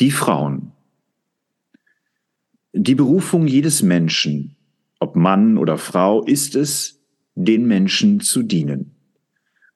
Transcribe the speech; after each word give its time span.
Die 0.00 0.12
Frauen. 0.12 0.70
Die 2.72 2.94
Berufung 2.94 3.48
jedes 3.48 3.82
Menschen, 3.82 4.54
ob 5.00 5.16
Mann 5.16 5.58
oder 5.58 5.76
Frau, 5.76 6.22
ist 6.22 6.54
es, 6.54 7.00
den 7.34 7.66
Menschen 7.66 8.20
zu 8.20 8.44
dienen. 8.44 8.92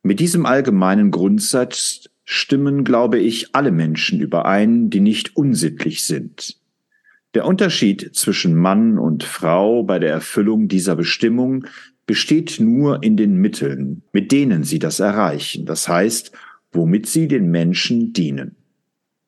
Mit 0.04 0.20
diesem 0.20 0.46
allgemeinen 0.46 1.10
Grundsatz 1.10 2.08
stimmen, 2.22 2.84
glaube 2.84 3.18
ich, 3.18 3.56
alle 3.56 3.72
Menschen 3.72 4.20
überein, 4.20 4.90
die 4.90 5.00
nicht 5.00 5.36
unsittlich 5.36 6.04
sind. 6.04 6.56
Der 7.34 7.44
Unterschied 7.44 8.14
zwischen 8.14 8.54
Mann 8.54 8.98
und 8.98 9.24
Frau 9.24 9.82
bei 9.82 9.98
der 9.98 10.10
Erfüllung 10.10 10.68
dieser 10.68 10.94
Bestimmung 10.94 11.66
besteht 12.06 12.60
nur 12.60 13.02
in 13.02 13.16
den 13.16 13.34
Mitteln, 13.34 14.02
mit 14.12 14.30
denen 14.30 14.62
sie 14.62 14.78
das 14.78 15.00
erreichen, 15.00 15.66
das 15.66 15.88
heißt, 15.88 16.30
womit 16.70 17.06
sie 17.06 17.26
den 17.26 17.50
Menschen 17.50 18.12
dienen. 18.12 18.54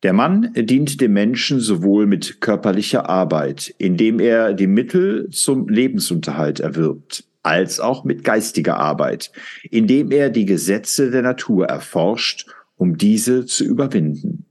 Der 0.04 0.12
Mann 0.12 0.52
dient 0.54 1.00
dem 1.00 1.14
Menschen 1.14 1.60
sowohl 1.60 2.06
mit 2.06 2.42
körperlicher 2.42 3.08
Arbeit, 3.08 3.74
indem 3.78 4.20
er 4.20 4.52
die 4.52 4.66
Mittel 4.66 5.30
zum 5.30 5.66
Lebensunterhalt 5.66 6.60
erwirbt, 6.60 7.24
als 7.42 7.80
auch 7.80 8.04
mit 8.04 8.22
geistiger 8.22 8.76
Arbeit, 8.76 9.32
indem 9.70 10.10
er 10.10 10.28
die 10.28 10.44
Gesetze 10.44 11.10
der 11.10 11.22
Natur 11.22 11.68
erforscht, 11.68 12.46
um 12.76 12.98
diese 12.98 13.46
zu 13.46 13.64
überwinden, 13.64 14.44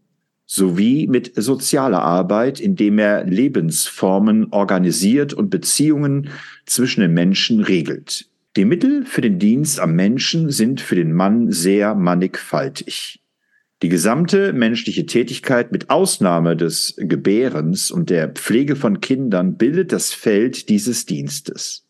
sowie 0.48 1.06
mit 1.06 1.34
sozialer 1.36 2.02
Arbeit, 2.02 2.60
indem 2.60 2.98
er 2.98 3.24
Lebensformen 3.24 4.48
organisiert 4.52 5.36
und 5.36 5.52
Beziehungen 5.52 6.30
zwischen 6.66 7.02
den 7.02 7.14
Menschen 7.14 7.62
regelt. 7.62 8.28
Die 8.56 8.66
Mittel 8.66 9.06
für 9.06 9.22
den 9.22 9.38
Dienst 9.38 9.80
am 9.80 9.94
Menschen 9.94 10.50
sind 10.50 10.82
für 10.82 10.96
den 10.96 11.14
Mann 11.14 11.52
sehr 11.52 11.94
mannigfaltig. 11.94 13.23
Die 13.84 13.90
gesamte 13.90 14.54
menschliche 14.54 15.06
Tätigkeit 15.06 15.74
mit 15.74 15.90
Ausnahme 15.90 16.56
des 16.56 16.96
Gebärens 16.98 17.92
und 17.92 18.10
der 18.10 18.30
Pflege 18.30 18.78
von 18.78 19.02
Kindern 19.02 19.58
bildet 19.58 19.92
das 19.92 20.14
Feld 20.14 20.70
dieses 20.70 21.06
Dienstes. 21.06 21.86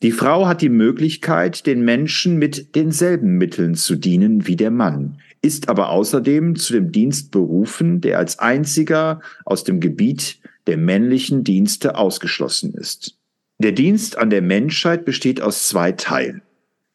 Die 0.00 0.12
Frau 0.12 0.46
hat 0.46 0.62
die 0.62 0.68
Möglichkeit, 0.68 1.66
den 1.66 1.84
Menschen 1.84 2.36
mit 2.36 2.76
denselben 2.76 3.36
Mitteln 3.36 3.74
zu 3.74 3.96
dienen 3.96 4.46
wie 4.46 4.54
der 4.54 4.70
Mann, 4.70 5.18
ist 5.42 5.68
aber 5.68 5.88
außerdem 5.88 6.54
zu 6.54 6.74
dem 6.74 6.92
Dienst 6.92 7.32
berufen, 7.32 8.00
der 8.00 8.18
als 8.18 8.38
einziger 8.38 9.20
aus 9.44 9.64
dem 9.64 9.80
Gebiet 9.80 10.38
der 10.68 10.76
männlichen 10.76 11.42
Dienste 11.42 11.96
ausgeschlossen 11.96 12.74
ist. 12.74 13.18
Der 13.58 13.72
Dienst 13.72 14.18
an 14.18 14.30
der 14.30 14.42
Menschheit 14.42 15.04
besteht 15.04 15.40
aus 15.40 15.66
zwei 15.66 15.90
Teilen. 15.90 16.42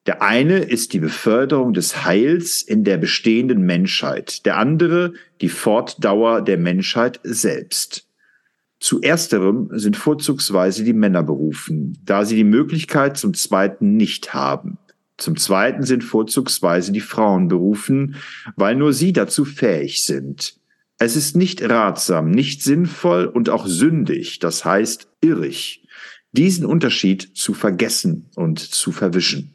Der 0.05 0.21
eine 0.21 0.59
ist 0.59 0.91
die 0.91 0.99
Beförderung 0.99 1.73
des 1.73 2.03
Heils 2.03 2.61
in 2.61 2.83
der 2.83 2.97
bestehenden 2.97 3.61
Menschheit, 3.61 4.45
der 4.45 4.57
andere 4.57 5.13
die 5.39 5.49
Fortdauer 5.49 6.41
der 6.41 6.57
Menschheit 6.57 7.21
selbst. 7.23 8.07
Zu 8.81 9.01
ersterem 9.01 9.69
sind 9.71 9.95
vorzugsweise 9.95 10.83
die 10.83 10.91
Männer 10.91 11.23
berufen, 11.23 11.97
da 12.03 12.25
sie 12.25 12.35
die 12.35 12.43
Möglichkeit 12.43 13.15
zum 13.15 13.33
zweiten 13.33 13.95
nicht 13.95 14.33
haben. 14.33 14.77
Zum 15.15 15.37
zweiten 15.37 15.83
sind 15.83 16.03
vorzugsweise 16.03 16.91
die 16.91 16.99
Frauen 16.99 17.47
berufen, 17.47 18.15
weil 18.57 18.75
nur 18.75 18.91
sie 18.91 19.13
dazu 19.13 19.45
fähig 19.45 20.03
sind. 20.03 20.57
Es 20.97 21.15
ist 21.15 21.37
nicht 21.37 21.61
ratsam, 21.61 22.29
nicht 22.29 22.61
sinnvoll 22.61 23.25
und 23.25 23.49
auch 23.49 23.67
sündig, 23.67 24.39
das 24.39 24.65
heißt 24.65 25.07
irrig, 25.21 25.87
diesen 26.33 26.65
Unterschied 26.65 27.37
zu 27.37 27.53
vergessen 27.53 28.25
und 28.35 28.59
zu 28.59 28.91
verwischen. 28.91 29.52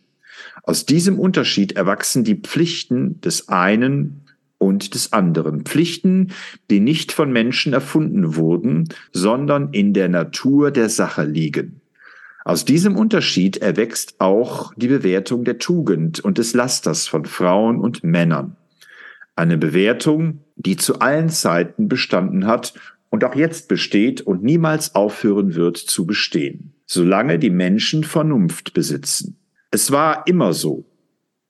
Aus 0.63 0.87
diesem 0.87 1.19
Unterschied 1.19 1.73
erwachsen 1.73 2.25
die 2.25 2.37
Pflichten 2.37 3.21
des 3.21 3.49
einen 3.49 4.23
und 4.59 4.95
des 4.95 5.13
anderen. 5.13 5.63
Pflichten, 5.63 6.33
die 6.71 6.81
nicht 6.81 7.13
von 7.13 7.33
Menschen 7.33 7.73
erfunden 7.73 8.37
wurden, 8.37 8.89
sondern 9.13 9.73
in 9.73 9.95
der 9.95 10.09
Natur 10.09 10.71
der 10.71 10.89
Sache 10.89 11.25
liegen. 11.25 11.81
Aus 12.45 12.65
diesem 12.65 12.97
Unterschied 12.97 13.59
erwächst 13.59 14.21
auch 14.21 14.73
die 14.75 14.89
Bewertung 14.89 15.45
der 15.45 15.59
Tugend 15.59 16.21
und 16.21 16.39
des 16.39 16.55
Lasters 16.55 17.07
von 17.07 17.25
Frauen 17.25 17.79
und 17.79 18.05
Männern. 18.05 18.57
Eine 19.37 19.59
Bewertung, 19.59 20.41
die 20.57 20.77
zu 20.77 20.99
allen 21.01 21.29
Zeiten 21.29 21.89
bestanden 21.89 22.47
hat 22.47 22.75
und 23.11 23.25
auch 23.25 23.35
jetzt 23.35 23.69
besteht 23.69 24.21
und 24.21 24.43
niemals 24.43 24.95
aufhören 24.95 25.55
wird 25.55 25.77
zu 25.77 26.07
bestehen, 26.07 26.73
solange 26.87 27.39
die 27.39 27.51
Menschen 27.51 28.03
Vernunft 28.03 28.75
besitzen. 28.75 29.38
Es 29.71 29.91
war 29.91 30.27
immer 30.27 30.55
so 30.55 30.87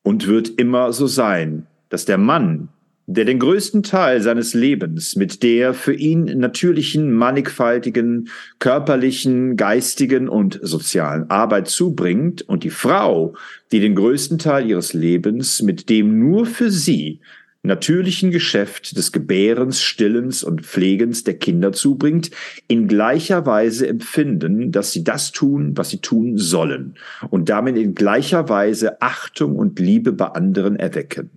und 0.03 0.27
wird 0.27 0.49
immer 0.59 0.93
so 0.93 1.07
sein, 1.07 1.67
dass 1.89 2.05
der 2.05 2.19
Mann, 2.19 2.69
der 3.07 3.25
den 3.25 3.39
größten 3.39 3.85
Teil 3.85 4.21
seines 4.21 4.55
Lebens 4.55 5.15
mit 5.15 5.43
der 5.43 5.73
für 5.73 5.95
ihn 5.95 6.25
natürlichen, 6.25 7.13
mannigfaltigen, 7.13 8.29
körperlichen, 8.59 9.57
geistigen 9.57 10.29
und 10.29 10.59
sozialen 10.63 11.31
Arbeit 11.31 11.69
zubringt, 11.69 12.43
und 12.43 12.65
die 12.65 12.71
Frau, 12.71 13.35
die 13.71 13.81
den 13.81 13.95
größten 13.95 14.39
Teil 14.39 14.69
ihres 14.69 14.93
Lebens 14.95 15.63
mit 15.63 15.89
dem 15.89 16.19
nur 16.19 16.45
für 16.45 16.71
sie 16.71 17.21
natürlichen 17.63 18.31
Geschäft 18.31 18.97
des 18.97 19.13
Gebärens, 19.13 19.83
Stillens 19.83 20.45
und 20.45 20.63
Pflegens 20.63 21.25
der 21.25 21.35
Kinder 21.35 21.73
zubringt, 21.73 22.31
in 22.69 22.89
gleicher 22.89 23.47
Weise 23.47 23.89
empfinden, 23.89 24.73
dass 24.73 24.93
sie 24.93 25.05
das 25.05 25.33
tun, 25.33 25.77
was 25.77 25.91
sie 25.91 26.01
tun 26.01 26.39
sollen 26.39 26.95
und 27.31 27.49
damit 27.49 27.77
in 27.77 27.95
gleicher 27.95 28.49
Weise 28.49 29.03
Achtung 29.03 29.57
und 29.57 29.79
Liebe 29.79 30.13
bei 30.13 30.27
anderen 30.27 30.77
erwecken, 30.77 31.31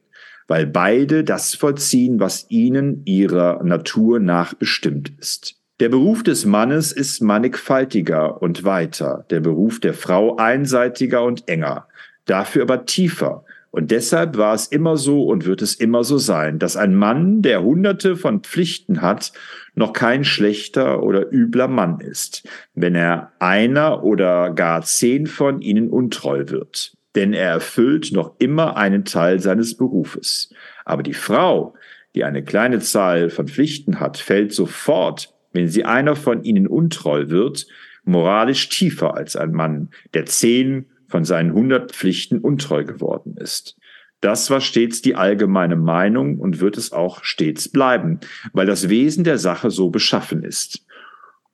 weil 0.47 0.67
beide 0.67 1.23
das 1.23 1.55
vollziehen, 1.55 2.19
was 2.19 2.45
ihnen 2.49 3.01
ihrer 3.05 3.63
Natur 3.63 4.19
nach 4.19 4.53
bestimmt 4.53 5.11
ist. 5.19 5.55
Der 5.79 5.89
Beruf 5.89 6.21
des 6.21 6.45
Mannes 6.45 6.91
ist 6.91 7.21
mannigfaltiger 7.21 8.39
und 8.39 8.63
weiter, 8.63 9.25
der 9.31 9.39
Beruf 9.39 9.79
der 9.79 9.95
Frau 9.95 10.35
einseitiger 10.35 11.23
und 11.23 11.47
enger, 11.47 11.87
dafür 12.25 12.61
aber 12.61 12.85
tiefer, 12.85 13.43
und 13.71 13.89
deshalb 13.91 14.37
war 14.37 14.53
es 14.53 14.67
immer 14.67 14.97
so 14.97 15.23
und 15.23 15.45
wird 15.45 15.61
es 15.61 15.75
immer 15.75 16.03
so 16.03 16.17
sein, 16.17 16.59
dass 16.59 16.75
ein 16.75 16.93
Mann, 16.93 17.41
der 17.41 17.63
hunderte 17.63 18.17
von 18.17 18.41
Pflichten 18.41 19.01
hat, 19.01 19.31
noch 19.75 19.93
kein 19.93 20.25
schlechter 20.25 21.01
oder 21.01 21.31
übler 21.31 21.69
Mann 21.69 22.01
ist, 22.01 22.47
wenn 22.75 22.95
er 22.95 23.31
einer 23.39 24.03
oder 24.03 24.51
gar 24.51 24.81
zehn 24.81 25.25
von 25.25 25.61
ihnen 25.61 25.89
untreu 25.89 26.43
wird. 26.47 26.97
Denn 27.15 27.33
er 27.33 27.49
erfüllt 27.49 28.11
noch 28.11 28.35
immer 28.39 28.75
einen 28.75 29.05
Teil 29.05 29.39
seines 29.39 29.77
Berufes. 29.77 30.53
Aber 30.83 31.01
die 31.01 31.13
Frau, 31.13 31.73
die 32.13 32.25
eine 32.25 32.43
kleine 32.43 32.79
Zahl 32.79 33.29
von 33.29 33.47
Pflichten 33.47 34.01
hat, 34.01 34.17
fällt 34.17 34.53
sofort, 34.53 35.33
wenn 35.53 35.69
sie 35.69 35.85
einer 35.85 36.17
von 36.17 36.43
ihnen 36.43 36.67
untreu 36.67 37.29
wird, 37.29 37.67
moralisch 38.03 38.67
tiefer 38.67 39.15
als 39.15 39.37
ein 39.37 39.53
Mann, 39.53 39.89
der 40.13 40.25
zehn 40.25 40.90
von 41.11 41.25
seinen 41.25 41.53
hundert 41.53 41.91
Pflichten 41.91 42.39
untreu 42.39 42.83
geworden 42.83 43.35
ist. 43.37 43.77
Das 44.21 44.49
war 44.49 44.61
stets 44.61 45.01
die 45.01 45.15
allgemeine 45.15 45.75
Meinung 45.75 46.39
und 46.39 46.61
wird 46.61 46.77
es 46.77 46.91
auch 46.91 47.23
stets 47.23 47.69
bleiben, 47.69 48.19
weil 48.53 48.67
das 48.67 48.87
Wesen 48.87 49.23
der 49.23 49.39
Sache 49.39 49.71
so 49.71 49.89
beschaffen 49.89 50.43
ist. 50.43 50.85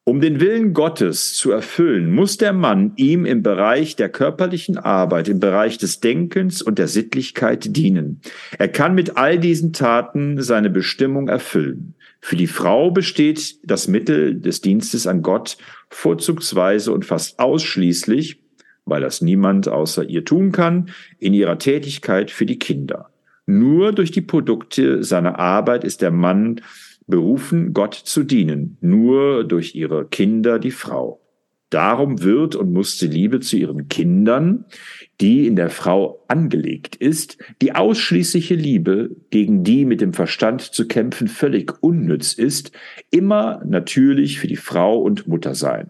Um 0.03 0.21
den 0.21 0.39
Willen 0.39 0.73
Gottes 0.73 1.33
zu 1.33 1.51
erfüllen, 1.51 2.13
muss 2.13 2.37
der 2.37 2.53
Mann 2.53 2.93
ihm 2.95 3.25
im 3.25 3.43
Bereich 3.43 3.97
der 3.97 4.07
körperlichen 4.07 4.77
Arbeit, 4.77 5.27
im 5.27 5.41
Bereich 5.41 5.77
des 5.77 5.99
Denkens 5.99 6.61
und 6.61 6.79
der 6.79 6.87
Sittlichkeit 6.87 7.75
dienen. 7.75 8.21
Er 8.57 8.69
kann 8.69 8.95
mit 8.95 9.17
all 9.17 9.37
diesen 9.37 9.73
Taten 9.73 10.41
seine 10.41 10.69
Bestimmung 10.69 11.27
erfüllen. 11.27 11.95
Für 12.21 12.37
die 12.37 12.47
Frau 12.47 12.89
besteht 12.89 13.59
das 13.63 13.89
Mittel 13.89 14.39
des 14.39 14.61
Dienstes 14.61 15.07
an 15.07 15.21
Gott 15.21 15.57
vorzugsweise 15.89 16.93
und 16.93 17.03
fast 17.03 17.39
ausschließlich 17.39 18.41
weil 18.87 19.01
das 19.01 19.21
niemand 19.21 19.67
außer 19.67 20.03
ihr 20.09 20.25
tun 20.25 20.51
kann, 20.51 20.89
in 21.19 21.33
ihrer 21.33 21.59
Tätigkeit 21.59 22.31
für 22.31 22.45
die 22.45 22.59
Kinder. 22.59 23.09
Nur 23.45 23.93
durch 23.93 24.11
die 24.11 24.21
Produkte 24.21 25.03
seiner 25.03 25.39
Arbeit 25.39 25.83
ist 25.83 26.01
der 26.01 26.11
Mann 26.11 26.61
berufen, 27.07 27.73
Gott 27.73 27.93
zu 27.93 28.23
dienen, 28.23 28.77
nur 28.81 29.43
durch 29.43 29.75
ihre 29.75 30.05
Kinder 30.05 30.59
die 30.59 30.71
Frau. 30.71 31.21
Darum 31.69 32.23
wird 32.23 32.55
und 32.55 32.71
muss 32.71 32.97
die 32.97 33.07
Liebe 33.07 33.41
zu 33.41 33.57
ihren 33.57 33.89
Kindern, 33.89 34.65
die 35.19 35.47
in 35.47 35.57
der 35.57 35.69
Frau 35.69 36.23
angelegt 36.29 36.95
ist, 36.95 37.37
die 37.61 37.75
ausschließliche 37.75 38.55
Liebe, 38.55 39.11
gegen 39.31 39.63
die 39.63 39.83
mit 39.83 39.99
dem 39.99 40.13
Verstand 40.13 40.61
zu 40.61 40.87
kämpfen 40.87 41.27
völlig 41.27 41.73
unnütz 41.81 42.33
ist, 42.33 42.71
immer 43.11 43.61
natürlich 43.65 44.39
für 44.39 44.47
die 44.47 44.55
Frau 44.55 44.97
und 45.01 45.27
Mutter 45.27 45.55
sein. 45.55 45.89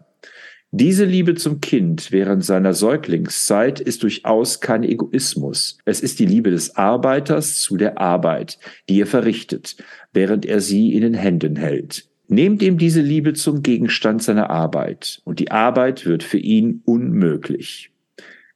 Diese 0.72 1.06
Liebe 1.06 1.36
zum 1.36 1.62
Kind 1.62 2.12
während 2.12 2.44
seiner 2.44 2.74
Säuglingszeit 2.74 3.80
ist 3.80 4.04
durchaus 4.04 4.60
kein 4.60 4.84
Egoismus. 4.84 5.78
Es 5.86 6.02
ist 6.02 6.20
die 6.20 6.26
Liebe 6.26 6.52
des 6.52 6.76
Arbeiters 6.76 7.62
zu 7.62 7.78
der 7.78 8.00
Arbeit, 8.00 8.60
die 8.90 9.00
er 9.00 9.08
verrichtet, 9.08 9.78
während 10.12 10.46
er 10.46 10.60
sie 10.60 10.94
in 10.94 11.02
den 11.02 11.14
Händen 11.14 11.56
hält. 11.56 12.10
Nehmt 12.28 12.62
ihm 12.62 12.78
diese 12.78 13.00
Liebe 13.00 13.32
zum 13.32 13.64
Gegenstand 13.64 14.22
seiner 14.22 14.50
Arbeit, 14.50 15.22
und 15.24 15.40
die 15.40 15.52
Arbeit 15.52 16.06
wird 16.06 16.24
für 16.24 16.38
ihn 16.38 16.82
unmöglich. 16.84 17.92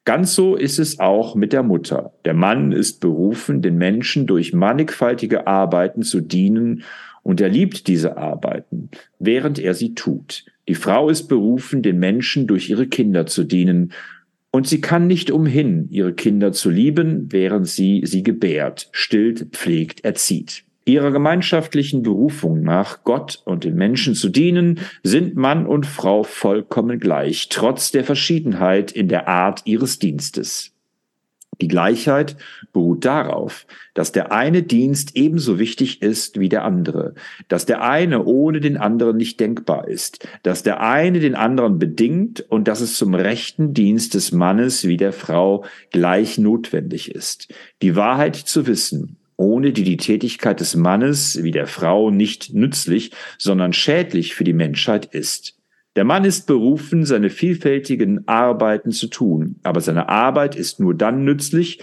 Ganz 0.04 0.36
so 0.36 0.58
ist 0.58 0.80
es 0.80 1.00
auch 1.00 1.36
mit 1.36 1.54
der 1.54 1.64
Mutter. 1.64 2.14
Der 2.26 2.34
Mann 2.34 2.74
ist 2.74 3.00
berufen, 3.00 3.62
den 3.62 3.78
Menschen 3.78 4.28
durch 4.28 4.52
mannigfaltige 4.52 5.48
Arbeiten 5.48 6.02
zu 6.02 6.20
dienen 6.20 6.84
und 7.24 7.40
er 7.40 7.50
liebt 7.50 7.88
diese 7.88 8.18
Arbeiten, 8.18 8.90
während 9.20 9.60
er 9.60 9.76
sie 9.76 9.96
tut. 9.96 10.44
Die 10.68 10.76
Frau 10.76 11.10
ist 11.10 11.28
berufen, 11.28 11.82
den 11.82 12.00
Menschen 12.00 12.48
durch 12.48 12.70
ihre 12.70 12.88
Kinder 12.88 13.26
zu 13.26 13.44
dienen, 13.44 13.92
und 14.54 14.68
sie 14.68 14.82
kann 14.82 15.08
nicht 15.08 15.32
umhin, 15.32 15.88
ihre 15.92 16.14
Kinder 16.14 16.52
zu 16.52 16.70
lieben, 16.70 17.32
während 17.32 17.68
sie 17.68 18.02
sie 18.06 18.22
gebärt, 18.22 18.90
stillt, 18.92 19.48
pflegt, 19.54 20.04
erzieht. 20.04 20.66
Ihrer 20.84 21.12
gemeinschaftlichen 21.12 22.04
Berufung 22.04 22.62
nach, 22.62 23.04
Gott 23.04 23.42
und 23.46 23.64
den 23.64 23.76
Menschen 23.76 24.14
zu 24.14 24.30
dienen, 24.30 24.80
sind 25.04 25.36
Mann 25.36 25.66
und 25.66 25.86
Frau 25.86 26.24
vollkommen 26.24 27.00
gleich, 27.00 27.48
trotz 27.50 27.92
der 27.92 28.04
Verschiedenheit 28.04 28.92
in 28.92 29.08
der 29.08 29.30
Art 29.30 29.62
ihres 29.66 30.00
Dienstes. 30.00 30.74
Die 31.62 31.68
Gleichheit 31.68 32.36
beruht 32.74 33.06
darauf, 33.06 33.68
dass 33.94 34.12
der 34.12 34.32
eine 34.32 34.64
Dienst 34.64 35.16
ebenso 35.16 35.60
wichtig 35.60 36.02
ist 36.02 36.40
wie 36.40 36.50
der 36.50 36.66
andere, 36.66 37.14
dass 37.48 37.66
der 37.68 37.84
eine 37.84 38.24
ohne 38.26 38.60
den 38.60 38.78
anderen 38.78 39.18
nicht 39.18 39.40
denkbar 39.40 39.88
ist, 39.88 40.28
dass 40.42 40.64
der 40.64 40.82
eine 40.82 41.20
den 41.20 41.36
anderen 41.36 41.78
bedingt 41.78 42.42
und 42.50 42.68
dass 42.68 42.82
es 42.82 42.98
zum 42.98 43.14
rechten 43.14 43.74
Dienst 43.74 44.16
des 44.16 44.32
Mannes 44.32 44.88
wie 44.88 44.98
der 44.98 45.14
Frau 45.14 45.64
gleich 45.92 46.40
notwendig 46.40 47.14
ist. 47.14 47.54
Die 47.84 47.96
Wahrheit 47.96 48.36
zu 48.36 48.66
wissen, 48.66 49.18
ohne 49.38 49.72
die 49.72 49.84
die 49.84 49.98
Tätigkeit 49.98 50.60
des 50.60 50.76
Mannes 50.76 51.44
wie 51.44 51.52
der 51.52 51.68
Frau 51.68 52.10
nicht 52.10 52.54
nützlich, 52.54 53.12
sondern 53.38 53.74
schädlich 53.74 54.34
für 54.34 54.44
die 54.44 54.54
Menschheit 54.54 55.06
ist. 55.06 55.61
Der 55.98 56.06
Mann 56.06 56.24
ist 56.24 56.48
berufen, 56.48 57.06
seine 57.06 57.30
vielfältigen 57.30 58.26
Arbeiten 58.28 58.92
zu 58.92 59.08
tun, 59.08 59.58
aber 59.64 59.82
seine 59.82 60.08
Arbeit 60.08 60.56
ist 60.56 60.80
nur 60.80 60.96
dann 60.96 61.26
nützlich 61.26 61.82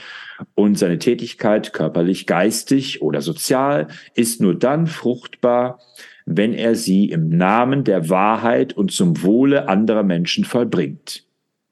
und 0.55 0.78
seine 0.78 0.99
Tätigkeit 0.99 1.75
körperlich, 1.75 2.26
geistig 2.26 3.02
oder 3.02 3.20
sozial 3.20 3.88
ist 4.14 4.40
nur 4.40 4.55
dann 4.55 4.87
fruchtbar, 4.87 5.81
wenn 6.25 6.55
er 6.55 6.75
sie 6.75 7.10
im 7.10 7.28
Namen 7.28 7.84
der 7.84 8.08
Wahrheit 8.08 8.72
und 8.72 8.93
zum 8.93 9.22
Wohle 9.22 9.69
anderer 9.69 10.05
Menschen 10.05 10.44
vollbringt. 10.44 11.25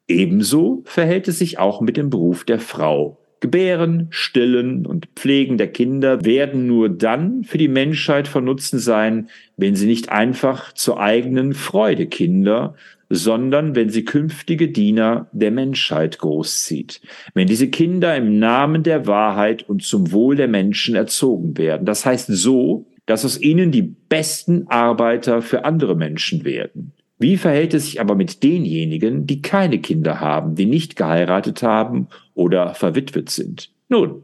Ebenso 0.07 0.83
verhält 0.85 1.27
es 1.27 1.39
sich 1.39 1.57
auch 1.57 1.81
mit 1.81 1.97
dem 1.97 2.09
Beruf 2.09 2.43
der 2.43 2.59
Frau. 2.59 3.19
Gebären, 3.39 4.07
Stillen 4.09 4.85
und 4.85 5.07
Pflegen 5.15 5.57
der 5.57 5.67
Kinder 5.67 6.25
werden 6.25 6.65
nur 6.65 6.89
dann 6.89 7.43
für 7.43 7.59
die 7.59 7.67
Menschheit 7.67 8.27
von 8.27 8.45
Nutzen 8.45 8.79
sein, 8.79 9.29
wenn 9.57 9.75
sie 9.75 9.85
nicht 9.85 10.09
einfach 10.09 10.73
zur 10.73 10.99
eigenen 10.99 11.53
Freude 11.53 12.07
Kinder, 12.07 12.75
sondern 13.09 13.75
wenn 13.75 13.89
sie 13.89 14.03
künftige 14.05 14.69
Diener 14.69 15.27
der 15.31 15.51
Menschheit 15.51 16.17
großzieht. 16.17 16.99
Wenn 17.33 17.47
diese 17.47 17.69
Kinder 17.69 18.15
im 18.15 18.39
Namen 18.39 18.83
der 18.83 19.07
Wahrheit 19.07 19.67
und 19.69 19.83
zum 19.83 20.11
Wohl 20.11 20.35
der 20.35 20.47
Menschen 20.47 20.95
erzogen 20.95 21.57
werden. 21.57 21.85
Das 21.85 22.05
heißt 22.05 22.27
so, 22.27 22.87
dass 23.05 23.23
aus 23.23 23.39
ihnen 23.39 23.71
die 23.71 23.83
besten 23.83 24.67
Arbeiter 24.67 25.41
für 25.41 25.63
andere 25.63 25.95
Menschen 25.95 26.43
werden. 26.43 26.91
Wie 27.19 27.37
verhält 27.37 27.73
es 27.73 27.85
sich 27.85 27.99
aber 27.99 28.15
mit 28.15 28.43
denjenigen, 28.43 29.25
die 29.25 29.41
keine 29.41 29.79
Kinder 29.79 30.19
haben, 30.19 30.55
die 30.55 30.65
nicht 30.65 30.95
geheiratet 30.95 31.63
haben 31.63 32.07
oder 32.35 32.73
verwitwet 32.75 33.29
sind? 33.29 33.71
Nun, 33.89 34.23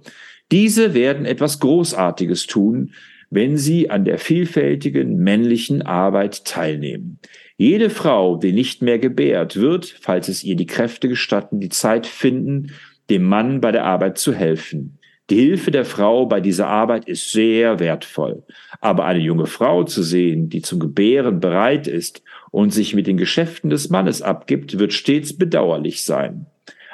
diese 0.51 0.93
werden 0.93 1.25
etwas 1.25 1.59
Großartiges 1.59 2.45
tun, 2.45 2.91
wenn 3.31 3.57
sie 3.57 3.89
an 3.89 4.05
der 4.05 4.19
vielfältigen 4.19 5.17
männlichen 5.17 5.81
Arbeit 5.81 6.45
teilnehmen. 6.45 7.17
Jede 7.57 7.89
Frau, 7.89 8.37
die 8.37 8.51
nicht 8.51 8.83
mehr 8.83 8.99
gebärt, 8.99 9.55
wird, 9.55 9.85
falls 10.01 10.27
es 10.27 10.43
ihr 10.43 10.55
die 10.55 10.67
Kräfte 10.67 11.07
gestatten, 11.07 11.59
die 11.59 11.69
Zeit 11.69 12.05
finden, 12.05 12.73
dem 13.09 13.23
Mann 13.23 13.59
bei 13.59 13.71
der 13.71 13.85
Arbeit 13.85 14.19
zu 14.19 14.33
helfen. 14.33 14.99
Die 15.29 15.39
Hilfe 15.39 15.71
der 15.71 15.85
Frau 15.85 16.25
bei 16.25 16.41
dieser 16.41 16.67
Arbeit 16.67 17.07
ist 17.07 17.31
sehr 17.31 17.79
wertvoll. 17.79 18.43
Aber 18.81 19.05
eine 19.05 19.19
junge 19.21 19.47
Frau 19.47 19.83
zu 19.83 20.03
sehen, 20.03 20.49
die 20.49 20.61
zum 20.61 20.79
Gebären 20.79 21.39
bereit 21.39 21.87
ist 21.87 22.21
und 22.53 22.71
sich 22.71 22.93
mit 22.93 23.07
den 23.07 23.17
Geschäften 23.17 23.71
des 23.71 23.89
Mannes 23.89 24.21
abgibt, 24.21 24.77
wird 24.77 24.93
stets 24.93 25.35
bedauerlich 25.35 26.03
sein. 26.03 26.45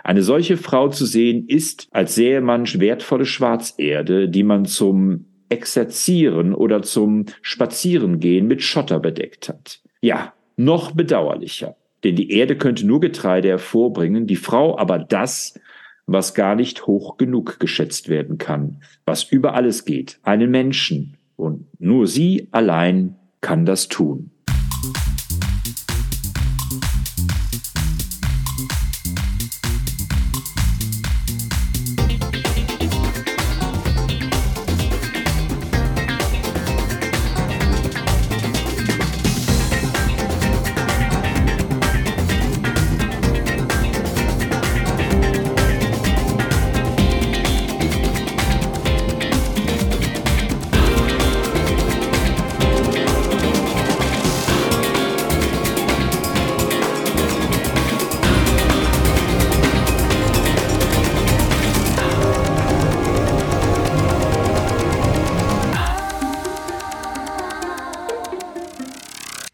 Eine 0.05 0.23
solche 0.23 0.55
Frau 0.55 0.87
zu 0.87 1.05
sehen 1.05 1.49
ist, 1.49 1.89
als 1.91 2.15
sähe 2.15 2.39
man 2.39 2.65
wertvolle 2.65 3.25
Schwarzerde, 3.25 4.29
die 4.29 4.43
man 4.43 4.63
zum 4.63 5.25
Exerzieren 5.49 6.53
oder 6.53 6.81
zum 6.81 7.25
Spazierengehen 7.41 8.47
mit 8.47 8.63
Schotter 8.63 9.01
bedeckt 9.01 9.49
hat. 9.49 9.81
Ja, 9.99 10.31
noch 10.55 10.91
bedauerlicher, 10.91 11.75
denn 12.05 12.15
die 12.15 12.31
Erde 12.31 12.55
könnte 12.55 12.87
nur 12.87 13.01
Getreide 13.01 13.49
hervorbringen, 13.49 14.27
die 14.27 14.37
Frau 14.37 14.77
aber 14.79 14.97
das, 14.97 15.59
was 16.05 16.33
gar 16.35 16.55
nicht 16.55 16.87
hoch 16.87 17.17
genug 17.17 17.59
geschätzt 17.59 18.07
werden 18.07 18.37
kann, 18.37 18.81
was 19.03 19.23
über 19.23 19.55
alles 19.55 19.83
geht, 19.83 20.19
einen 20.23 20.51
Menschen, 20.51 21.17
und 21.35 21.65
nur 21.79 22.07
sie 22.07 22.47
allein 22.51 23.15
kann 23.41 23.65
das 23.65 23.89
tun. 23.89 24.31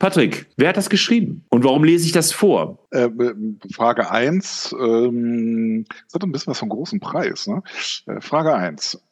Patrick, 0.06 0.46
wer 0.57 0.69
hat 0.69 0.78
das 0.78 0.92
geschrieben? 0.92 1.44
Und 1.50 1.63
warum 1.63 1.84
lese 1.84 2.06
ich 2.06 2.12
das 2.12 2.31
vor? 2.31 2.78
Äh, 2.92 3.10
Frage 3.74 4.12
1, 4.12 4.75
ähm, 4.80 5.84
das 5.90 6.13
hat 6.13 6.22
ein 6.22 6.31
bisschen 6.31 6.52
was 6.52 6.60
vom 6.60 6.69
großen 6.69 7.00
Preis. 7.00 7.48
Ne? 7.48 7.63
Äh, 8.06 8.22
Frage 8.22 8.54
1. 8.54 9.02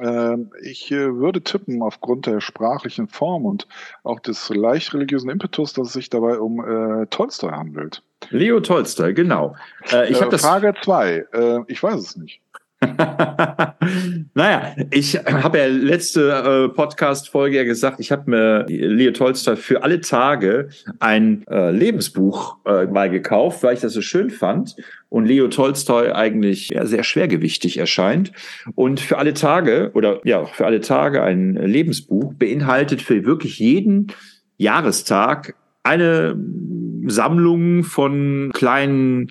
Äh, 0.00 0.36
ich 0.62 0.92
äh, 0.92 1.14
würde 1.14 1.40
tippen, 1.42 1.82
aufgrund 1.82 2.26
der 2.26 2.40
sprachlichen 2.40 3.08
Form 3.08 3.46
und 3.46 3.66
auch 4.04 4.20
des 4.20 4.50
leicht 4.50 4.92
religiösen 4.92 5.30
Impetus, 5.30 5.72
dass 5.72 5.88
es 5.88 5.92
sich 5.94 6.10
dabei 6.10 6.38
um 6.38 6.60
äh, 6.60 7.06
Tolstoi 7.06 7.50
handelt. 7.50 8.02
Leo 8.28 8.60
Tolstoi, 8.60 9.14
genau. 9.14 9.56
Äh, 9.90 10.10
ich 10.10 10.18
das 10.18 10.42
Frage 10.42 10.74
2, 10.82 11.64
ich 11.68 11.82
weiß 11.82 12.00
es 12.00 12.16
nicht. 12.16 12.42
naja, 14.34 14.76
ich 14.92 15.16
habe 15.16 15.58
ja 15.58 15.66
letzte 15.66 16.30
äh, 16.30 16.68
Podcast-Folge 16.68 17.56
ja 17.56 17.64
gesagt, 17.64 17.98
ich 17.98 18.12
habe 18.12 18.30
mir 18.30 18.66
Leo 18.68 19.10
Tolstoy 19.10 19.56
für 19.56 19.82
alle 19.82 20.00
Tage 20.00 20.68
ein 21.00 21.44
äh, 21.48 21.72
Lebensbuch 21.72 22.58
äh, 22.66 22.86
mal 22.86 23.10
gekauft, 23.10 23.64
weil 23.64 23.74
ich 23.74 23.80
das 23.80 23.94
so 23.94 24.00
schön 24.00 24.30
fand 24.30 24.76
und 25.08 25.26
Leo 25.26 25.48
Tolstoy 25.48 26.12
eigentlich 26.12 26.68
ja, 26.68 26.86
sehr 26.86 27.02
schwergewichtig 27.02 27.78
erscheint. 27.78 28.30
Und 28.76 29.00
für 29.00 29.18
alle 29.18 29.34
Tage 29.34 29.90
oder 29.94 30.20
ja, 30.24 30.44
für 30.44 30.66
alle 30.66 30.80
Tage 30.80 31.22
ein 31.22 31.54
Lebensbuch 31.54 32.34
beinhaltet 32.34 33.02
für 33.02 33.24
wirklich 33.24 33.58
jeden 33.58 34.12
Jahrestag 34.56 35.56
eine 35.82 36.36
Sammlung 37.06 37.82
von 37.82 38.50
kleinen 38.52 39.30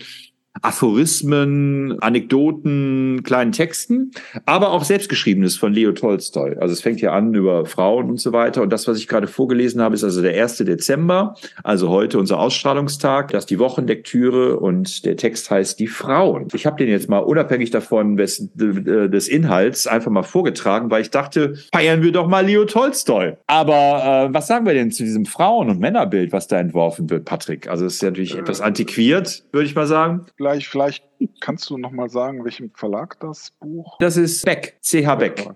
Aphorismen, 0.61 1.99
Anekdoten, 2.01 3.21
kleinen 3.23 3.51
Texten, 3.51 4.11
aber 4.45 4.71
auch 4.71 4.83
selbstgeschriebenes 4.83 5.57
von 5.57 5.73
Leo 5.73 5.91
Tolstoy. 5.91 6.55
Also 6.59 6.73
es 6.73 6.81
fängt 6.81 7.01
ja 7.01 7.13
an 7.13 7.33
über 7.33 7.65
Frauen 7.65 8.09
und 8.09 8.19
so 8.19 8.33
weiter. 8.33 8.61
Und 8.61 8.71
das, 8.71 8.87
was 8.87 8.97
ich 8.97 9.07
gerade 9.07 9.27
vorgelesen 9.27 9.81
habe, 9.81 9.95
ist 9.95 10.03
also 10.03 10.21
der 10.21 10.41
1. 10.41 10.57
Dezember, 10.57 11.35
also 11.63 11.89
heute 11.89 12.19
unser 12.19 12.39
Ausstrahlungstag. 12.39 13.31
Das 13.31 13.43
ist 13.43 13.49
die 13.49 13.59
Wochenlektüre 13.59 14.57
und 14.57 15.05
der 15.05 15.17
Text 15.17 15.49
heißt 15.51 15.79
Die 15.79 15.87
Frauen. 15.87 16.47
Ich 16.53 16.65
habe 16.65 16.77
den 16.77 16.89
jetzt 16.89 17.09
mal 17.09 17.19
unabhängig 17.19 17.71
davon 17.71 18.17
des, 18.17 18.49
des 18.55 19.27
Inhalts 19.27 19.87
einfach 19.87 20.11
mal 20.11 20.23
vorgetragen, 20.23 20.89
weil 20.89 21.01
ich 21.01 21.11
dachte, 21.11 21.55
feiern 21.73 22.01
wir 22.01 22.11
doch 22.11 22.27
mal 22.27 22.45
Leo 22.45 22.65
Tolstoy. 22.65 23.33
Aber 23.47 24.29
äh, 24.29 24.33
was 24.33 24.47
sagen 24.47 24.65
wir 24.65 24.73
denn 24.73 24.91
zu 24.91 25.03
diesem 25.03 25.25
Frauen- 25.25 25.69
und 25.69 25.79
Männerbild, 25.79 26.31
was 26.31 26.47
da 26.47 26.59
entworfen 26.59 27.09
wird, 27.09 27.25
Patrick? 27.25 27.69
Also 27.69 27.85
es 27.85 27.95
ist 27.95 28.01
ja 28.01 28.09
natürlich 28.09 28.35
äh, 28.35 28.39
etwas 28.39 28.61
antiquiert, 28.61 29.43
würde 29.51 29.65
ich 29.65 29.75
mal 29.75 29.87
sagen 29.87 30.25
vielleicht, 30.47 30.67
vielleicht 30.67 31.03
kannst 31.39 31.69
du 31.69 31.77
noch 31.77 31.91
mal 31.91 32.09
sagen, 32.09 32.43
welchem 32.43 32.71
Verlag 32.73 33.19
das 33.19 33.51
Buch? 33.59 33.97
Das 33.99 34.17
ist 34.17 34.45
Beck, 34.45 34.77
CH 34.81 35.15
Beck. 35.15 35.49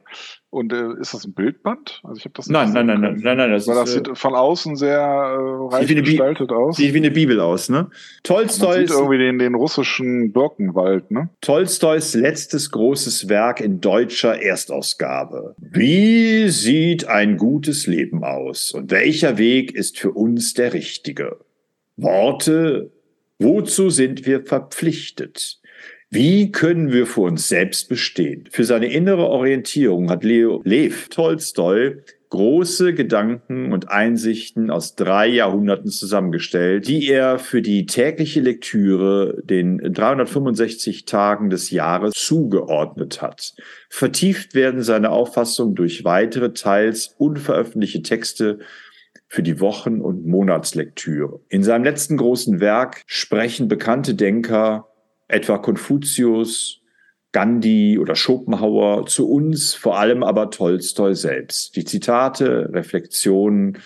Und 0.50 0.74
äh, 0.74 1.00
ist 1.00 1.14
das 1.14 1.24
ein 1.24 1.34
Bildband? 1.34 2.02
Also 2.04 2.18
ich 2.18 2.26
habe 2.26 2.34
das 2.36 2.48
nein, 2.48 2.74
nein, 2.74 2.86
nein, 2.86 3.00
nein, 3.00 3.20
nein, 3.24 3.38
nein, 3.38 3.52
das 3.52 3.68
Weil 3.68 3.76
das 3.76 3.90
ist, 3.90 4.06
sieht 4.06 4.18
von 4.18 4.36
außen 4.36 4.76
sehr 4.76 5.00
äh, 5.00 5.74
reich 5.74 5.88
gestaltet 5.88 6.52
aus. 6.52 6.76
Sieht 6.76 6.94
wie 6.94 6.98
eine 6.98 7.12
Bibel 7.12 7.40
aus, 7.40 7.70
ne? 7.70 7.90
Tolstoi 8.24 8.82
sieht 8.82 8.90
irgendwie 8.90 9.18
den, 9.18 9.40
den 9.40 9.56
russischen 9.56 10.34
Birkenwald, 10.34 11.10
ne? 11.10 11.30
Tolstois 11.40 12.14
letztes 12.16 12.72
großes 12.72 13.30
Werk 13.30 13.62
in 13.62 13.80
deutscher 13.80 14.42
Erstausgabe. 14.42 15.56
Wie 15.58 16.50
sieht 16.50 17.08
ein 17.08 17.38
gutes 17.38 17.88
Leben 17.88 18.24
aus 18.24 18.72
und 18.72 18.92
welcher 18.92 19.38
Weg 19.38 19.74
ist 19.74 20.00
für 20.00 20.12
uns 20.12 20.54
der 20.54 20.74
richtige? 20.74 21.38
Worte, 21.98 22.92
wozu 23.42 23.90
sind 23.90 24.26
wir 24.26 24.46
verpflichtet? 24.46 25.60
Wie 26.10 26.52
können 26.52 26.92
wir 26.92 27.08
für 27.08 27.22
uns 27.22 27.48
selbst 27.48 27.88
bestehen? 27.88 28.50
Für 28.52 28.66
seine 28.66 28.92
innere 28.92 29.28
Orientierung 29.28 30.10
hat 30.10 30.24
Leo 30.24 30.62
Lev 30.66 31.08
Tolstoi 31.10 32.02
große 32.32 32.94
Gedanken 32.94 33.72
und 33.72 33.90
Einsichten 33.90 34.72
aus 34.72 34.96
drei 34.96 35.28
Jahrhunderten 35.28 35.92
zusammengestellt, 35.92 36.88
die 36.88 37.08
er 37.08 37.40
für 37.40 37.62
die 37.62 37.86
tägliche 37.86 38.40
Lektüre 38.40 39.38
den 39.44 39.78
365 39.78 41.06
Tagen 41.06 41.50
des 41.50 41.72
Jahres 41.72 42.14
zugeordnet 42.16 43.22
hat. 43.22 43.54
Vertieft 43.90 44.56
werden 44.56 44.82
seine 44.82 45.12
Auffassungen 45.12 45.76
durch 45.76 46.06
weitere 46.06 46.54
teils 46.54 47.14
unveröffentlichte 47.18 48.02
Texte 48.02 48.60
für 49.32 49.44
die 49.44 49.62
Wochen- 49.62 50.02
und 50.02 50.26
Monatslektüre. 50.26 51.40
In 51.48 51.64
seinem 51.64 51.86
letzten 51.86 52.18
großen 52.18 52.60
Werk 52.60 53.02
sprechen 53.06 53.70
bekannte 53.70 54.14
Denker 54.14 54.90
etwa 55.30 55.58
Konfuzius, 55.58 56.82
Gandhi 57.32 57.98
oder 57.98 58.16
Schopenhauer, 58.16 59.06
zu 59.06 59.32
uns 59.32 59.74
vor 59.74 59.98
allem 59.98 60.24
aber 60.24 60.52
Tolstoi 60.52 61.14
selbst. 61.14 61.78
Die 61.78 61.86
Zitate, 61.86 62.70
Reflexionen 62.74 63.78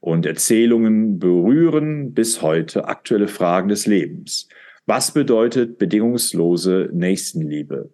und 0.00 0.24
Erzählungen 0.24 1.18
berühren 1.18 2.14
bis 2.14 2.40
heute 2.40 2.88
aktuelle 2.88 3.28
Fragen 3.28 3.68
des 3.68 3.84
Lebens. 3.84 4.48
Was 4.86 5.12
bedeutet 5.12 5.76
bedingungslose 5.76 6.88
Nächstenliebe? 6.94 7.92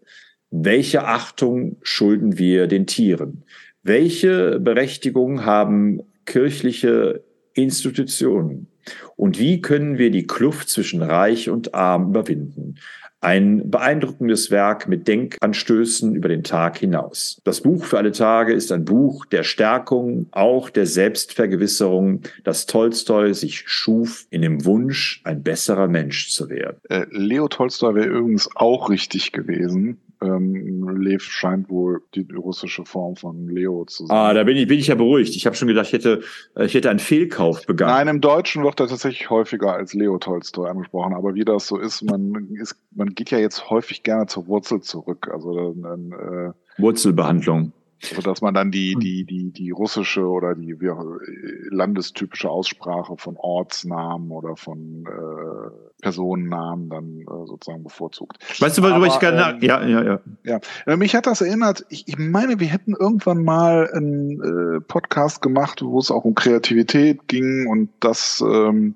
Welche 0.53 1.05
Achtung 1.05 1.77
schulden 1.83 2.39
wir 2.39 2.69
den 2.69 2.87
Tieren? 2.87 3.43
Welche 3.83 4.61
Berechtigung 4.61 5.45
haben 5.45 6.03
kirchliche 6.25 7.23
Institutionen? 7.55 8.69
Und 9.17 9.39
wie 9.39 9.61
können 9.61 9.99
wir 9.99 10.11
die 10.11 10.27
Kluft 10.27 10.69
zwischen 10.69 11.03
Reich 11.03 11.51
und 11.51 11.75
Arm 11.75 12.09
überwinden? 12.11 12.77
Ein 13.23 13.71
beeindruckendes 13.71 14.51
Werk 14.51 14.89
mit 14.89 15.07
Denkanstößen 15.07 16.15
über 16.15 16.31
den 16.31 16.43
Tag 16.43 16.79
hinaus. 16.79 17.39
Das 17.45 17.61
Buch 17.61 17.85
für 17.85 17.99
alle 17.99 18.13
Tage 18.13 18.55
ist 18.55 18.73
ein 18.73 18.87
Buch 18.87 19.27
der 19.27 19.43
Stärkung, 19.43 20.29
auch 20.31 20.71
der 20.71 20.87
Selbstvergewisserung, 20.87 22.23
dass 22.45 22.65
Tolstoi 22.65 23.35
sich 23.35 23.65
schuf 23.67 24.27
in 24.31 24.41
dem 24.41 24.65
Wunsch, 24.65 25.21
ein 25.25 25.43
besserer 25.43 25.87
Mensch 25.87 26.31
zu 26.31 26.49
werden. 26.49 26.79
Äh, 26.89 27.05
Leo 27.11 27.49
Tolstoi 27.49 27.95
wäre 27.95 28.07
übrigens 28.07 28.49
auch 28.55 28.89
richtig 28.89 29.33
gewesen. 29.33 30.01
Ähm, 30.23 30.99
Lev 30.99 31.23
scheint 31.23 31.71
wohl 31.71 32.03
die 32.15 32.27
russische 32.35 32.85
Form 32.85 33.17
von 33.17 33.49
Leo 33.49 33.85
zu 33.87 34.07
sein. 34.07 34.17
Ah, 34.17 34.35
da 34.35 34.45
bin 34.45 34.57
ich, 34.57 34.69
bin 34.69 34.79
ich 34.79 34.89
ja 34.89 34.95
beruhigt. 34.95 35.35
Ich 35.35 35.47
habe 35.47 35.57
schon 35.57 35.69
gedacht, 35.69 35.87
ich 35.87 35.93
hätte, 35.95 36.21
äh, 36.57 36.67
ich 36.67 36.75
hätte 36.75 36.91
einen 36.91 36.99
Fehlkauf 36.99 37.67
begangen. 37.67 37.93
Nein, 37.93 38.09
im 38.09 38.21
Deutschen 38.21 38.63
wird 38.63 38.81
er 38.81 38.89
tatsächlich 38.89 39.31
häufiger 39.31 39.73
als 39.73 39.95
Leo 39.95 40.19
Tolstoi 40.19 40.69
angesprochen. 40.69 41.15
Aber 41.15 41.35
wie 41.35 41.45
das 41.45 41.67
so 41.67 41.79
ist, 41.79 42.03
man 42.03 42.51
ist, 42.61 42.77
man 42.91 43.15
geht 43.15 43.31
ja 43.31 43.39
jetzt 43.39 43.71
häufig 43.71 44.03
gerne 44.03 44.27
zur 44.27 44.47
Wurzel 44.47 44.81
zurück. 44.83 45.29
Also 45.33 45.75
dann, 45.75 46.13
äh, 46.13 46.83
Wurzelbehandlung. 46.83 47.73
Also 48.09 48.23
dass 48.23 48.41
man 48.41 48.55
dann 48.55 48.71
die, 48.71 48.95
die, 48.95 49.25
die, 49.25 49.53
die 49.53 49.71
russische 49.71 50.27
oder 50.27 50.55
die 50.55 50.81
wie, 50.81 50.91
landestypische 51.71 52.49
Aussprache 52.49 53.17
von 53.19 53.37
Ortsnamen 53.37 54.31
oder 54.31 54.57
von 54.57 55.05
äh, 55.07 56.01
Personennamen 56.01 56.89
dann 56.89 57.21
äh, 57.21 57.47
sozusagen 57.47 57.85
bevorzugt. 57.85 58.39
Weißt 58.61 58.79
du, 58.79 58.83
worüber 58.83 59.07
ich 59.07 59.19
gerne. 59.19 59.57
Ähm, 59.57 59.63
ja, 59.63 59.87
ja, 59.87 60.03
ja. 60.03 60.21
Ja, 60.45 60.61
äh, 60.87 60.97
mich 60.97 61.15
hat 61.15 61.27
das 61.27 61.43
erinnert. 61.43 61.85
Ich, 61.91 62.09
ich 62.09 62.19
meine, 62.19 62.59
wir 62.59 62.69
hätten 62.69 62.95
irgendwann 62.99 63.45
mal 63.45 63.91
einen 63.93 64.41
äh, 64.41 64.81
Podcast 64.81 65.43
gemacht, 65.43 65.83
wo 65.83 65.99
es 65.99 66.11
auch 66.11 66.25
um 66.25 66.35
Kreativität 66.35 67.29
ging 67.29 67.67
und 67.67 67.91
das. 68.01 68.43
Ähm, 68.47 68.95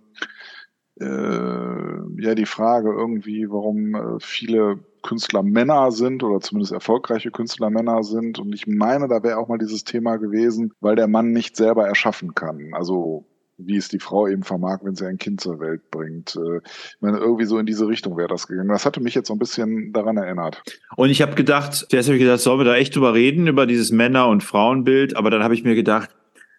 äh, 1.01 2.23
ja, 2.23 2.35
die 2.37 2.47
Frage 2.47 2.93
irgendwie, 2.93 3.51
warum 3.51 3.95
äh, 3.95 4.21
viele 4.21 4.79
Künstler 5.05 5.45
Männer 5.45 5.93
sind 5.93 6.25
oder 6.25 6.41
zumindest 6.41 6.73
erfolgreiche 6.73 7.31
Künstler 7.31 7.71
Männer 7.71 8.03
sind. 8.03 8.41
Und 8.41 8.53
ich 8.53 8.67
meine, 8.67 9.07
da 9.07 9.23
wäre 9.23 9.39
auch 9.39 9.49
mal 9.49 9.59
dieses 9.59 9.85
Thema 9.85 10.17
gewesen, 10.17 10.73
weil 10.81 10.97
der 10.97 11.07
Mann 11.07 11.31
nicht 11.31 11.57
selber 11.57 11.87
erschaffen 11.87 12.35
kann. 12.35 12.71
Also 12.73 13.25
wie 13.57 13.77
es 13.77 13.89
die 13.89 14.01
Frau 14.01 14.27
eben 14.27 14.43
vermag, 14.43 14.81
wenn 14.83 14.95
sie 14.97 15.07
ein 15.07 15.19
Kind 15.19 15.41
zur 15.41 15.61
Welt 15.61 15.91
bringt. 15.91 16.37
Äh, 16.37 16.59
ich 16.59 17.01
meine, 17.01 17.19
irgendwie 17.19 17.45
so 17.45 17.59
in 17.59 17.67
diese 17.67 17.87
Richtung 17.87 18.17
wäre 18.17 18.29
das 18.29 18.49
gegangen. 18.49 18.69
Das 18.69 18.85
hatte 18.85 19.01
mich 19.01 19.15
jetzt 19.15 19.29
so 19.29 19.35
ein 19.35 19.39
bisschen 19.39 19.93
daran 19.93 20.17
erinnert. 20.17 20.63
Und 20.97 21.11
ich 21.11 21.23
habe 21.23 21.35
gedacht, 21.35 21.87
zuerst 21.89 22.09
habe 22.09 22.17
ich 22.17 22.23
gedacht, 22.23 22.41
sollen 22.41 22.59
wir 22.59 22.65
da 22.65 22.75
echt 22.75 22.97
drüber 22.97 23.15
reden, 23.15 23.47
über 23.47 23.67
dieses 23.67 23.93
Männer- 23.93 24.29
und 24.29 24.43
Frauenbild, 24.43 25.17
aber 25.17 25.31
dann 25.31 25.45
habe 25.45 25.55
ich 25.55 25.63
mir 25.63 25.75
gedacht, 25.75 26.11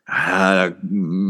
ah, 0.07 0.71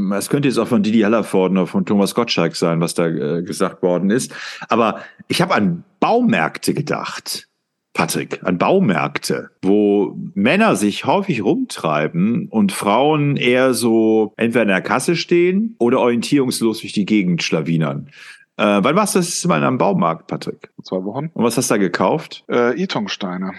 das 0.09 0.29
könnte 0.29 0.47
jetzt 0.47 0.57
auch 0.57 0.67
von 0.67 0.83
Didi 0.83 1.01
Hallerford 1.01 1.51
oder 1.51 1.67
von 1.67 1.85
Thomas 1.85 2.15
Gottschalk 2.15 2.55
sein, 2.55 2.81
was 2.81 2.93
da 2.93 3.07
äh, 3.07 3.43
gesagt 3.43 3.81
worden 3.81 4.09
ist. 4.09 4.33
Aber 4.69 5.01
ich 5.27 5.41
habe 5.41 5.55
an 5.55 5.83
Baumärkte 5.99 6.73
gedacht. 6.73 7.47
Patrick, 7.95 8.41
an 8.43 8.57
Baumärkte, 8.57 9.51
wo 9.61 10.17
Männer 10.33 10.75
sich 10.75 11.05
häufig 11.05 11.41
rumtreiben 11.41 12.49
und 12.49 12.73
Frauen 12.73 13.37
eher 13.37 13.73
so 13.73 14.33
entweder 14.35 14.63
in 14.63 14.67
der 14.67 14.81
Kasse 14.81 15.15
stehen 15.15 15.75
oder 15.79 16.01
orientierungslos 16.01 16.81
durch 16.81 16.91
die 16.91 17.05
Gegend 17.05 17.41
schlawinern. 17.41 18.09
Äh, 18.57 18.79
wann 18.81 18.95
warst 18.97 19.15
du 19.15 19.19
das 19.19 19.45
mal 19.45 19.59
in 19.59 19.63
einem 19.63 19.77
Baumarkt, 19.77 20.27
Patrick? 20.27 20.71
Zwei 20.83 21.03
Wochen. 21.05 21.29
Und 21.33 21.43
was 21.43 21.55
hast 21.55 21.71
du 21.71 21.75
da 21.75 21.77
gekauft? 21.77 22.43
Äh, 22.49 22.81
Itongsteine. 22.81 23.53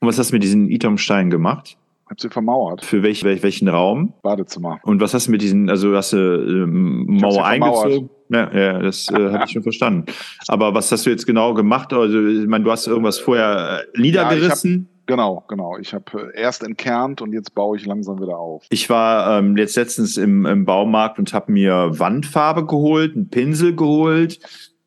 Und 0.00 0.08
was 0.08 0.18
hast 0.18 0.30
du 0.30 0.36
mit 0.36 0.42
diesen 0.42 0.70
Itongsteinen 0.70 1.30
gemacht? 1.30 1.78
Hab 2.06 2.20
sie 2.20 2.28
vermauert. 2.28 2.84
Für 2.84 3.02
welch, 3.02 3.24
welch, 3.24 3.42
welchen 3.42 3.68
Raum? 3.68 4.12
Badezimmer. 4.22 4.78
Und 4.82 5.00
was 5.00 5.14
hast 5.14 5.26
du 5.26 5.30
mit 5.30 5.42
diesen, 5.42 5.70
also 5.70 5.96
hast 5.96 6.12
du 6.12 6.16
äh, 6.16 6.66
Mauer 6.66 7.46
eingezogen? 7.46 8.10
Ja, 8.28 8.52
ja, 8.52 8.78
das 8.78 9.08
äh, 9.10 9.14
habe 9.14 9.44
ich 9.44 9.52
schon 9.52 9.62
verstanden. 9.62 10.06
Aber 10.48 10.74
was 10.74 10.90
hast 10.90 11.06
du 11.06 11.10
jetzt 11.10 11.26
genau 11.26 11.54
gemacht? 11.54 11.92
Also, 11.92 12.26
ich 12.26 12.46
meine, 12.46 12.64
du 12.64 12.70
hast 12.70 12.86
irgendwas 12.86 13.18
vorher 13.18 13.84
äh, 13.94 14.00
niedergerissen. 14.00 14.88
Ja, 14.88 14.94
Genau, 15.06 15.44
genau. 15.48 15.76
Ich 15.78 15.92
habe 15.92 16.32
äh, 16.34 16.40
erst 16.40 16.62
entkernt 16.62 17.20
und 17.20 17.32
jetzt 17.32 17.54
baue 17.54 17.76
ich 17.76 17.84
langsam 17.84 18.20
wieder 18.20 18.38
auf. 18.38 18.64
Ich 18.70 18.88
war 18.88 19.38
ähm, 19.38 19.56
jetzt 19.56 19.76
letztens 19.76 20.16
im, 20.16 20.46
im 20.46 20.64
Baumarkt 20.64 21.18
und 21.18 21.34
habe 21.34 21.52
mir 21.52 21.90
Wandfarbe 21.98 22.64
geholt, 22.64 23.14
einen 23.14 23.28
Pinsel 23.28 23.76
geholt, 23.76 24.40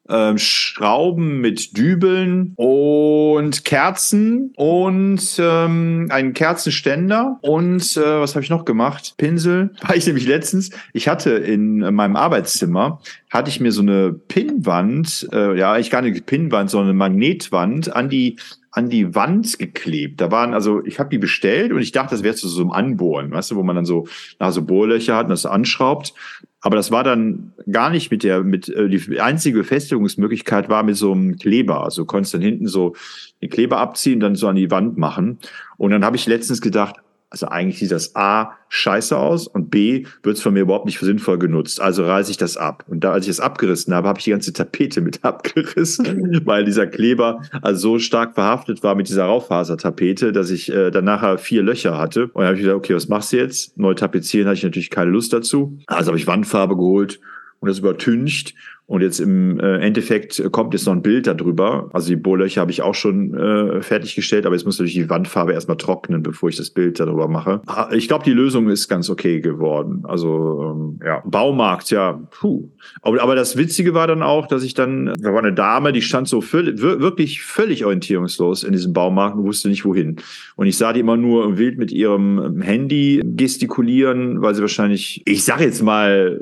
ähm, 0.09 0.37
Schrauben 0.37 1.39
mit 1.41 1.77
Dübeln 1.77 2.53
und 2.55 3.65
Kerzen 3.65 4.53
und 4.55 5.21
ähm, 5.39 6.07
einen 6.09 6.33
Kerzenständer 6.33 7.39
und 7.41 7.97
äh, 7.97 8.19
was 8.19 8.35
habe 8.35 8.43
ich 8.43 8.49
noch 8.49 8.65
gemacht? 8.65 9.15
Pinsel. 9.17 9.71
War 9.81 9.95
ich 9.95 10.05
nämlich 10.05 10.27
letztens. 10.27 10.71
Ich 10.93 11.07
hatte 11.07 11.31
in 11.31 11.79
meinem 11.93 12.15
Arbeitszimmer 12.15 13.01
hatte 13.29 13.49
ich 13.49 13.59
mir 13.59 13.71
so 13.71 13.81
eine 13.81 14.13
Pinnwand, 14.13 15.27
äh, 15.33 15.57
ja, 15.57 15.77
ich 15.77 15.89
gar 15.89 16.01
nicht 16.01 16.25
Pinnwand, 16.25 16.69
sondern 16.69 16.89
eine 16.89 16.97
Magnetwand 16.97 17.93
an 17.93 18.09
die 18.09 18.37
an 18.77 18.89
die 18.89 19.15
Wand 19.15 19.57
geklebt. 19.57 20.21
Da 20.21 20.29
waren, 20.29 20.53
also 20.53 20.85
ich 20.85 20.99
habe 20.99 21.09
die 21.09 21.17
bestellt 21.17 21.71
und 21.71 21.81
ich 21.81 21.91
dachte, 21.93 22.11
das 22.11 22.23
wäre 22.23 22.35
zu 22.35 22.47
so 22.47 22.61
einem 22.61 22.71
Anbohren, 22.71 23.31
weißt 23.31 23.49
du, 23.49 23.55
wo 23.55 23.63
man 23.63 23.75
dann 23.75 23.85
so, 23.85 24.07
na, 24.39 24.51
so 24.51 24.61
Bohrlöcher 24.61 25.15
hat 25.15 25.25
und 25.25 25.31
das 25.31 25.47
anschraubt. 25.47 26.13
Aber 26.61 26.75
das 26.75 26.91
war 26.91 27.03
dann 27.03 27.53
gar 27.71 27.89
nicht 27.89 28.09
mit 28.09 28.23
der, 28.23 28.43
mit, 28.43 28.67
äh, 28.69 28.89
die 28.89 29.21
einzige 29.21 29.59
Befestigungsmöglichkeit 29.59 30.69
war 30.69 30.83
mit 30.83 30.95
so 30.95 31.11
einem 31.11 31.37
Kleber. 31.37 31.83
Also 31.83 32.01
du 32.01 32.05
konntest 32.07 32.33
dann 32.33 32.41
hinten 32.41 32.67
so 32.67 32.95
die 33.41 33.47
Kleber 33.47 33.77
abziehen 33.77 34.19
dann 34.19 34.35
so 34.35 34.47
an 34.47 34.55
die 34.55 34.71
Wand 34.71 34.97
machen. 34.97 35.37
Und 35.77 35.91
dann 35.91 36.03
habe 36.03 36.15
ich 36.15 36.25
letztens 36.25 36.61
gedacht, 36.61 36.95
also 37.29 37.47
eigentlich 37.47 37.79
sieht 37.79 37.91
das 37.91 38.15
A 38.15 38.53
scheiße 38.69 39.17
aus 39.17 39.47
und 39.47 39.69
B 39.69 40.05
wird 40.23 40.37
es 40.37 40.41
von 40.41 40.53
mir 40.53 40.61
überhaupt 40.61 40.85
nicht 40.85 40.97
für 40.97 41.05
sinnvoll 41.05 41.37
genutzt. 41.37 41.81
Also 41.81 42.05
reiße 42.05 42.31
ich 42.31 42.37
das 42.37 42.55
ab. 42.55 42.85
Und 42.87 43.03
da, 43.03 43.11
als 43.11 43.25
ich 43.25 43.31
es 43.31 43.39
abgerissen 43.39 43.93
habe, 43.93 44.07
habe 44.07 44.19
ich 44.19 44.25
die 44.25 44.31
ganze 44.31 44.53
Tapete 44.53 45.01
mit 45.01 45.19
abgerissen, 45.25 46.41
weil 46.45 46.63
dieser 46.63 46.87
Kleber 46.87 47.41
also 47.61 47.79
so 47.79 47.99
stark 47.99 48.35
verhaftet 48.35 48.81
war 48.83 48.95
mit 48.95 49.09
dieser 49.09 49.25
Raufasertapete, 49.25 50.31
dass 50.31 50.49
ich 50.49 50.71
äh, 50.71 50.89
dann 50.89 51.05
nachher 51.05 51.37
vier 51.37 51.63
Löcher 51.63 51.97
hatte. 51.97 52.23
Und 52.27 52.35
dann 52.35 52.45
habe 52.45 52.55
ich 52.55 52.61
gesagt, 52.61 52.77
okay, 52.77 52.95
was 52.95 53.09
machst 53.09 53.33
du 53.33 53.37
jetzt? 53.37 53.77
Neu 53.77 53.93
tapezieren 53.93 54.47
hatte 54.47 54.57
ich 54.57 54.63
natürlich 54.63 54.89
keine 54.89 55.11
Lust 55.11 55.33
dazu. 55.33 55.77
Also 55.87 56.09
habe 56.09 56.17
ich 56.17 56.27
Wandfarbe 56.27 56.75
geholt 56.75 57.19
und 57.59 57.67
das 57.67 57.79
übertüncht 57.79 58.53
und 58.87 59.01
jetzt 59.01 59.19
im 59.19 59.59
äh, 59.59 59.79
Endeffekt 59.79 60.41
kommt 60.53 60.73
jetzt 60.73 60.85
noch 60.85 60.93
ein 60.93 61.01
Bild 61.01 61.27
darüber. 61.27 61.89
Also 61.91 62.07
die 62.07 62.15
Bohrlöcher 62.15 62.61
habe 62.61 62.71
ich 62.71 62.81
auch 62.81 62.95
schon 62.95 63.33
äh, 63.33 63.81
fertiggestellt, 63.81 64.45
aber 64.45 64.55
jetzt 64.55 64.63
muss 64.63 64.79
natürlich 64.79 64.93
die 64.93 65.09
Wandfarbe 65.09 65.51
erstmal 65.51 65.75
trocknen, 65.75 66.23
bevor 66.23 66.47
ich 66.47 66.55
das 66.55 66.69
Bild 66.69 66.97
darüber 66.97 67.27
mache. 67.27 67.61
Ah, 67.65 67.89
ich 67.91 68.07
glaube, 68.07 68.23
die 68.23 68.31
Lösung 68.31 68.69
ist 68.69 68.87
ganz 68.87 69.09
okay 69.09 69.41
geworden. 69.41 70.03
Also 70.03 70.73
ähm, 70.73 70.99
ja, 71.05 71.21
Baumarkt, 71.25 71.91
ja, 71.91 72.13
puh. 72.31 72.69
Aber, 73.01 73.21
aber 73.21 73.35
das 73.35 73.57
Witzige 73.57 73.93
war 73.93 74.07
dann 74.07 74.23
auch, 74.23 74.47
dass 74.47 74.63
ich 74.63 74.73
dann, 74.73 75.13
da 75.19 75.33
war 75.33 75.39
eine 75.39 75.53
Dame, 75.53 75.91
die 75.91 76.01
stand 76.01 76.29
so 76.29 76.39
völlig, 76.39 76.81
wirklich 76.81 77.41
völlig 77.41 77.83
orientierungslos 77.83 78.63
in 78.63 78.71
diesem 78.71 78.93
Baumarkt 78.93 79.35
und 79.35 79.43
wusste 79.43 79.67
nicht 79.67 79.83
wohin. 79.83 80.15
Und 80.55 80.65
ich 80.65 80.77
sah 80.77 80.93
die 80.93 81.01
immer 81.01 81.17
nur 81.17 81.57
wild 81.57 81.77
mit 81.77 81.91
ihrem 81.91 82.61
Handy 82.61 83.21
gestikulieren, 83.21 84.41
weil 84.41 84.55
sie 84.55 84.61
wahrscheinlich, 84.61 85.23
ich 85.25 85.43
sage 85.43 85.65
jetzt 85.65 85.83
mal, 85.83 86.41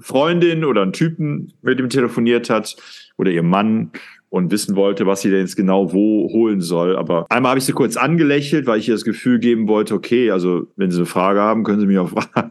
Freundin 0.00 0.64
oder 0.64 0.82
einen 0.82 0.92
Typen 0.92 1.52
mit 1.62 1.78
dem 1.78 1.85
telefoniert 1.88 2.50
hat 2.50 2.76
oder 3.16 3.30
ihr 3.30 3.42
Mann 3.42 3.92
und 4.28 4.50
wissen 4.50 4.76
wollte, 4.76 5.06
was 5.06 5.22
sie 5.22 5.30
denn 5.30 5.40
jetzt 5.40 5.56
genau 5.56 5.92
wo 5.92 6.28
holen 6.32 6.60
soll. 6.60 6.96
Aber 6.96 7.26
einmal 7.30 7.50
habe 7.50 7.58
ich 7.58 7.64
sie 7.64 7.72
kurz 7.72 7.96
angelächelt, 7.96 8.66
weil 8.66 8.78
ich 8.78 8.88
ihr 8.88 8.94
das 8.94 9.04
Gefühl 9.04 9.38
geben 9.38 9.68
wollte, 9.68 9.94
okay, 9.94 10.30
also 10.30 10.66
wenn 10.76 10.90
Sie 10.90 10.98
eine 10.98 11.06
Frage 11.06 11.40
haben, 11.40 11.64
können 11.64 11.80
Sie 11.80 11.86
mich 11.86 11.98
auch 11.98 12.10
fragen. 12.10 12.50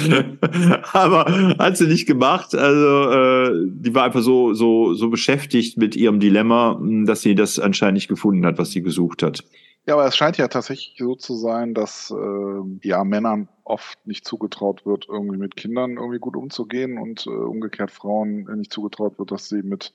Aber 0.92 1.26
hat 1.58 1.76
sie 1.76 1.86
nicht 1.86 2.06
gemacht. 2.06 2.54
Also 2.54 3.10
äh, 3.10 3.66
die 3.66 3.94
war 3.94 4.04
einfach 4.04 4.22
so 4.22 4.54
so 4.54 4.94
so 4.94 5.10
beschäftigt 5.10 5.76
mit 5.78 5.96
ihrem 5.96 6.20
Dilemma, 6.20 6.80
dass 7.04 7.22
sie 7.22 7.34
das 7.34 7.58
anscheinend 7.58 7.94
nicht 7.94 8.08
gefunden 8.08 8.46
hat, 8.46 8.58
was 8.58 8.70
sie 8.70 8.82
gesucht 8.82 9.22
hat. 9.22 9.44
Ja, 9.86 9.94
aber 9.94 10.06
es 10.06 10.16
scheint 10.16 10.36
ja 10.36 10.48
tatsächlich 10.48 10.94
so 10.98 11.14
zu 11.14 11.34
sein, 11.36 11.74
dass 11.74 12.10
äh, 12.10 12.86
ja 12.86 13.02
Männern 13.02 13.48
oft 13.64 14.04
nicht 14.06 14.26
zugetraut 14.26 14.84
wird, 14.84 15.06
irgendwie 15.08 15.38
mit 15.38 15.56
Kindern 15.56 15.92
irgendwie 15.92 16.18
gut 16.18 16.36
umzugehen 16.36 16.98
und 16.98 17.26
äh, 17.26 17.30
umgekehrt 17.30 17.90
Frauen 17.90 18.44
nicht 18.56 18.72
zugetraut 18.72 19.18
wird, 19.18 19.30
dass 19.30 19.48
sie 19.48 19.62
mit 19.62 19.92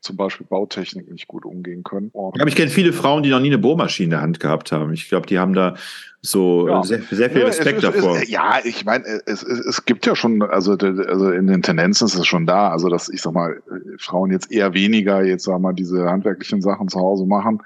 zum 0.00 0.16
Beispiel 0.16 0.46
Bautechnik 0.46 1.10
nicht 1.10 1.28
gut 1.28 1.44
umgehen 1.44 1.82
können. 1.82 2.10
Und 2.12 2.46
ich 2.46 2.54
kenne 2.54 2.70
viele 2.70 2.92
Frauen, 2.92 3.22
die 3.22 3.30
noch 3.30 3.40
nie 3.40 3.48
eine 3.48 3.58
Bohrmaschine 3.58 4.04
in 4.04 4.10
der 4.10 4.20
Hand 4.22 4.40
gehabt 4.40 4.72
haben. 4.72 4.92
Ich 4.92 5.08
glaube, 5.08 5.26
die 5.26 5.38
haben 5.38 5.52
da 5.52 5.74
so 6.20 6.68
ja. 6.68 6.82
sehr, 6.82 7.02
sehr, 7.10 7.30
viel 7.30 7.42
Respekt 7.42 7.82
ja, 7.82 7.90
es, 7.90 7.94
davor. 7.94 8.16
Es, 8.16 8.28
ja, 8.28 8.58
ich 8.64 8.84
meine, 8.84 9.04
es, 9.26 9.42
es, 9.42 9.58
es 9.66 9.84
gibt 9.84 10.06
ja 10.06 10.16
schon, 10.16 10.42
also, 10.42 10.72
also 10.72 11.30
in 11.30 11.46
den 11.46 11.62
Tendenzen 11.62 12.06
ist 12.06 12.16
es 12.16 12.26
schon 12.26 12.46
da, 12.46 12.70
also 12.70 12.88
dass 12.88 13.08
ich 13.08 13.22
sag 13.22 13.34
mal, 13.34 13.62
Frauen 13.98 14.30
jetzt 14.32 14.50
eher 14.50 14.74
weniger 14.74 15.22
jetzt 15.22 15.44
sag 15.44 15.60
mal 15.60 15.72
diese 15.72 16.08
handwerklichen 16.08 16.60
Sachen 16.60 16.88
zu 16.88 16.98
Hause 16.98 17.26
machen, 17.26 17.62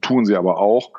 tun 0.00 0.24
sie 0.24 0.36
aber 0.36 0.58
auch. 0.58 0.92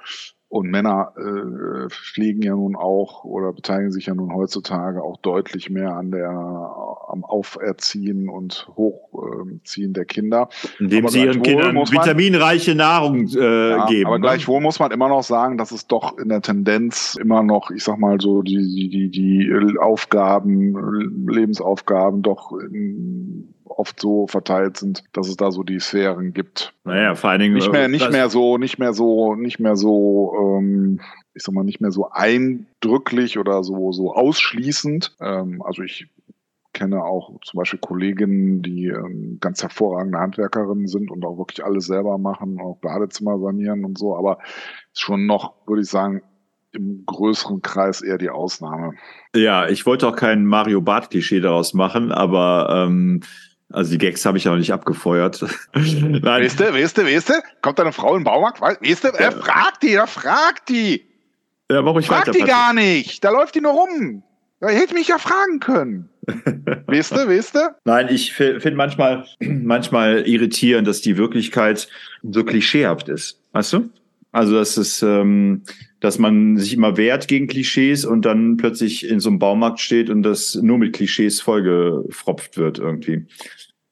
Und 0.50 0.70
Männer 0.72 1.12
äh, 1.18 1.90
fliegen 1.90 2.42
ja 2.42 2.56
nun 2.56 2.78
auch 2.78 3.26
oder 3.26 3.52
beteiligen 3.52 3.92
sich 3.92 4.06
ja 4.06 4.16
nun 4.16 4.34
heutzutage 4.34 5.04
auch 5.04 5.18
deutlich 5.18 5.70
mehr 5.70 5.94
an 5.98 6.12
der 6.12 6.30
am 6.30 7.26
Auferziehen 7.26 8.30
und 8.30 8.70
Hochziehen 8.78 9.92
der 9.92 10.06
Kinder. 10.06 10.48
Indem 10.80 11.04
aber 11.04 11.12
sie 11.12 11.24
ihren 11.24 11.42
Kindern 11.42 11.76
man, 11.76 11.92
vitaminreiche 11.92 12.76
Nahrung 12.76 13.28
äh, 13.28 13.70
ja, 13.72 13.86
geben. 13.88 14.08
Aber 14.08 14.20
ne? 14.20 14.22
gleichwohl 14.22 14.62
muss 14.62 14.80
man 14.80 14.92
immer 14.92 15.10
noch 15.10 15.24
sagen, 15.24 15.58
dass 15.58 15.72
es 15.72 15.88
doch 15.88 16.18
in 16.18 16.30
der 16.30 16.42
Tendenz 16.42 17.18
immer 17.20 17.44
noch, 17.44 17.70
ich 17.70 17.84
sag 17.84 17.98
mal 18.00 18.22
so, 18.22 18.42
die, 18.42 18.90
die, 18.90 19.10
die 19.10 19.78
Aufgaben, 19.80 21.28
Lebensaufgaben 21.28 22.22
doch 22.22 22.54
in, 22.54 23.54
oft 23.78 24.00
so 24.00 24.28
verteilt 24.28 24.78
sind, 24.78 25.04
dass 25.14 25.28
es 25.28 25.38
da 25.38 25.52
so 25.52 25.64
die 25.64 25.80
Sphären 25.80 26.34
gibt. 26.34 26.74
Naja, 26.84 27.16
vor 27.16 27.30
allen 27.30 27.40
Dingen 27.40 27.54
nicht 27.54 27.72
mehr, 27.72 27.88
nicht 27.88 28.12
mehr 28.12 28.30
so, 28.30 28.58
nicht 28.58 28.80
mehr 28.80 28.94
so, 28.94 29.36
nicht 29.36 29.60
mehr 29.60 29.76
so, 29.76 30.58
ähm, 30.60 31.00
ich 31.34 31.44
sag 31.44 31.54
mal, 31.54 31.64
nicht 31.64 31.82
mehr 31.82 31.92
so 31.92 32.10
eindrücklich 32.10 33.38
oder 33.38 33.64
so, 33.64 33.92
so 33.92 34.14
ausschließend. 34.14 35.16
Ähm, 35.22 35.62
also 35.62 35.84
ich 35.84 36.08
kenne 36.74 37.04
auch 37.04 37.40
zum 37.44 37.58
Beispiel 37.58 37.80
Kolleginnen, 37.80 38.62
die 38.62 38.88
ähm, 38.88 39.38
ganz 39.42 39.64
hervorragende 39.64 40.20
Handwerkerinnen 40.20 40.88
sind 40.88 41.10
und 41.10 41.26
auch 41.26 41.38
wirklich 41.38 41.66
alles 41.66 41.88
selber 41.88 42.18
machen, 42.18 42.60
auch 42.60 42.78
Badezimmer 42.78 43.40
sanieren 43.40 43.84
und 43.84 43.98
so, 43.98 44.16
aber 44.16 44.40
schon 44.94 45.26
noch, 45.26 45.56
würde 45.66 45.82
ich 45.82 45.90
sagen, 45.90 46.22
im 46.72 47.04
größeren 47.06 47.62
Kreis 47.62 48.02
eher 48.02 48.18
die 48.18 48.30
Ausnahme. 48.30 48.94
Ja, 49.36 49.68
ich 49.68 49.86
wollte 49.86 50.08
auch 50.08 50.16
kein 50.16 50.46
Mario 50.46 50.82
Bart-Klischee 50.82 51.40
daraus 51.40 51.74
machen, 51.74 52.12
aber 52.12 52.86
ähm, 52.88 53.22
also 53.70 53.92
die 53.92 53.98
Gags 53.98 54.26
habe 54.26 54.38
ich 54.38 54.46
ja 54.46 54.52
noch 54.52 54.58
nicht 54.58 54.72
abgefeuert. 54.72 55.44
Nein. 55.74 56.24
Weißt 56.24 56.60
du, 56.60 56.74
weißt 56.74 56.98
du, 56.98 57.06
weißt 57.06 57.30
du? 57.30 57.34
Kommt 57.62 57.80
eine 57.80 57.92
Frau 57.92 58.16
im 58.16 58.24
Baumarkt? 58.24 58.62
Weißt 58.62 59.04
du, 59.04 59.10
er 59.10 59.32
fragt 59.32 59.84
die, 59.84 59.94
er 59.94 60.08
fragt 60.08 60.70
die. 60.70 61.06
Ja, 61.70 61.82
mach 61.82 61.98
ich 61.98 62.08
Frag 62.08 62.28
weiter. 62.28 62.32
die 62.32 62.46
gar 62.46 62.74
nicht. 62.74 63.24
Da 63.24 63.30
läuft 63.30 63.56
die 63.56 63.62
nur 63.62 63.74
rum. 63.74 64.24
Da 64.60 64.70
hätte 64.70 64.94
mich 64.94 65.10
ja 65.10 65.18
fragen 65.18 65.60
können. 65.60 66.10
weißt 66.88 67.12
du, 67.12 67.28
weißt 67.28 67.56
du? 67.56 67.60
Nein, 67.86 68.08
ich 68.10 68.34
finde 68.34 68.76
manchmal, 68.76 69.26
manchmal 69.40 70.28
irritierend, 70.28 70.88
dass 70.88 71.02
die 71.02 71.18
Wirklichkeit 71.18 71.88
so 72.24 72.44
klischeehaft 72.44 73.10
ist. 73.10 73.42
Weißt 73.52 73.74
du? 73.74 73.90
Also, 74.32 74.56
das 74.56 74.78
ist, 74.78 75.02
ähm, 75.04 75.64
dass 76.00 76.20
man 76.20 76.58
sich 76.58 76.74
immer 76.74 76.98
wehrt 76.98 77.28
gegen 77.28 77.48
Klischees 77.48 78.06
und 78.06 78.24
dann 78.24 78.58
plötzlich 78.58 79.08
in 79.10 79.20
so 79.20 79.30
einem 79.30 79.40
Baumarkt 79.40 79.80
steht 79.80 80.10
und 80.10 80.24
das 80.24 80.56
nur 80.56 80.78
mit 80.78 80.94
Klischees 80.94 81.42
vollgefropft 81.42 82.58
wird 82.58 82.78
irgendwie. 82.78 83.26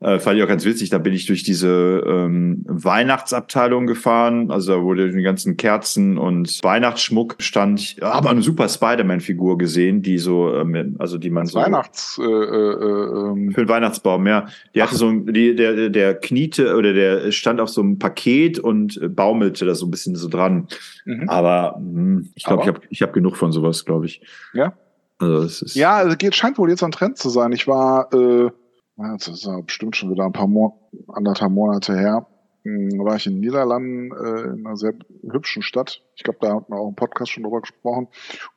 Äh, 0.06 0.20
fand 0.20 0.38
ich 0.38 0.44
auch 0.44 0.48
ganz 0.48 0.66
witzig, 0.66 0.92
da 0.92 1.00
bin 1.00 1.14
ich 1.14 1.26
durch 1.26 1.42
diese 1.42 2.04
ähm, 2.06 2.64
Weihnachtsabteilung 2.68 3.88
gefahren, 3.88 4.52
also 4.52 4.76
da 4.76 4.84
wurde 4.84 5.10
die 5.10 5.24
ganzen 5.24 5.58
Kerzen 5.58 6.20
und 6.20 6.60
Weihnachtsschmuck 6.62 7.38
stand, 7.40 7.96
aber 8.02 8.30
eine 8.30 8.44
super 8.44 8.70
Spider-Man-Figur 8.70 9.58
gesehen, 9.58 10.04
die 10.04 10.20
so, 10.20 10.54
ähm, 10.54 10.96
also 11.00 11.18
die 11.18 11.32
man 11.32 11.48
so... 11.48 11.58
Weihnachts... 11.58 12.20
Äh, 12.22 12.24
äh, 12.24 12.28
ähm, 12.28 13.52
für 13.52 13.62
den 13.62 13.70
Weihnachtsbaum, 13.70 14.28
ja. 14.28 14.46
Die 14.76 14.84
Ach. 14.84 14.90
hatte 14.90 14.96
so, 14.96 15.12
die, 15.12 15.56
der, 15.56 15.90
der 15.90 16.14
kniete 16.14 16.76
oder 16.76 16.94
der 16.94 17.32
stand 17.32 17.60
auf 17.60 17.70
so 17.70 17.82
einem 17.82 17.98
Paket 17.98 18.60
und 18.60 19.00
baumelte 19.16 19.66
da 19.66 19.74
so 19.74 19.88
ein 19.88 19.92
bisschen 19.92 20.16
so 20.16 20.30
dran. 20.30 20.68
Mhm. 21.06 21.28
Aber 21.30 21.80
mh, 21.80 21.98
hm, 21.98 22.30
ich 22.36 22.44
glaube, 22.44 22.62
ich 22.62 22.68
habe 22.68 22.82
ich 22.92 23.02
hab 23.02 23.12
genug 23.12 23.38
von 23.38 23.52
sowas, 23.52 23.86
glaube 23.86 24.06
ich. 24.06 24.22
Ja. 24.54 24.74
Also 25.18 25.38
es 25.38 25.64
ist 25.64 25.76
ja, 25.76 25.96
also 25.96 26.16
geht, 26.16 26.36
scheint 26.36 26.60
wohl 26.60 26.70
jetzt 26.70 26.84
ein 26.84 26.92
Trend 26.92 27.18
zu 27.18 27.30
sein. 27.30 27.52
Ich 27.54 27.68
war... 27.68 28.14
Äh 28.14 28.52
das 28.98 29.28
ist 29.28 29.46
ja 29.46 29.60
bestimmt 29.62 29.96
schon 29.96 30.12
wieder 30.12 30.26
ein 30.26 30.34
paar 30.34 30.48
Mo 30.48 30.90
anderthalb 31.08 31.52
Monate 31.52 31.98
her, 31.98 32.28
hm, 32.64 33.00
war 33.04 33.16
ich 33.16 33.28
in 33.28 33.34
den 33.34 33.42
Niederlanden 33.42 34.12
äh, 34.12 34.54
in 34.54 34.66
einer 34.66 34.78
sehr 34.78 34.94
hübschen 35.30 35.62
Stadt. 35.62 36.04
Ich 36.16 36.24
glaube, 36.24 36.40
da 36.42 36.56
hatten 36.56 36.74
wir 36.74 36.80
auch 36.80 36.90
im 36.90 36.96
Podcast 36.96 37.32
schon 37.32 37.44
drüber 37.44 37.62
gesprochen. 37.62 38.08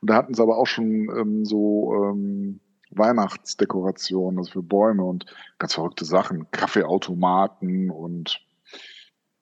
Und 0.01 0.09
da 0.09 0.15
hatten 0.15 0.33
sie 0.33 0.41
aber 0.41 0.57
auch 0.57 0.67
schon 0.67 1.09
ähm, 1.15 1.45
so 1.45 1.93
ähm, 1.93 2.59
Weihnachtsdekorationen, 2.91 4.39
also 4.39 4.51
für 4.51 4.63
Bäume 4.63 5.03
und 5.03 5.25
ganz 5.59 5.75
verrückte 5.75 6.05
Sachen, 6.05 6.49
Kaffeeautomaten 6.51 7.91
und 7.91 8.41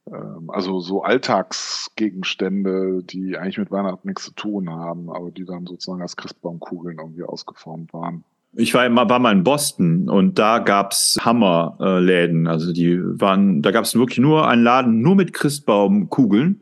ähm, 0.07 0.49
also 0.49 0.79
so 0.79 1.03
Alltagsgegenstände, 1.03 3.03
die 3.03 3.37
eigentlich 3.37 3.57
mit 3.57 3.71
Weihnachten 3.71 4.07
nichts 4.07 4.25
zu 4.25 4.33
tun 4.33 4.69
haben, 4.69 5.09
aber 5.09 5.31
die 5.31 5.45
dann 5.45 5.65
sozusagen 5.65 6.01
als 6.01 6.17
Christbaumkugeln 6.17 6.99
irgendwie 6.99 7.23
ausgeformt 7.23 7.93
waren. 7.93 8.23
Ich 8.53 8.73
war, 8.73 8.89
war 9.09 9.19
mal 9.19 9.33
in 9.33 9.43
Boston 9.43 10.09
und 10.09 10.39
da 10.39 10.59
gab's 10.59 11.17
Hammerläden. 11.21 12.47
Also 12.47 12.73
die 12.73 12.99
waren, 12.99 13.61
da 13.61 13.71
gab's 13.71 13.95
wirklich 13.95 14.19
nur 14.19 14.47
einen 14.47 14.63
Laden 14.63 15.01
nur 15.01 15.15
mit 15.15 15.33
Christbaumkugeln. 15.33 16.61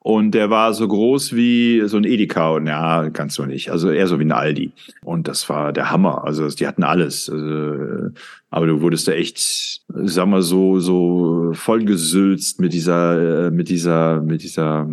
Und 0.00 0.30
der 0.30 0.48
war 0.48 0.72
so 0.72 0.88
groß 0.88 1.34
wie 1.34 1.82
so 1.84 1.98
ein 1.98 2.04
Edeka. 2.04 2.52
Und 2.52 2.66
ja, 2.66 3.10
kannst 3.10 3.36
du 3.36 3.44
nicht. 3.44 3.70
Also 3.70 3.90
eher 3.90 4.06
so 4.06 4.18
wie 4.18 4.24
ein 4.24 4.32
Aldi. 4.32 4.72
Und 5.02 5.28
das 5.28 5.48
war 5.50 5.72
der 5.72 5.90
Hammer. 5.90 6.24
Also 6.24 6.48
die 6.48 6.66
hatten 6.66 6.82
alles. 6.82 7.28
Also, 7.28 8.10
aber 8.50 8.66
du 8.66 8.80
wurdest 8.80 9.06
da 9.06 9.12
echt, 9.12 9.82
sag 9.88 10.26
mal 10.26 10.40
so, 10.40 10.80
so 10.80 11.50
vollgesülzt 11.52 12.60
mit 12.60 12.72
dieser, 12.72 13.50
mit 13.50 13.68
dieser, 13.68 14.22
mit 14.22 14.42
dieser 14.42 14.88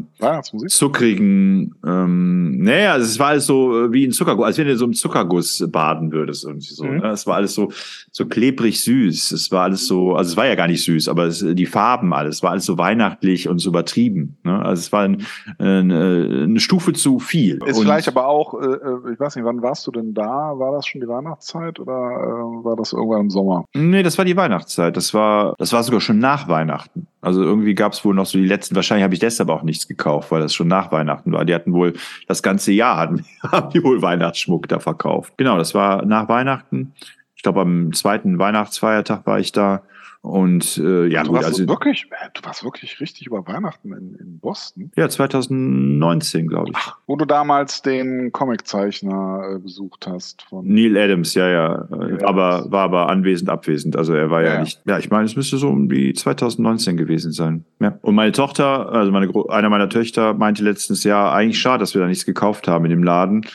zuckrigen, 0.68 1.74
ähm, 1.86 2.58
naja, 2.58 2.94
also 2.94 3.06
es 3.06 3.18
war 3.18 3.28
alles 3.28 3.46
so 3.46 3.94
wie 3.94 4.06
ein 4.06 4.12
Zuckerguss, 4.12 4.46
als 4.46 4.58
wenn 4.58 4.68
du 4.68 4.76
so 4.76 4.86
im 4.86 4.94
Zuckerguss 4.94 5.64
baden 5.72 6.12
würdest 6.12 6.44
irgendwie 6.44 6.74
so. 6.74 6.84
Mhm. 6.84 6.98
Ne? 6.98 7.12
Es 7.12 7.26
war 7.28 7.36
alles 7.36 7.54
so, 7.54 7.72
so 8.12 8.26
klebrig 8.26 8.84
süß. 8.84 9.32
Es 9.32 9.52
war 9.52 9.64
alles 9.64 9.88
so, 9.88 10.16
also 10.16 10.32
es 10.32 10.38
war 10.38 10.48
ja 10.48 10.56
gar 10.56 10.68
nicht 10.68 10.84
süß, 10.84 11.08
aber 11.08 11.26
es, 11.26 11.40
die 11.40 11.66
Farben 11.66 12.14
alles, 12.14 12.44
war 12.44 12.52
alles 12.52 12.66
so 12.66 12.78
weihnachtlich 12.78 13.48
und 13.48 13.60
so 13.60 13.70
übertrieben. 13.70 14.38
Ne? 14.44 14.60
Also 14.60 14.82
es 14.82 14.92
war 14.92 15.04
ein, 15.04 15.26
ein, 15.60 15.92
eine 15.92 16.60
Stufe 16.60 16.92
zu 16.92 17.20
viel. 17.20 17.60
Ist 17.66 17.78
und 17.78 17.84
vielleicht 17.84 18.10
aber 18.10 18.28
auch, 18.28 18.54
äh, 18.56 18.66
äh, 18.66 19.14
ich 19.14 19.20
weiß 19.20 19.38
nicht, 19.38 19.46
wann 19.46 19.62
warst 19.62 19.88
du 19.88 19.92
denn 19.92 20.14
da? 20.14 20.26
War 20.58 20.74
das 20.74 20.88
schon 20.88 21.00
die 21.00 21.08
Weihnachtszeit 21.08 21.80
oder 21.80 21.94
äh, 21.94 22.66
war 22.66 22.76
das 22.76 22.92
irgendwann 22.92 23.22
im 23.22 23.30
Sommer? 23.30 23.45
Sommer. 23.46 23.66
Nee, 23.74 24.04
das 24.04 24.18
war 24.18 24.26
die 24.26 24.36
Weihnachtszeit. 24.36 24.98
Das 24.98 25.14
war, 25.14 25.56
das 25.58 25.74
war 25.74 25.84
sogar 25.84 26.02
schon 26.02 26.20
nach 26.20 26.48
Weihnachten. 26.48 27.08
Also 27.22 27.42
irgendwie 27.42 27.74
gab 27.74 27.94
es 27.94 28.04
wohl 28.04 28.14
noch 28.14 28.26
so 28.26 28.38
die 28.38 28.46
letzten, 28.46 28.76
wahrscheinlich 28.76 29.04
habe 29.04 29.14
ich 29.14 29.20
deshalb 29.20 29.50
auch 29.50 29.64
nichts 29.64 29.88
gekauft, 29.88 30.32
weil 30.32 30.42
das 30.42 30.54
schon 30.54 30.68
nach 30.68 30.92
Weihnachten 30.92 31.32
war. 31.32 31.46
Die 31.46 31.54
hatten 31.54 31.74
wohl 31.74 31.94
das 32.28 32.44
ganze 32.44 32.72
Jahr 32.72 32.98
hatten, 32.98 33.26
haben 33.52 33.70
die 33.70 33.84
wohl 33.84 34.02
Weihnachtsschmuck 34.02 34.68
da 34.68 34.80
verkauft. 34.80 35.34
Genau, 35.38 35.58
das 35.58 35.74
war 35.74 36.06
nach 36.06 36.28
Weihnachten. 36.28 36.94
Ich 37.36 37.44
glaube, 37.44 37.62
am 37.62 37.94
zweiten 37.94 38.40
Weihnachtsfeiertag 38.40 39.26
war 39.26 39.40
ich 39.40 39.52
da. 39.52 39.84
Und 40.26 40.80
äh, 40.80 41.06
ja, 41.06 41.22
du 41.22 41.30
gut, 41.30 41.36
warst 41.36 41.48
also 41.50 41.68
wirklich, 41.68 42.08
äh, 42.10 42.30
du 42.34 42.44
warst 42.44 42.64
wirklich 42.64 43.00
richtig 43.00 43.28
über 43.28 43.46
Weihnachten 43.46 43.94
in, 43.94 44.16
in 44.16 44.40
Boston. 44.40 44.92
ja, 44.96 45.08
2019, 45.08 46.48
glaube 46.48 46.72
ich. 46.72 46.78
Wo 47.06 47.16
du 47.16 47.26
damals 47.26 47.84
den 47.84 48.32
Comiczeichner 48.32 49.56
äh, 49.56 49.60
besucht 49.60 50.08
hast 50.08 50.42
von 50.42 50.66
Neil 50.68 50.98
Adams, 50.98 51.36
ja, 51.36 51.48
ja, 51.48 51.76
äh, 51.76 51.96
Neil 51.96 52.26
aber 52.26 52.54
Adams. 52.56 52.72
war 52.72 52.84
aber 52.86 53.10
anwesend, 53.10 53.52
abwesend. 53.52 53.96
Also 53.96 54.16
er 54.16 54.32
war 54.32 54.42
ja, 54.42 54.56
Ja, 54.56 54.62
nicht. 54.62 54.82
Ja, 54.86 54.98
ich 54.98 55.12
meine, 55.12 55.26
es 55.26 55.36
müsste 55.36 55.58
so 55.58 55.70
um 55.70 55.90
die 55.90 56.14
2019 56.14 56.98
gewesen 56.98 57.32
sein. 57.32 57.64
Ja. 57.80 58.00
Und 58.02 58.16
meine 58.16 58.32
Tochter, 58.32 58.92
also 58.92 59.12
meine 59.12 59.32
einer 59.50 59.70
meiner 59.70 59.90
Töchter, 59.90 60.34
meinte 60.34 60.64
letztens 60.64 61.04
ja, 61.04 61.32
eigentlich 61.32 61.60
schade, 61.60 61.82
dass 61.82 61.94
wir 61.94 62.02
da 62.02 62.08
nichts 62.08 62.26
gekauft 62.26 62.68
haben 62.68 62.86
in 62.86 62.90
dem 62.90 63.04
Laden. 63.04 63.46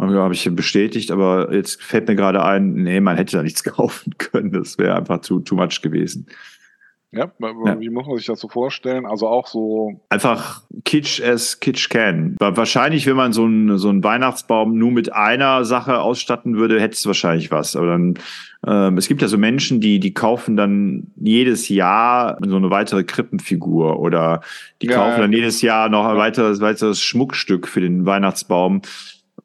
Und 0.00 0.14
ja, 0.14 0.22
habe 0.22 0.32
ich 0.32 0.48
bestätigt, 0.56 1.10
aber 1.10 1.52
jetzt 1.52 1.82
fällt 1.82 2.08
mir 2.08 2.16
gerade 2.16 2.42
ein, 2.42 2.72
nee, 2.72 3.00
man 3.00 3.16
hätte 3.18 3.36
da 3.36 3.42
nichts 3.42 3.62
kaufen 3.64 4.14
können. 4.16 4.50
Das 4.52 4.78
wäre 4.78 4.94
einfach 4.96 5.20
zu 5.20 5.40
too 5.40 5.56
much 5.56 5.82
gewesen. 5.82 6.26
Ja, 7.12 7.30
Ja. 7.66 7.78
wie 7.80 7.90
muss 7.90 8.06
man 8.06 8.16
sich 8.16 8.26
das 8.26 8.38
so 8.40 8.48
vorstellen? 8.48 9.04
Also 9.04 9.26
auch 9.28 9.46
so, 9.48 10.00
Einfach 10.10 10.62
Kitsch 10.84 11.20
as 11.20 11.58
Kitsch 11.60 11.90
can. 11.90 12.36
Wa- 12.38 12.56
Wahrscheinlich, 12.56 13.04
wenn 13.06 13.16
man 13.16 13.32
so 13.32 13.44
einen, 13.44 13.76
so 13.78 13.88
einen 13.90 14.02
Weihnachtsbaum 14.04 14.78
nur 14.78 14.92
mit 14.92 15.12
einer 15.12 15.64
Sache 15.64 15.98
ausstatten 16.00 16.56
würde, 16.56 16.80
hätte 16.80 16.94
es 16.94 17.04
wahrscheinlich 17.06 17.50
was. 17.50 17.74
Aber 17.76 17.88
dann, 17.88 18.14
ähm, 18.66 18.96
es 18.96 19.08
gibt 19.08 19.20
ja 19.22 19.28
so 19.28 19.36
Menschen, 19.38 19.80
die, 19.80 19.98
die 19.98 20.14
kaufen 20.14 20.56
dann 20.56 21.08
jedes 21.16 21.68
Jahr 21.68 22.38
so 22.46 22.56
eine 22.56 22.70
weitere 22.70 23.02
Krippenfigur 23.04 23.98
oder 23.98 24.40
die 24.80 24.86
Ja, 24.86 24.94
kaufen 24.96 25.20
dann 25.20 25.32
jedes 25.32 25.60
Jahr 25.62 25.88
noch 25.88 26.06
ein 26.06 26.16
weiteres, 26.16 26.60
weiteres 26.60 27.02
Schmuckstück 27.02 27.66
für 27.66 27.80
den 27.80 28.06
Weihnachtsbaum. 28.06 28.82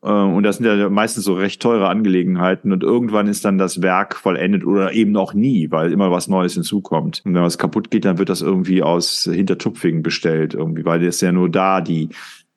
Äh, 0.06 0.10
Und 0.10 0.44
das 0.44 0.58
sind 0.58 0.66
ja 0.66 0.90
meistens 0.90 1.26
so 1.26 1.34
recht 1.34 1.62
teure 1.62 1.90
Angelegenheiten 1.90 2.72
und 2.72 2.84
irgendwann 2.84 3.28
ist 3.28 3.44
dann 3.44 3.58
das 3.58 3.82
Werk 3.82 4.16
vollendet 4.16 4.66
oder 4.66 4.94
eben 4.94 5.18
auch 5.18 5.34
nie, 5.34 5.72
weil 5.72 5.92
immer 5.92 6.12
was 6.12 6.28
Neues 6.28 6.54
hinzukommt. 6.54 7.24
Und 7.26 7.34
wenn 7.34 7.42
was 7.42 7.58
kaputt 7.58 7.90
geht, 7.90 8.06
dann 8.06 8.18
wird 8.18 8.30
das 8.30 8.42
irgendwie 8.42 8.84
aus 8.84 9.24
Hintertupfingen 9.32 10.04
bestellt, 10.04 10.54
irgendwie, 10.54 10.86
weil 10.86 11.04
es 11.04 11.22
ja 11.22 11.32
nur 11.32 11.50
da 11.50 11.82
die, 11.82 12.10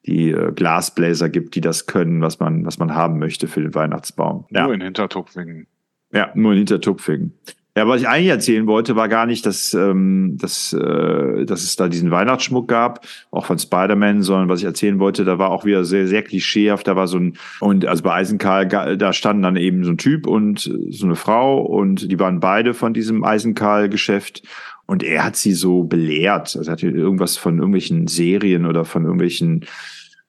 die 0.04 0.30
äh, 0.30 0.52
Glasbläser 0.52 1.28
gibt, 1.28 1.54
die 1.54 1.60
das 1.60 1.86
können, 1.86 2.20
was 2.20 2.38
man, 2.38 2.66
was 2.66 2.78
man 2.78 2.94
haben 2.94 3.18
möchte 3.18 3.48
für 3.48 3.62
den 3.62 3.74
Weihnachtsbaum. 3.74 4.44
Ja. 4.50 4.64
nur 4.64 4.74
in 4.74 4.82
Hintertupfingen. 4.82 5.66
Ja, 6.12 6.30
nur 6.34 6.52
in 6.52 6.58
Hintertupfingen. 6.58 7.32
Ja, 7.78 7.86
was 7.86 8.00
ich 8.00 8.08
eigentlich 8.08 8.30
erzählen 8.30 8.66
wollte, 8.66 8.96
war 8.96 9.08
gar 9.08 9.24
nicht, 9.24 9.46
dass, 9.46 9.72
ähm, 9.72 10.36
dass, 10.36 10.72
äh, 10.72 11.44
dass 11.44 11.62
es 11.62 11.76
da 11.76 11.88
diesen 11.88 12.10
Weihnachtsschmuck 12.10 12.66
gab, 12.66 13.06
auch 13.30 13.46
von 13.46 13.56
Spider-Man, 13.56 14.22
sondern 14.22 14.48
was 14.48 14.58
ich 14.58 14.64
erzählen 14.64 14.98
wollte, 14.98 15.24
da 15.24 15.38
war 15.38 15.50
auch 15.50 15.64
wieder 15.64 15.84
sehr, 15.84 16.08
sehr 16.08 16.24
klischeehaft. 16.24 16.88
Da 16.88 16.96
war 16.96 17.06
so 17.06 17.18
ein, 17.18 17.34
und 17.60 17.86
also 17.86 18.02
bei 18.02 18.14
Eisenkarl, 18.14 18.96
da 18.96 19.12
standen 19.12 19.44
dann 19.44 19.54
eben 19.54 19.84
so 19.84 19.92
ein 19.92 19.96
Typ 19.96 20.26
und 20.26 20.68
so 20.90 21.06
eine 21.06 21.14
Frau 21.14 21.60
und 21.60 22.10
die 22.10 22.18
waren 22.18 22.40
beide 22.40 22.74
von 22.74 22.94
diesem 22.94 23.22
Eisenkarl-Geschäft. 23.22 24.42
Und 24.86 25.04
er 25.04 25.22
hat 25.22 25.36
sie 25.36 25.52
so 25.52 25.84
belehrt. 25.84 26.56
Also 26.56 26.68
er 26.68 26.72
hat 26.72 26.82
irgendwas 26.82 27.36
von 27.36 27.58
irgendwelchen 27.58 28.08
Serien 28.08 28.66
oder 28.66 28.84
von 28.84 29.04
irgendwelchen 29.04 29.66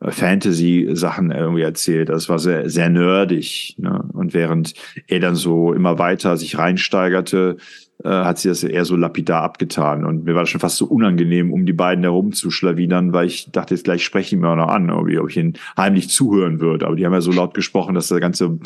Fantasy-Sachen 0.02 1.32
irgendwie 1.32 1.62
erzählt. 1.62 2.10
Das 2.10 2.30
war 2.30 2.40
sehr, 2.40 2.70
sehr 2.70 2.90
nerdig. 2.90 3.76
Ne? 3.78 4.08
Und 4.14 4.34
während 4.34 4.74
er 5.08 5.20
dann 5.20 5.36
so 5.36 5.74
immer 5.74 6.00
weiter 6.00 6.38
sich 6.38 6.58
reinsteigerte, 6.58 7.58
äh, 8.02 8.10
hat 8.10 8.38
sie 8.38 8.48
das 8.48 8.64
eher 8.64 8.86
so 8.86 8.96
lapidar 8.96 9.44
abgetan. 9.44 10.06
Und 10.06 10.24
mir 10.24 10.34
war 10.34 10.44
das 10.44 10.50
schon 10.50 10.62
fast 10.62 10.78
so 10.78 10.86
unangenehm, 10.86 11.52
um 11.52 11.66
die 11.66 11.74
beiden 11.74 12.06
herumzuschlawinern, 12.06 13.12
weil 13.12 13.28
ich 13.28 13.52
dachte, 13.52 13.74
jetzt 13.74 13.84
gleich 13.84 14.06
spreche 14.06 14.36
ich 14.36 14.42
mir 14.42 14.48
auch 14.48 14.56
noch 14.56 14.70
an, 14.70 14.90
ob 14.90 15.10
ich 15.10 15.36
ihnen 15.36 15.58
heimlich 15.76 16.10
zuhören 16.10 16.62
würde. 16.62 16.88
Aber 16.88 16.96
die 16.96 17.06
haben 17.06 17.12
ja 17.12 17.20
so 17.20 17.34
laut 17.34 17.54
gesprochen, 17.54 17.96
dass 17.96 18.08
der 18.08 18.22
ganze 18.22 18.58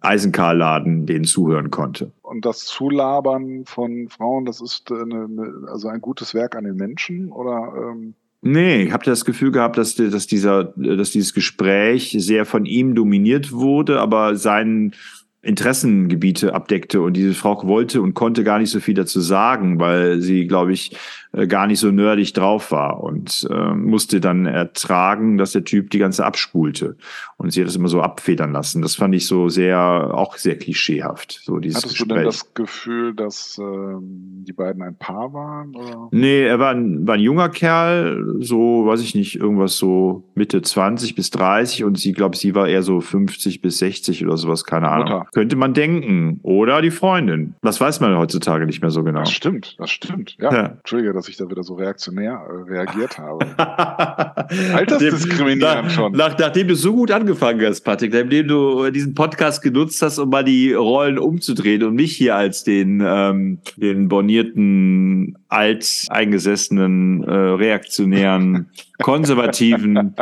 Eisenkarladen 0.00 1.06
denen 1.06 1.24
zuhören 1.24 1.70
konnte. 1.70 2.10
Und 2.22 2.44
das 2.44 2.64
Zulabern 2.64 3.64
von 3.64 4.08
Frauen, 4.08 4.44
das 4.44 4.60
ist 4.60 4.90
äh, 4.90 4.94
eine, 4.94 5.68
also 5.68 5.86
ein 5.86 6.00
gutes 6.00 6.34
Werk 6.34 6.56
an 6.56 6.64
den 6.64 6.74
Menschen 6.74 7.30
oder 7.30 7.92
ähm, 7.92 8.14
Nee, 8.42 8.84
ich 8.84 8.92
habe 8.92 9.04
das 9.04 9.24
Gefühl 9.24 9.52
gehabt, 9.52 9.76
dass, 9.76 9.96
dass, 9.96 10.26
dieser, 10.26 10.72
dass 10.76 11.10
dieses 11.10 11.34
Gespräch 11.34 12.16
sehr 12.18 12.46
von 12.46 12.64
ihm 12.64 12.94
dominiert 12.94 13.52
wurde, 13.52 14.00
aber 14.00 14.36
sein 14.36 14.94
Interessengebiete 15.42 16.54
abdeckte. 16.54 17.02
Und 17.02 17.14
diese 17.14 17.34
Frau 17.34 17.66
wollte 17.66 18.00
und 18.00 18.14
konnte 18.14 18.42
gar 18.42 18.58
nicht 18.58 18.70
so 18.70 18.80
viel 18.80 18.94
dazu 18.94 19.20
sagen, 19.20 19.78
weil 19.78 20.20
sie, 20.20 20.46
glaube 20.46 20.72
ich, 20.72 20.96
äh, 21.32 21.46
gar 21.46 21.66
nicht 21.66 21.80
so 21.80 21.90
nerdig 21.90 22.32
drauf 22.32 22.72
war 22.72 23.02
und 23.02 23.46
äh, 23.50 23.74
musste 23.74 24.20
dann 24.20 24.46
ertragen, 24.46 25.36
dass 25.36 25.52
der 25.52 25.64
Typ 25.64 25.90
die 25.90 25.98
ganze 25.98 26.24
abspulte 26.24 26.96
und 27.36 27.52
sie 27.52 27.60
hat 27.60 27.68
das 27.68 27.76
immer 27.76 27.88
so 27.88 28.00
abfedern 28.00 28.52
lassen. 28.52 28.82
Das 28.82 28.94
fand 28.94 29.14
ich 29.14 29.26
so 29.26 29.48
sehr, 29.48 30.10
auch 30.14 30.36
sehr 30.36 30.56
klischeehaft, 30.56 31.40
so 31.42 31.58
dieses 31.58 31.84
hattest 31.84 32.00
du 32.00 32.04
Gespräch. 32.04 32.16
denn 32.16 32.24
das 32.24 32.54
Gefühl, 32.54 33.14
dass 33.14 33.58
ähm, 33.60 34.44
die 34.46 34.52
beiden 34.52 34.82
ein 34.82 34.96
Paar 34.96 35.32
waren? 35.34 35.74
Oder? 35.76 36.08
Nee, 36.12 36.44
er 36.44 36.58
war 36.58 36.70
ein, 36.70 37.06
war 37.06 37.14
ein 37.14 37.20
junger 37.20 37.50
Kerl, 37.50 38.36
so, 38.40 38.86
weiß 38.86 39.02
ich 39.02 39.14
nicht, 39.14 39.36
irgendwas 39.36 39.76
so 39.76 40.24
Mitte 40.34 40.62
20 40.62 41.14
bis 41.14 41.30
30 41.30 41.84
und 41.84 41.98
sie, 41.98 42.12
glaube 42.12 42.36
sie 42.36 42.54
war 42.54 42.68
eher 42.68 42.82
so 42.82 43.00
50 43.00 43.60
bis 43.60 43.78
60 43.78 44.24
oder 44.24 44.36
sowas, 44.36 44.64
keine 44.64 44.88
Ahnung. 44.88 45.10
Mutter. 45.10 45.26
Könnte 45.32 45.56
man 45.56 45.74
denken. 45.74 46.40
Oder 46.42 46.82
die 46.82 46.90
Freundin. 46.90 47.54
Das 47.62 47.80
weiß 47.80 48.00
man 48.00 48.16
heutzutage 48.16 48.66
nicht 48.66 48.80
mehr 48.80 48.90
so 48.90 49.02
genau. 49.02 49.20
Das 49.20 49.32
stimmt, 49.32 49.76
das 49.78 49.90
stimmt. 49.90 50.36
Ja. 50.40 50.52
Ja. 50.52 50.66
Entschuldige, 50.66 51.12
dass 51.20 51.28
ich 51.28 51.36
da 51.36 51.50
wieder 51.50 51.62
so 51.62 51.74
reaktionär 51.74 52.32
äh, 52.48 52.72
reagiert 52.72 53.18
habe. 53.18 53.44
Altersdiskriminierend 54.74 55.60
nach, 55.60 55.90
schon. 55.90 56.12
Nach, 56.12 56.38
nachdem 56.38 56.68
du 56.68 56.74
so 56.74 56.94
gut 56.94 57.10
angefangen 57.10 57.60
hast, 57.66 57.82
Patrick, 57.82 58.14
nachdem 58.14 58.48
du 58.48 58.90
diesen 58.90 59.14
Podcast 59.14 59.60
genutzt 59.60 60.00
hast, 60.00 60.18
um 60.18 60.30
mal 60.30 60.44
die 60.44 60.72
Rollen 60.72 61.18
umzudrehen 61.18 61.82
und 61.82 61.94
mich 61.94 62.16
hier 62.16 62.36
als 62.36 62.64
den, 62.64 63.02
ähm, 63.04 63.58
den 63.76 64.08
bornierten, 64.08 65.36
alteingesessenen, 65.50 67.24
äh, 67.24 67.30
reaktionären, 67.32 68.70
konservativen 69.02 70.14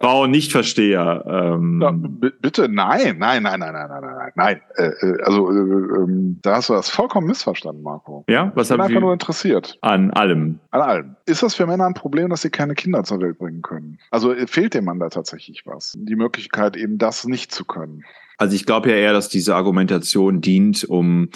Frauennichtversteher. 0.00 1.24
Ähm, 1.26 1.80
Ja, 1.82 1.90
b- 1.92 2.30
bitte, 2.40 2.68
nein, 2.68 3.18
nein, 3.18 3.42
nein, 3.42 3.60
nein, 3.60 3.72
nein, 3.72 3.88
nein, 3.88 4.00
nein, 4.02 4.14
nein, 4.16 4.32
nein. 4.34 4.60
Äh, 4.76 5.06
äh, 5.06 5.22
also, 5.22 5.50
äh, 5.50 5.54
ähm, 5.54 6.38
da 6.42 6.56
hast 6.56 6.68
du 6.68 6.74
das 6.74 6.90
vollkommen 6.90 7.26
missverstanden, 7.26 7.82
Marco. 7.82 8.24
ja, 8.28 8.52
was 8.54 8.70
Ich 8.70 8.76
bin 8.76 8.80
einfach 8.84 9.00
nur 9.00 9.12
interessiert. 9.12 9.78
an 9.82 10.10
allem? 10.12 10.58
An 10.70 10.80
allem. 10.80 11.16
Ist 11.26 11.42
das 11.42 11.54
für 11.54 11.66
Männer 11.66 11.86
ein 11.86 11.94
Problem, 11.94 12.30
dass 12.30 12.42
sie 12.42 12.50
keine 12.50 12.74
Kinder 12.74 13.04
zur 13.04 13.20
Welt 13.20 13.38
bringen 13.38 13.62
können? 13.62 13.98
Also 14.10 14.32
äh, 14.32 14.46
fehlt 14.46 14.74
dem 14.74 14.84
Mann 14.84 14.98
da 14.98 15.08
tatsächlich 15.08 15.62
was? 15.66 15.94
Die 15.96 16.16
Möglichkeit, 16.16 16.76
eben 16.76 16.98
das 16.98 17.24
nicht 17.26 17.52
zu 17.52 17.64
können. 17.64 18.04
Also 18.38 18.56
ich 18.56 18.64
glaube 18.66 18.90
ja 18.90 18.96
eher, 18.96 19.12
dass 19.12 19.28
diese 19.28 19.54
Argumentation 19.54 20.40
dient, 20.40 20.84
um 20.84 21.28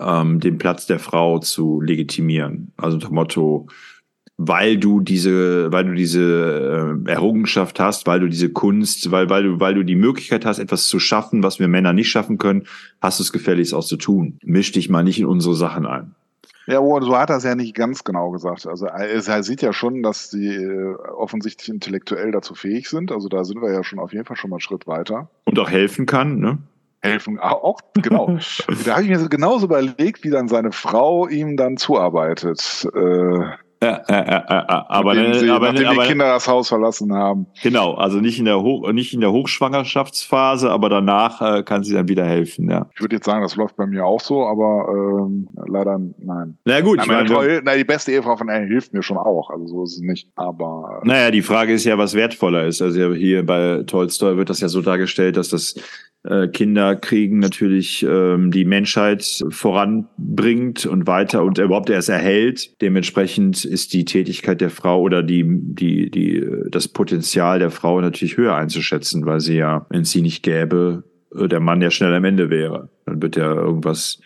ähm, 0.00 0.40
den 0.40 0.58
Platz 0.58 0.86
der 0.86 0.98
Frau 0.98 1.38
zu 1.38 1.80
legitimieren. 1.80 2.72
Also 2.76 2.96
dem 2.96 3.14
Motto, 3.14 3.66
weil 4.36 4.78
du 4.78 5.00
diese, 5.00 5.70
weil 5.70 5.84
du 5.84 5.94
diese 5.94 6.96
äh, 7.06 7.10
Errungenschaft 7.10 7.78
hast, 7.78 8.06
weil 8.06 8.20
du 8.20 8.28
diese 8.28 8.50
Kunst, 8.50 9.10
weil, 9.10 9.28
weil 9.28 9.42
du, 9.42 9.60
weil 9.60 9.74
du 9.74 9.84
die 9.84 9.96
Möglichkeit 9.96 10.46
hast, 10.46 10.58
etwas 10.58 10.86
zu 10.86 10.98
schaffen, 10.98 11.42
was 11.42 11.58
wir 11.58 11.68
Männer 11.68 11.92
nicht 11.92 12.10
schaffen 12.10 12.38
können, 12.38 12.64
hast 13.02 13.18
du 13.18 13.22
es 13.22 13.32
gefälligst 13.32 13.74
auch 13.74 13.84
zu 13.84 13.98
tun. 13.98 14.38
Misch 14.42 14.72
dich 14.72 14.88
mal 14.88 15.02
nicht 15.02 15.20
in 15.20 15.26
unsere 15.26 15.54
Sachen 15.54 15.84
ein. 15.84 16.14
Ja, 16.66 16.78
so 16.78 17.18
hat 17.18 17.30
er 17.30 17.36
es 17.36 17.44
ja 17.44 17.54
nicht 17.54 17.74
ganz 17.74 18.04
genau 18.04 18.30
gesagt. 18.30 18.66
Also 18.66 18.86
er, 18.86 19.26
er 19.26 19.42
sieht 19.42 19.60
ja 19.60 19.72
schon, 19.72 20.02
dass 20.02 20.30
sie 20.30 20.46
äh, 20.46 20.94
offensichtlich 21.16 21.68
intellektuell 21.68 22.32
dazu 22.32 22.54
fähig 22.54 22.88
sind. 22.88 23.12
Also 23.12 23.28
da 23.28 23.44
sind 23.44 23.60
wir 23.60 23.72
ja 23.72 23.82
schon 23.82 23.98
auf 23.98 24.12
jeden 24.12 24.24
Fall 24.24 24.36
schon 24.36 24.50
mal 24.50 24.56
einen 24.56 24.60
Schritt 24.60 24.86
weiter. 24.86 25.28
Und 25.44 25.58
auch 25.58 25.68
helfen 25.68 26.06
kann, 26.06 26.38
ne? 26.38 26.58
Helfen 27.02 27.38
auch, 27.38 27.78
genau. 27.94 28.36
da 28.84 28.92
habe 28.92 29.04
ich 29.04 29.08
mir 29.08 29.18
so 29.18 29.28
genauso 29.28 29.66
überlegt, 29.66 30.22
wie 30.24 30.30
dann 30.30 30.48
seine 30.48 30.70
Frau 30.72 31.26
ihm 31.28 31.56
dann 31.56 31.76
zuarbeitet. 31.78 32.86
Äh, 32.94 33.44
Ja, 33.82 33.96
äh, 34.08 34.12
äh, 34.12 34.36
äh, 34.36 34.64
aber, 34.66 35.14
nachdem 35.14 35.34
sie, 35.34 35.48
aber, 35.48 35.72
nachdem 35.72 35.86
aber 35.88 36.02
die 36.02 36.08
Kinder 36.10 36.26
das 36.26 36.46
Haus 36.46 36.68
verlassen 36.68 37.14
haben. 37.14 37.46
genau, 37.62 37.94
also 37.94 38.20
nicht 38.20 38.38
in 38.38 38.44
der 38.44 38.60
Hoch, 38.60 38.92
nicht 38.92 39.14
in 39.14 39.22
der 39.22 39.32
Hochschwangerschaftsphase, 39.32 40.70
aber 40.70 40.90
danach 40.90 41.40
äh, 41.40 41.62
kann 41.62 41.82
sie 41.82 41.94
dann 41.94 42.06
wieder 42.06 42.26
helfen, 42.26 42.70
ja. 42.70 42.86
Ich 42.94 43.00
würde 43.00 43.16
jetzt 43.16 43.24
sagen, 43.24 43.40
das 43.40 43.56
läuft 43.56 43.76
bei 43.76 43.86
mir 43.86 44.04
auch 44.04 44.20
so, 44.20 44.44
aber 44.44 44.86
ähm, 45.26 45.48
leider 45.66 45.98
nein. 46.18 46.58
Na 46.66 46.82
gut, 46.82 46.98
Na, 46.98 47.04
ich 47.04 47.08
meine 47.08 47.28
toll, 47.30 47.62
na, 47.64 47.74
die 47.74 47.84
beste 47.84 48.12
Ehefrau 48.12 48.36
von 48.36 48.50
er 48.50 48.66
hilft 48.66 48.92
mir 48.92 49.02
schon 49.02 49.16
auch. 49.16 49.48
Also 49.48 49.66
so 49.66 49.84
ist 49.84 49.94
es 49.94 50.00
nicht. 50.02 50.28
Aber 50.36 51.00
äh, 51.02 51.08
Naja, 51.08 51.30
die 51.30 51.40
Frage 51.40 51.72
ist 51.72 51.84
ja, 51.84 51.96
was 51.96 52.12
wertvoller 52.12 52.66
ist. 52.66 52.82
Also 52.82 53.14
hier 53.14 53.46
bei 53.46 53.82
Tolstoi 53.86 54.36
wird 54.36 54.50
das 54.50 54.60
ja 54.60 54.68
so 54.68 54.82
dargestellt, 54.82 55.38
dass 55.38 55.48
das 55.48 55.74
äh, 56.24 56.48
Kinderkriegen 56.48 57.38
natürlich 57.38 58.02
ähm, 58.08 58.50
die 58.50 58.64
Menschheit 58.64 59.42
voranbringt 59.48 60.86
und 60.86 61.06
weiter 61.06 61.42
und 61.42 61.58
überhaupt 61.58 61.90
erst 61.90 62.08
erhält. 62.08 62.80
Dementsprechend 62.80 63.64
ist 63.64 63.92
die 63.92 64.04
Tätigkeit 64.04 64.60
der 64.60 64.70
Frau 64.70 65.00
oder 65.00 65.22
die, 65.22 65.44
die, 65.46 66.10
die, 66.10 66.46
das 66.70 66.88
Potenzial 66.88 67.58
der 67.58 67.70
Frau 67.70 68.00
natürlich 68.00 68.36
höher 68.36 68.54
einzuschätzen, 68.54 69.24
weil 69.26 69.40
sie 69.40 69.56
ja, 69.56 69.86
wenn 69.90 70.02
es 70.02 70.10
sie 70.10 70.22
nicht 70.22 70.42
gäbe, 70.42 71.04
äh, 71.34 71.48
der 71.48 71.60
Mann 71.60 71.80
ja 71.80 71.90
schnell 71.90 72.14
am 72.14 72.24
Ende 72.24 72.50
wäre. 72.50 72.90
Dann 73.06 73.22
wird 73.22 73.36
ja 73.36 73.52
irgendwas 73.54 74.20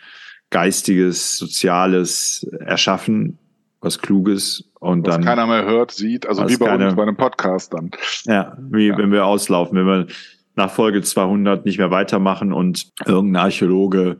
Geistiges, 0.50 1.36
Soziales 1.38 2.46
erschaffen, 2.60 3.38
was 3.80 3.98
Kluges 3.98 4.70
und 4.80 5.06
was 5.06 5.16
dann 5.16 5.24
keiner 5.24 5.46
mehr 5.46 5.64
hört, 5.64 5.90
sieht. 5.90 6.26
Also 6.26 6.48
wie 6.48 6.56
bei 6.56 6.66
keiner- 6.66 6.86
uns 6.86 6.96
bei 6.96 7.02
einem 7.02 7.16
Podcast 7.16 7.74
dann. 7.74 7.90
Ja, 8.24 8.56
wie 8.70 8.88
Ja. 8.88 8.98
wenn 8.98 9.10
wir 9.12 9.26
auslaufen, 9.26 9.76
wenn 9.78 9.86
wir 9.86 10.06
nach 10.56 10.70
Folge 10.70 11.02
200 11.02 11.64
nicht 11.64 11.78
mehr 11.78 11.90
weitermachen 11.90 12.52
und 12.52 12.92
irgendein 13.06 13.44
Archäologe 13.44 14.18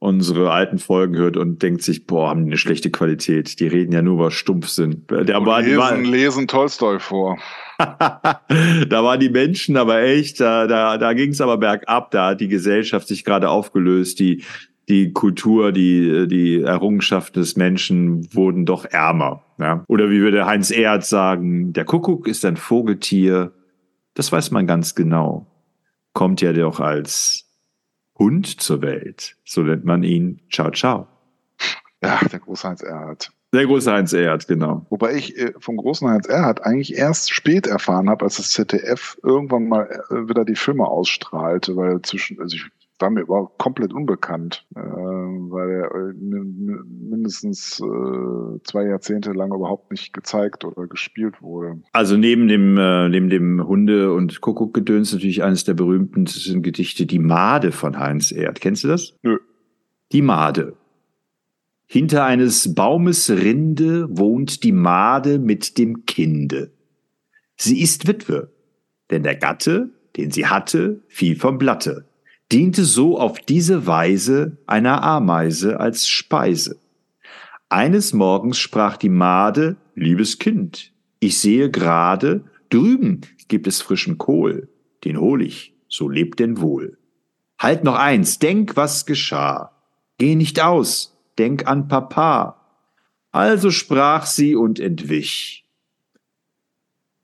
unsere 0.00 0.52
alten 0.52 0.78
Folgen 0.78 1.16
hört 1.16 1.36
und 1.36 1.62
denkt 1.62 1.82
sich, 1.82 2.06
boah, 2.06 2.30
haben 2.30 2.44
die 2.44 2.50
eine 2.50 2.56
schlechte 2.56 2.90
Qualität. 2.90 3.58
Die 3.58 3.66
reden 3.66 3.92
ja 3.92 4.00
nur 4.00 4.14
über 4.14 4.30
Stumpfsinn. 4.30 5.04
Der 5.10 5.44
war, 5.44 5.60
lesen, 5.60 5.78
war, 5.78 5.96
lesen 5.96 6.46
Tolstoi 6.46 7.00
vor. 7.00 7.38
da 7.78 8.40
waren 9.04 9.20
die 9.20 9.28
Menschen 9.28 9.76
aber 9.76 10.02
echt, 10.02 10.40
da, 10.40 10.66
da, 10.66 10.98
da 10.98 11.12
ging 11.14 11.30
es 11.30 11.40
aber 11.40 11.58
bergab, 11.58 12.10
da 12.12 12.28
hat 12.28 12.40
die 12.40 12.48
Gesellschaft 12.48 13.08
sich 13.08 13.24
gerade 13.24 13.50
aufgelöst, 13.50 14.20
die, 14.20 14.44
die 14.88 15.12
Kultur, 15.12 15.72
die, 15.72 16.26
die 16.28 16.62
Errungenschaften 16.62 17.40
des 17.40 17.56
Menschen 17.56 18.32
wurden 18.34 18.66
doch 18.66 18.84
ärmer. 18.84 19.44
Ja? 19.58 19.84
Oder 19.88 20.10
wie 20.10 20.20
würde 20.20 20.46
Heinz 20.46 20.70
Erhardt 20.70 21.06
sagen, 21.06 21.72
der 21.72 21.84
Kuckuck 21.84 22.28
ist 22.28 22.44
ein 22.44 22.56
Vogeltier, 22.56 23.52
das 24.14 24.30
weiß 24.30 24.52
man 24.52 24.66
ganz 24.66 24.94
genau. 24.94 25.46
Kommt 26.12 26.40
ja 26.40 26.52
doch 26.52 26.80
als 26.80 27.44
Hund 28.18 28.60
zur 28.60 28.82
Welt. 28.82 29.36
So 29.44 29.62
nennt 29.62 29.84
man 29.84 30.02
ihn. 30.02 30.40
Ciao, 30.50 30.70
ciao. 30.70 31.06
Ja, 32.02 32.20
der 32.30 32.38
große 32.38 32.68
Heinz 32.68 32.82
Erhardt. 32.82 33.32
Der 33.52 33.64
große 33.64 33.90
Heinz 33.90 34.12
Erhardt, 34.12 34.46
genau. 34.46 34.84
Wobei 34.90 35.14
ich 35.14 35.36
äh, 35.38 35.52
vom 35.58 35.78
großen 35.78 36.08
Heinz 36.08 36.26
Erhardt 36.26 36.64
eigentlich 36.64 36.94
erst 36.94 37.32
spät 37.32 37.66
erfahren 37.66 38.10
habe, 38.10 38.24
als 38.24 38.36
das 38.36 38.50
ZDF 38.50 39.18
irgendwann 39.22 39.68
mal 39.68 40.04
äh, 40.10 40.28
wieder 40.28 40.44
die 40.44 40.54
Filme 40.54 40.86
ausstrahlte, 40.86 41.74
weil 41.76 42.02
zwischen, 42.02 42.40
also 42.40 42.56
ich 42.56 42.66
war 42.98 43.10
mir 43.10 43.20
überhaupt 43.20 43.58
komplett 43.58 43.92
unbekannt, 43.92 44.66
äh, 44.74 44.80
weil 44.80 45.70
er 45.70 45.94
äh, 45.94 46.14
mindestens 46.14 47.80
äh, 47.80 48.62
zwei 48.64 48.84
Jahrzehnte 48.84 49.32
lang 49.32 49.52
überhaupt 49.52 49.90
nicht 49.90 50.12
gezeigt 50.12 50.64
oder 50.64 50.86
gespielt 50.86 51.40
wurde. 51.40 51.80
Also 51.92 52.16
neben 52.16 52.48
dem, 52.48 52.76
äh, 52.76 53.08
neben 53.08 53.30
dem 53.30 53.66
Hunde- 53.66 54.12
und 54.12 54.40
Kuckuckgedöns 54.40 55.12
natürlich 55.12 55.42
eines 55.42 55.64
der 55.64 55.74
berühmtesten 55.74 56.62
Gedichte, 56.62 57.06
Die 57.06 57.18
Made 57.18 57.72
von 57.72 57.98
Heinz 57.98 58.32
Erd. 58.32 58.60
Kennst 58.60 58.84
du 58.84 58.88
das? 58.88 59.14
Nö. 59.22 59.38
Die 60.12 60.22
Made. 60.22 60.74
Hinter 61.86 62.24
eines 62.24 62.74
Baumes 62.74 63.30
Rinde 63.30 64.08
wohnt 64.10 64.62
die 64.62 64.72
Made 64.72 65.38
mit 65.38 65.78
dem 65.78 66.04
Kinde. 66.04 66.70
Sie 67.56 67.80
ist 67.80 68.06
Witwe, 68.06 68.52
denn 69.10 69.22
der 69.22 69.36
Gatte, 69.36 69.90
den 70.16 70.30
sie 70.30 70.46
hatte, 70.46 71.00
fiel 71.08 71.36
vom 71.36 71.58
Blatte 71.58 72.07
diente 72.50 72.84
so 72.84 73.18
auf 73.18 73.40
diese 73.40 73.86
Weise 73.86 74.56
einer 74.66 75.02
Ameise 75.02 75.80
als 75.80 76.08
Speise. 76.08 76.80
Eines 77.68 78.14
Morgens 78.14 78.58
sprach 78.58 78.96
die 78.96 79.10
Made, 79.10 79.76
liebes 79.94 80.38
Kind, 80.38 80.92
ich 81.20 81.38
sehe 81.38 81.70
gerade, 81.70 82.44
drüben 82.70 83.20
gibt 83.48 83.66
es 83.66 83.82
frischen 83.82 84.18
Kohl, 84.18 84.68
den 85.04 85.20
hol 85.20 85.42
ich, 85.42 85.74
so 85.88 86.08
lebt 86.08 86.40
denn 86.40 86.60
wohl. 86.60 86.96
Halt 87.58 87.84
noch 87.84 87.96
eins, 87.96 88.38
denk, 88.38 88.76
was 88.76 89.04
geschah. 89.04 89.72
Geh 90.16 90.34
nicht 90.34 90.60
aus, 90.60 91.18
denk 91.38 91.66
an 91.66 91.88
Papa. 91.88 92.60
Also 93.30 93.70
sprach 93.70 94.26
sie 94.26 94.54
und 94.54 94.80
entwich. 94.80 95.66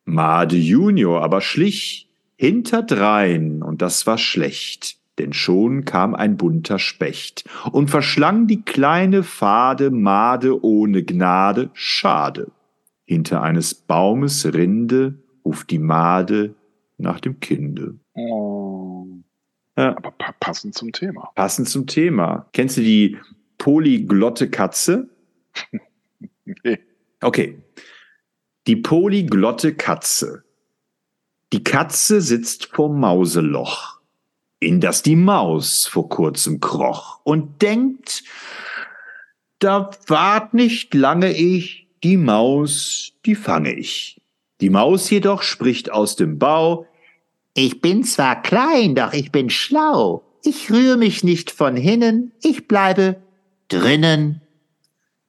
Made 0.04 0.56
Junior 0.56 1.22
aber 1.22 1.40
schlich 1.40 2.10
hinterdrein, 2.36 3.62
und 3.62 3.80
das 3.80 4.06
war 4.06 4.18
schlecht 4.18 4.98
denn 5.18 5.32
schon 5.32 5.84
kam 5.84 6.14
ein 6.14 6.36
bunter 6.36 6.78
Specht 6.78 7.44
und 7.72 7.88
verschlang 7.88 8.46
die 8.46 8.62
kleine 8.62 9.22
fade 9.22 9.90
Made 9.90 10.64
ohne 10.64 11.04
Gnade, 11.04 11.70
schade. 11.72 12.50
Hinter 13.04 13.42
eines 13.42 13.74
Baumes 13.74 14.52
Rinde 14.52 15.18
ruft 15.44 15.70
die 15.70 15.78
Made 15.78 16.54
nach 16.98 17.20
dem 17.20 17.40
Kinde. 17.40 17.98
Oh. 18.14 19.06
Ja. 19.76 19.96
Aber 19.96 20.12
pa 20.12 20.32
passend 20.38 20.74
zum 20.74 20.92
Thema. 20.92 21.30
Passend 21.34 21.68
zum 21.68 21.86
Thema. 21.86 22.48
Kennst 22.52 22.76
du 22.76 22.80
die 22.80 23.18
polyglotte 23.58 24.48
Katze? 24.48 25.08
nee. 26.44 26.78
Okay. 27.20 27.62
Die 28.66 28.76
polyglotte 28.76 29.74
Katze. 29.74 30.44
Die 31.52 31.62
Katze 31.62 32.20
sitzt 32.20 32.66
vorm 32.66 33.00
Mauseloch 33.00 33.93
in 34.64 34.80
das 34.80 35.02
die 35.02 35.16
Maus 35.16 35.86
vor 35.86 36.08
kurzem 36.08 36.60
kroch 36.60 37.20
und 37.24 37.62
denkt, 37.62 38.24
da 39.58 39.90
wart 40.08 40.54
nicht 40.54 40.94
lange 40.94 41.32
ich, 41.32 41.88
die 42.02 42.16
Maus, 42.16 43.12
die 43.24 43.34
fange 43.34 43.74
ich. 43.74 44.20
Die 44.60 44.70
Maus 44.70 45.10
jedoch 45.10 45.42
spricht 45.42 45.90
aus 45.90 46.16
dem 46.16 46.38
Bau, 46.38 46.86
ich 47.54 47.80
bin 47.80 48.02
zwar 48.02 48.42
klein, 48.42 48.94
doch 48.94 49.12
ich 49.12 49.30
bin 49.30 49.48
schlau. 49.48 50.24
Ich 50.42 50.70
rühr 50.70 50.96
mich 50.96 51.22
nicht 51.22 51.50
von 51.50 51.76
hinnen, 51.76 52.32
ich 52.42 52.66
bleibe 52.66 53.16
drinnen. 53.68 54.42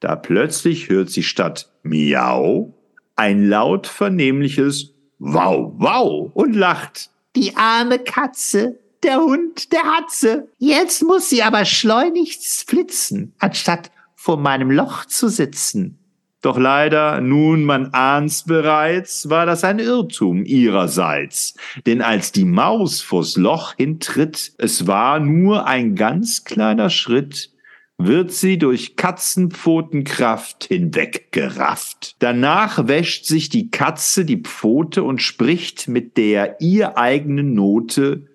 Da 0.00 0.16
plötzlich 0.16 0.88
hört 0.88 1.08
sie 1.08 1.22
statt 1.22 1.70
Miau 1.82 2.74
ein 3.14 3.48
laut 3.48 3.86
vernehmliches 3.86 4.92
Wow, 5.18 5.72
wow 5.78 6.30
und 6.34 6.54
lacht. 6.54 7.10
Die 7.34 7.56
arme 7.56 7.98
Katze, 7.98 8.78
der 9.02 9.18
Hund, 9.18 9.72
der 9.72 9.82
Hatze. 9.82 10.48
Jetzt 10.58 11.02
muss 11.02 11.28
sie 11.28 11.42
aber 11.42 11.64
schleunigst 11.64 12.68
flitzen, 12.68 13.34
anstatt 13.38 13.90
vor 14.14 14.36
meinem 14.36 14.70
Loch 14.70 15.04
zu 15.04 15.28
sitzen. 15.28 15.98
Doch 16.42 16.58
leider, 16.58 17.20
nun 17.20 17.64
man 17.64 17.92
ahnt's 17.92 18.44
bereits, 18.44 19.28
war 19.28 19.46
das 19.46 19.64
ein 19.64 19.78
Irrtum 19.78 20.44
ihrerseits. 20.44 21.54
Denn 21.86 22.02
als 22.02 22.30
die 22.30 22.44
Maus 22.44 23.00
vors 23.00 23.36
Loch 23.36 23.74
hintritt, 23.76 24.52
es 24.58 24.86
war 24.86 25.18
nur 25.18 25.66
ein 25.66 25.96
ganz 25.96 26.44
kleiner 26.44 26.88
Schritt, 26.88 27.50
wird 27.98 28.30
sie 28.30 28.58
durch 28.58 28.96
Katzenpfotenkraft 28.96 30.64
hinweggerafft. 30.64 32.16
Danach 32.18 32.86
wäscht 32.86 33.24
sich 33.24 33.48
die 33.48 33.70
Katze 33.70 34.24
die 34.24 34.42
Pfote 34.42 35.02
und 35.02 35.22
spricht 35.22 35.88
mit 35.88 36.16
der 36.16 36.60
ihr 36.60 36.98
eigenen 36.98 37.54
Note 37.54 38.26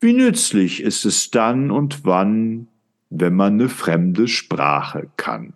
wie 0.00 0.12
nützlich 0.12 0.82
ist 0.82 1.04
es 1.04 1.30
dann 1.30 1.70
und 1.70 2.04
wann, 2.04 2.68
wenn 3.10 3.34
man 3.34 3.54
eine 3.54 3.68
fremde 3.68 4.28
Sprache 4.28 5.10
kann? 5.16 5.54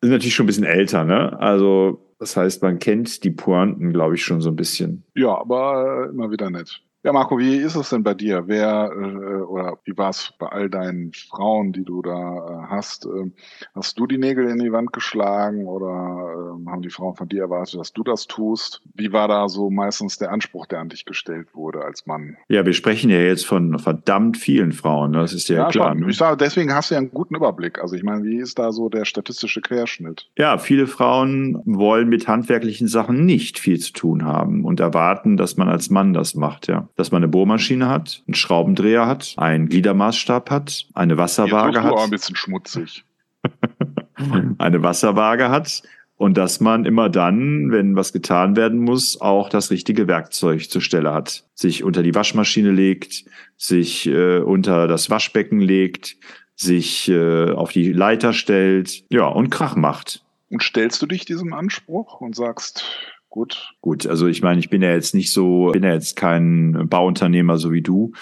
Das 0.00 0.08
ist 0.08 0.12
natürlich 0.12 0.34
schon 0.34 0.44
ein 0.44 0.48
bisschen 0.48 0.64
älter, 0.64 1.04
ne? 1.04 1.38
Also, 1.40 2.00
das 2.18 2.36
heißt, 2.36 2.62
man 2.62 2.78
kennt 2.78 3.24
die 3.24 3.30
Pointen, 3.30 3.92
glaube 3.92 4.14
ich, 4.14 4.24
schon 4.24 4.40
so 4.40 4.50
ein 4.50 4.56
bisschen. 4.56 5.04
Ja, 5.14 5.38
aber 5.38 6.08
immer 6.10 6.30
wieder 6.30 6.50
nett. 6.50 6.82
Ja, 7.04 7.12
Marco, 7.12 7.38
wie 7.38 7.54
ist 7.54 7.76
es 7.76 7.90
denn 7.90 8.02
bei 8.02 8.14
dir? 8.14 8.48
Wer 8.48 8.90
äh, 8.92 9.42
oder 9.42 9.78
wie 9.84 9.96
war 9.96 10.10
es 10.10 10.32
bei 10.36 10.48
all 10.48 10.68
deinen 10.68 11.12
Frauen, 11.12 11.72
die 11.72 11.84
du 11.84 12.02
da 12.02 12.10
äh, 12.10 12.70
hast? 12.70 13.06
Äh, 13.06 13.30
hast 13.72 14.00
du 14.00 14.08
die 14.08 14.18
Nägel 14.18 14.48
in 14.48 14.58
die 14.58 14.72
Wand 14.72 14.92
geschlagen 14.92 15.66
oder 15.66 15.86
äh, 15.86 16.68
haben 16.68 16.82
die 16.82 16.90
Frauen 16.90 17.14
von 17.14 17.28
dir 17.28 17.42
erwartet, 17.42 17.78
dass 17.78 17.92
du 17.92 18.02
das 18.02 18.26
tust? 18.26 18.82
Wie 18.94 19.12
war 19.12 19.28
da 19.28 19.48
so 19.48 19.70
meistens 19.70 20.18
der 20.18 20.32
Anspruch, 20.32 20.66
der 20.66 20.80
an 20.80 20.88
dich 20.88 21.04
gestellt 21.04 21.54
wurde 21.54 21.84
als 21.84 22.04
Mann? 22.06 22.36
Ja, 22.48 22.66
wir 22.66 22.72
sprechen 22.72 23.10
ja 23.10 23.20
jetzt 23.20 23.46
von 23.46 23.78
verdammt 23.78 24.36
vielen 24.36 24.72
Frauen, 24.72 25.12
ne? 25.12 25.20
das 25.20 25.32
ist 25.32 25.48
ja, 25.48 25.58
ja 25.58 25.68
klar. 25.68 25.94
Ne? 25.94 26.10
Ich 26.10 26.16
sage, 26.16 26.36
deswegen 26.36 26.74
hast 26.74 26.90
du 26.90 26.94
ja 26.94 26.98
einen 26.98 27.12
guten 27.12 27.36
Überblick. 27.36 27.80
Also 27.80 27.94
ich 27.94 28.02
meine, 28.02 28.24
wie 28.24 28.38
ist 28.38 28.58
da 28.58 28.72
so 28.72 28.88
der 28.88 29.04
statistische 29.04 29.60
Querschnitt? 29.60 30.28
Ja, 30.36 30.58
viele 30.58 30.88
Frauen 30.88 31.62
wollen 31.64 32.08
mit 32.08 32.26
handwerklichen 32.26 32.88
Sachen 32.88 33.24
nicht 33.24 33.60
viel 33.60 33.78
zu 33.78 33.92
tun 33.92 34.24
haben 34.24 34.64
und 34.64 34.80
erwarten, 34.80 35.36
dass 35.36 35.56
man 35.56 35.68
als 35.68 35.90
Mann 35.90 36.12
das 36.12 36.34
macht, 36.34 36.66
ja 36.66 36.88
dass 36.98 37.12
man 37.12 37.22
eine 37.22 37.28
Bohrmaschine 37.28 37.88
hat, 37.88 38.24
einen 38.26 38.34
Schraubendreher 38.34 39.06
hat, 39.06 39.34
einen 39.36 39.68
Gliedermaßstab 39.68 40.50
hat, 40.50 40.86
eine 40.94 41.16
Wasserwaage 41.16 41.82
hat. 41.82 41.96
ein 41.96 42.10
bisschen 42.10 42.34
schmutzig. 42.34 43.04
eine 44.58 44.82
Wasserwaage 44.82 45.48
hat 45.48 45.82
und 46.16 46.36
dass 46.36 46.58
man 46.58 46.84
immer 46.84 47.08
dann, 47.08 47.70
wenn 47.70 47.94
was 47.94 48.12
getan 48.12 48.56
werden 48.56 48.80
muss, 48.80 49.20
auch 49.20 49.48
das 49.48 49.70
richtige 49.70 50.08
Werkzeug 50.08 50.68
zur 50.68 50.82
Stelle 50.82 51.14
hat. 51.14 51.44
Sich 51.54 51.84
unter 51.84 52.02
die 52.02 52.16
Waschmaschine 52.16 52.72
legt, 52.72 53.24
sich 53.56 54.08
äh, 54.08 54.38
unter 54.38 54.88
das 54.88 55.08
Waschbecken 55.08 55.60
legt, 55.60 56.16
sich 56.56 57.08
äh, 57.08 57.52
auf 57.52 57.70
die 57.70 57.92
Leiter 57.92 58.32
stellt, 58.32 59.04
ja, 59.08 59.26
und 59.26 59.50
Krach 59.50 59.76
macht. 59.76 60.24
Und 60.50 60.64
stellst 60.64 61.00
du 61.00 61.06
dich 61.06 61.24
diesem 61.24 61.52
Anspruch 61.52 62.20
und 62.20 62.34
sagst, 62.34 62.84
Gut. 63.30 63.74
Gut, 63.82 64.06
also 64.06 64.26
ich 64.26 64.42
meine, 64.42 64.58
ich 64.58 64.70
bin 64.70 64.80
ja 64.80 64.90
jetzt 64.90 65.14
nicht 65.14 65.30
so, 65.32 65.70
bin 65.72 65.82
ja 65.82 65.92
jetzt 65.92 66.16
kein 66.16 66.88
Bauunternehmer 66.88 67.58
so 67.58 67.72
wie 67.72 67.82
du. 67.82 68.12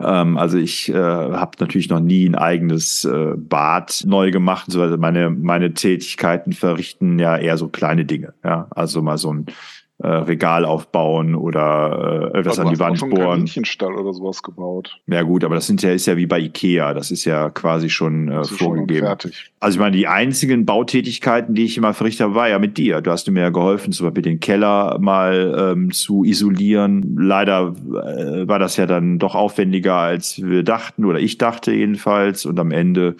Ähm, 0.00 0.36
also 0.36 0.58
ich 0.58 0.88
äh, 0.88 0.94
habe 0.94 1.52
natürlich 1.60 1.88
noch 1.88 2.00
nie 2.00 2.28
ein 2.28 2.34
eigenes 2.34 3.04
äh, 3.04 3.34
Bad 3.36 4.02
neu 4.06 4.32
gemacht. 4.32 4.66
So, 4.68 4.82
also 4.82 4.96
meine, 4.96 5.30
meine 5.30 5.72
Tätigkeiten 5.72 6.52
verrichten 6.52 7.20
ja 7.20 7.36
eher 7.36 7.56
so 7.58 7.68
kleine 7.68 8.04
Dinge. 8.04 8.34
Ja, 8.42 8.66
also 8.70 9.02
mal 9.02 9.18
so 9.18 9.32
ein 9.32 9.46
äh, 9.98 10.08
Regal 10.08 10.66
aufbauen 10.66 11.34
oder 11.34 12.30
äh, 12.34 12.40
etwas 12.40 12.58
an 12.58 12.68
die 12.68 12.78
Wand 12.78 13.00
bohren. 13.00 13.16
Kaninchenstall 13.16 13.94
oder 13.94 14.12
sowas 14.12 14.42
gebaut. 14.42 15.00
Ja 15.06 15.22
gut, 15.22 15.42
aber 15.42 15.54
das 15.54 15.66
sind 15.66 15.82
ja, 15.82 15.90
ist 15.90 16.06
ja 16.06 16.18
wie 16.18 16.26
bei 16.26 16.38
Ikea. 16.38 16.92
Das 16.92 17.10
ist 17.10 17.24
ja 17.24 17.48
quasi 17.48 17.88
schon 17.88 18.28
äh, 18.28 18.44
vorgegeben. 18.44 19.06
Schon 19.18 19.32
also 19.58 19.76
ich 19.76 19.80
meine, 19.80 19.96
die 19.96 20.06
einzigen 20.06 20.66
Bautätigkeiten, 20.66 21.54
die 21.54 21.64
ich 21.64 21.78
immer 21.78 21.94
verrichtet 21.94 22.24
habe, 22.24 22.34
war 22.34 22.48
ja 22.48 22.58
mit 22.58 22.76
dir. 22.76 23.00
Du 23.00 23.10
hast 23.10 23.30
mir 23.30 23.40
ja 23.40 23.48
geholfen, 23.48 23.92
zum 23.92 24.06
Beispiel 24.06 24.22
den 24.22 24.40
Keller 24.40 24.98
mal 25.00 25.72
ähm, 25.72 25.90
zu 25.92 26.24
isolieren. 26.24 27.16
Leider 27.18 27.74
äh, 27.78 28.46
war 28.46 28.58
das 28.58 28.76
ja 28.76 28.84
dann 28.84 29.18
doch 29.18 29.34
aufwendiger, 29.34 29.96
als 29.96 30.42
wir 30.42 30.62
dachten 30.62 31.06
oder 31.06 31.20
ich 31.20 31.38
dachte 31.38 31.72
jedenfalls. 31.72 32.44
Und 32.44 32.60
am 32.60 32.70
Ende 32.70 33.16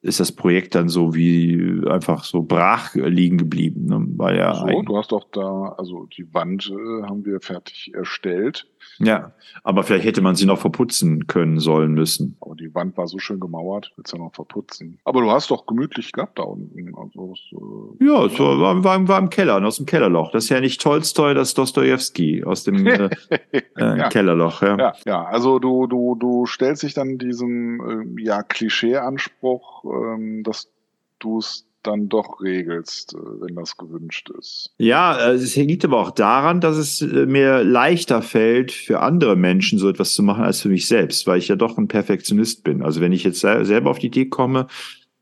ist 0.00 0.20
das 0.20 0.32
Projekt 0.32 0.74
dann 0.74 0.88
so 0.88 1.14
wie 1.14 1.82
einfach 1.88 2.24
so 2.24 2.42
brach 2.42 2.94
liegen 2.94 3.38
geblieben. 3.38 3.86
Ne? 3.86 4.06
Weil 4.16 4.36
ja 4.36 4.54
so, 4.54 4.82
du 4.82 4.96
hast 4.96 5.12
doch 5.12 5.26
da, 5.32 5.74
also 5.76 6.06
die 6.06 6.32
Wand 6.32 6.70
äh, 6.70 7.02
haben 7.02 7.24
wir 7.24 7.40
fertig 7.40 7.92
erstellt. 7.94 8.68
Ja, 8.98 9.32
aber 9.62 9.82
vielleicht 9.82 10.04
hätte 10.04 10.20
man 10.20 10.34
sie 10.34 10.46
noch 10.46 10.58
verputzen 10.58 11.26
können 11.26 11.60
sollen 11.60 11.92
müssen. 11.92 12.36
Aber 12.40 12.54
die 12.54 12.74
Wand 12.74 12.96
war 12.96 13.06
so 13.06 13.18
schön 13.18 13.40
gemauert, 13.40 13.92
willst 13.96 14.12
ja 14.12 14.18
noch 14.18 14.34
verputzen. 14.34 14.98
Aber 15.04 15.20
du 15.20 15.30
hast 15.30 15.50
doch 15.50 15.66
gemütlich 15.66 16.12
gehabt 16.12 16.38
da 16.38 16.42
unten. 16.42 16.94
Also, 16.96 17.34
das, 17.34 17.60
äh, 17.60 18.04
ja, 18.06 18.24
es 18.24 18.38
war, 18.38 18.82
war, 18.82 19.08
war, 19.08 19.18
im 19.18 19.30
Keller, 19.30 19.64
aus 19.64 19.76
dem 19.76 19.86
Kellerloch. 19.86 20.32
Das 20.32 20.44
ist 20.44 20.50
ja 20.50 20.60
nicht 20.60 20.80
Tolstoi, 20.80 21.34
das 21.34 21.48
ist 21.48 21.58
Dostoevsky 21.58 22.44
aus 22.44 22.64
dem 22.64 22.86
äh, 22.86 23.10
äh, 23.52 23.62
ja. 23.76 24.08
Kellerloch. 24.08 24.62
Ja. 24.62 24.76
ja. 24.76 24.92
Ja, 25.04 25.24
also 25.24 25.58
du, 25.58 25.86
du, 25.86 26.16
du 26.16 26.46
stellst 26.46 26.82
dich 26.82 26.94
dann 26.94 27.18
diesem 27.18 28.16
äh, 28.18 28.22
ja, 28.22 28.42
Klischee-Anspruch, 28.42 29.84
ähm, 29.84 30.42
dass 30.42 30.70
du 31.18 31.38
es 31.38 31.67
dann 31.82 32.08
doch 32.08 32.40
regelst, 32.42 33.14
äh, 33.14 33.18
wenn 33.18 33.54
das 33.54 33.76
gewünscht 33.76 34.30
ist. 34.38 34.74
Ja, 34.78 35.32
es 35.32 35.56
liegt 35.56 35.84
aber 35.84 35.98
auch 35.98 36.10
daran, 36.10 36.60
dass 36.60 36.76
es 36.76 37.00
äh, 37.00 37.26
mir 37.26 37.64
leichter 37.64 38.22
fällt, 38.22 38.72
für 38.72 39.00
andere 39.00 39.36
Menschen 39.36 39.78
so 39.78 39.88
etwas 39.88 40.14
zu 40.14 40.22
machen 40.22 40.44
als 40.44 40.60
für 40.60 40.68
mich 40.68 40.86
selbst, 40.86 41.26
weil 41.26 41.38
ich 41.38 41.48
ja 41.48 41.56
doch 41.56 41.78
ein 41.78 41.88
Perfektionist 41.88 42.64
bin. 42.64 42.82
Also 42.82 43.00
wenn 43.00 43.12
ich 43.12 43.24
jetzt 43.24 43.40
selber 43.40 43.90
auf 43.90 43.98
die 43.98 44.08
Idee 44.08 44.26
komme, 44.26 44.66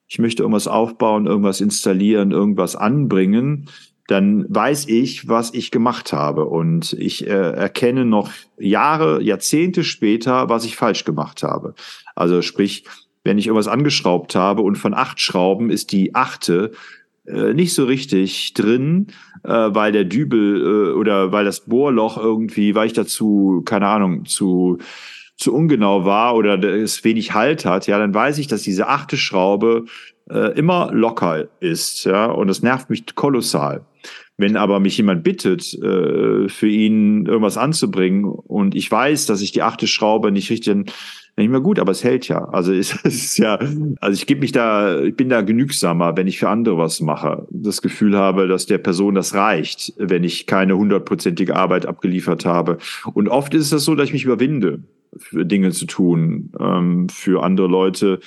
ich 0.09 0.19
möchte 0.19 0.43
irgendwas 0.43 0.69
aufbauen, 0.69 1.27
irgendwas 1.27 1.61
installieren, 1.61 2.31
irgendwas 2.31 2.77
anbringen, 2.77 3.69
dann 4.07 4.47
weiß 4.49 4.87
ich, 4.89 5.29
was 5.29 5.53
ich 5.53 5.71
gemacht 5.71 6.13
habe. 6.13 6.47
Und 6.47 6.93
ich 6.93 7.27
äh, 7.27 7.31
erkenne 7.31 8.05
noch 8.05 8.31
Jahre, 8.57 9.21
Jahrzehnte 9.21 9.83
später, 9.83 10.49
was 10.49 10.65
ich 10.65 10.77
falsch 10.77 11.05
gemacht 11.05 11.43
habe. 11.43 11.75
Also 12.15 12.41
sprich, 12.43 12.85
wenn 13.27 13.39
ich 13.39 13.47
irgendwas 13.47 13.69
angeschraubt 13.69 14.35
habe 14.35 14.63
und 14.63 14.77
von 14.77 14.95
acht 14.95 15.21
Schrauben 15.21 15.69
ist 15.69 15.93
die 15.93 16.15
achte 16.15 16.73
äh, 17.27 17.53
nicht 17.53 17.75
so 17.75 17.85
richtig 17.85 18.55
drin, 18.55 19.09
äh, 19.43 19.51
weil 19.51 19.93
der 19.93 20.05
Dübel 20.05 20.63
äh, 20.63 20.93
oder 20.93 21.33
weil 21.33 21.45
das 21.45 21.61
Bohrloch 21.61 22.17
irgendwie, 22.17 22.75
weil 22.75 22.87
ich 22.87 22.93
dazu, 22.93 23.63
keine 23.65 23.89
Ahnung, 23.89 24.25
zu 24.25 24.79
zu 25.37 25.55
ungenau 25.55 26.07
war 26.07 26.35
oder 26.35 26.63
es 26.63 27.05
wenig 27.05 27.35
Halt 27.35 27.67
hat, 27.67 27.87
ja, 27.87 27.99
dann 27.99 28.15
weiß 28.15 28.39
ich, 28.39 28.47
dass 28.47 28.63
diese 28.63 28.89
achte 28.89 29.19
Schraube 29.19 29.85
äh, 30.31 30.57
immer 30.59 30.91
locker 30.93 31.49
ist, 31.61 32.05
ja, 32.05 32.27
und 32.27 32.49
das 32.49 32.63
nervt 32.63 32.89
mich 32.89 33.15
kolossal. 33.15 33.85
Wenn 34.39 34.57
aber 34.57 34.81
mich 34.81 34.97
jemand 34.97 35.25
bittet, 35.25 35.75
äh, 35.75 36.49
für 36.49 36.69
ihn 36.69 37.27
irgendwas 37.27 37.59
anzubringen 37.59 38.25
und 38.25 38.75
ich 38.75 38.91
weiß, 38.91 39.27
dass 39.27 39.41
ich 39.41 39.53
die 39.53 39.63
achte 39.63 39.87
Schraube 39.87 40.33
nicht 40.33 40.51
richtig 40.51 40.91
nicht 41.37 41.51
mehr 41.51 41.61
gut, 41.61 41.79
aber 41.79 41.93
es 41.93 42.03
hält 42.03 42.29
ja. 42.29 42.45
Also 42.47 42.73
es, 42.73 42.95
ist 43.05 43.39
ja, 43.39 43.59
also 44.01 44.15
ich 44.15 44.27
gebe 44.27 44.41
mich 44.41 44.53
da, 44.53 45.03
ich 45.03 45.17
bin 45.17 45.29
da 45.29 45.43
genügsamer, 45.43 46.17
wenn 46.17 46.27
ich 46.27 46.39
für 46.39 46.49
andere 46.49 46.79
was 46.79 47.01
mache. 47.01 47.47
Das 47.51 47.83
Gefühl 47.83 48.17
habe, 48.17 48.49
dass 48.49 48.67
der 48.67 48.79
Person 48.79 49.15
das 49.15 49.35
reicht, 49.35 49.93
wenn 49.99 50.25
ich 50.25 50.47
keine 50.47 50.77
hundertprozentige 50.77 51.55
Arbeit 51.55 51.87
abgeliefert 51.87 52.47
habe. 52.47 52.79
Und 53.13 53.29
oft 53.29 53.55
ist 53.55 53.73
es 53.73 53.85
so, 53.85 53.95
dass 53.95 54.09
ich 54.09 54.15
mich 54.15 54.25
überwinde, 54.25 54.81
Dinge 55.33 55.71
zu 55.73 55.87
tun, 55.87 56.53
ähm, 56.59 57.09
für 57.09 57.43
andere 57.43 57.69
Leute. 57.69 58.21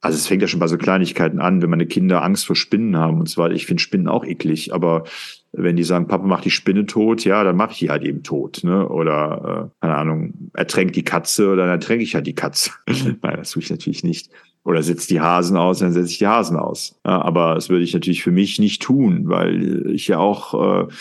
Also 0.00 0.16
es 0.16 0.26
fängt 0.26 0.42
ja 0.42 0.48
schon 0.48 0.60
bei 0.60 0.66
so 0.66 0.76
Kleinigkeiten 0.76 1.38
an, 1.38 1.62
wenn 1.62 1.70
meine 1.70 1.86
Kinder 1.86 2.22
Angst 2.22 2.46
vor 2.46 2.56
Spinnen 2.56 2.96
haben 2.96 3.20
und 3.20 3.28
zwar, 3.28 3.50
ich 3.52 3.66
finde 3.66 3.82
Spinnen 3.82 4.08
auch 4.08 4.24
eklig, 4.24 4.74
aber 4.74 5.04
wenn 5.52 5.76
die 5.76 5.84
sagen, 5.84 6.08
Papa 6.08 6.26
macht 6.26 6.44
die 6.44 6.50
Spinne 6.50 6.86
tot, 6.86 7.24
ja, 7.24 7.44
dann 7.44 7.56
mache 7.56 7.72
ich 7.72 7.78
die 7.78 7.90
halt 7.90 8.02
eben 8.02 8.22
tot, 8.22 8.60
ne? 8.64 8.88
Oder 8.88 9.70
äh, 9.70 9.80
keine 9.80 9.96
Ahnung, 9.96 10.34
ertränkt 10.54 10.96
die 10.96 11.04
Katze 11.04 11.48
oder 11.48 11.66
dann 11.66 11.80
ertränke 11.80 12.04
ich 12.04 12.14
halt 12.14 12.26
die 12.26 12.34
Katze. 12.34 12.70
Nein, 12.86 13.36
das 13.36 13.50
tue 13.50 13.62
ich 13.62 13.70
natürlich 13.70 14.02
nicht. 14.02 14.30
Oder 14.64 14.82
setzt 14.82 15.10
die 15.10 15.20
Hasen 15.20 15.56
aus, 15.56 15.80
dann 15.80 15.92
setze 15.92 16.10
ich 16.10 16.18
die 16.18 16.26
Hasen 16.26 16.56
aus. 16.56 16.98
Ja, 17.04 17.20
aber 17.20 17.54
das 17.54 17.68
würde 17.68 17.84
ich 17.84 17.92
natürlich 17.92 18.22
für 18.22 18.30
mich 18.30 18.58
nicht 18.58 18.80
tun, 18.80 19.28
weil 19.28 19.90
ich 19.90 20.08
ja 20.08 20.18
auch 20.18 20.84
äh, 20.84 20.92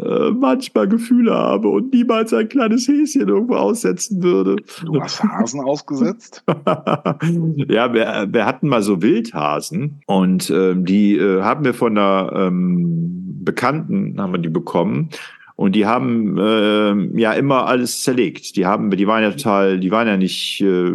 äh, 0.00 0.30
manchmal 0.30 0.88
Gefühle 0.88 1.34
habe 1.34 1.68
und 1.68 1.92
niemals 1.92 2.32
ein 2.34 2.48
kleines 2.48 2.86
Häschen 2.86 3.28
irgendwo 3.28 3.54
aussetzen 3.54 4.22
würde. 4.22 4.56
Du 4.84 5.00
hast 5.00 5.22
Hasen 5.22 5.60
ausgesetzt? 5.60 6.44
ja, 6.48 7.92
wir, 7.94 8.26
wir, 8.30 8.46
hatten 8.46 8.68
mal 8.68 8.82
so 8.82 9.00
Wildhasen 9.00 10.02
und 10.06 10.50
ähm, 10.50 10.84
die 10.84 11.16
äh, 11.16 11.42
haben 11.42 11.64
wir 11.64 11.72
von 11.72 11.96
einer 11.96 12.30
ähm, 12.34 13.42
Bekannten, 13.42 14.20
haben 14.20 14.32
wir 14.32 14.38
die 14.38 14.50
bekommen. 14.50 15.08
Und 15.56 15.74
die 15.74 15.86
haben 15.86 16.36
äh, 16.38 17.18
ja 17.18 17.32
immer 17.32 17.66
alles 17.66 18.02
zerlegt. 18.02 18.56
Die 18.56 18.66
haben, 18.66 18.90
die 18.90 19.06
waren 19.06 19.22
ja 19.22 19.30
total, 19.30 19.80
die 19.80 19.90
waren 19.90 20.06
ja 20.06 20.18
nicht, 20.18 20.60
äh, 20.60 20.92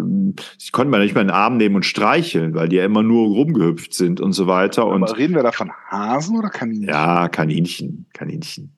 sie 0.59 0.71
konnten 0.71 0.91
man 0.91 1.01
nicht 1.01 1.15
mal 1.15 1.21
in 1.21 1.27
den 1.27 1.35
Arm 1.35 1.57
nehmen 1.57 1.75
und 1.75 1.85
streicheln, 1.85 2.53
weil 2.53 2.69
die 2.69 2.75
ja 2.75 2.85
immer 2.85 3.01
nur 3.01 3.27
rumgehüpft 3.27 3.91
sind 3.95 4.21
und 4.21 4.33
so 4.33 4.45
weiter. 4.45 4.83
Aber 4.83 4.93
und 4.93 5.17
reden 5.17 5.33
wir 5.33 5.41
da 5.41 5.51
von 5.51 5.71
Hasen 5.89 6.37
oder 6.37 6.49
Kaninchen? 6.49 6.87
Ja, 6.87 7.27
Kaninchen, 7.27 8.05
Kaninchen. 8.13 8.71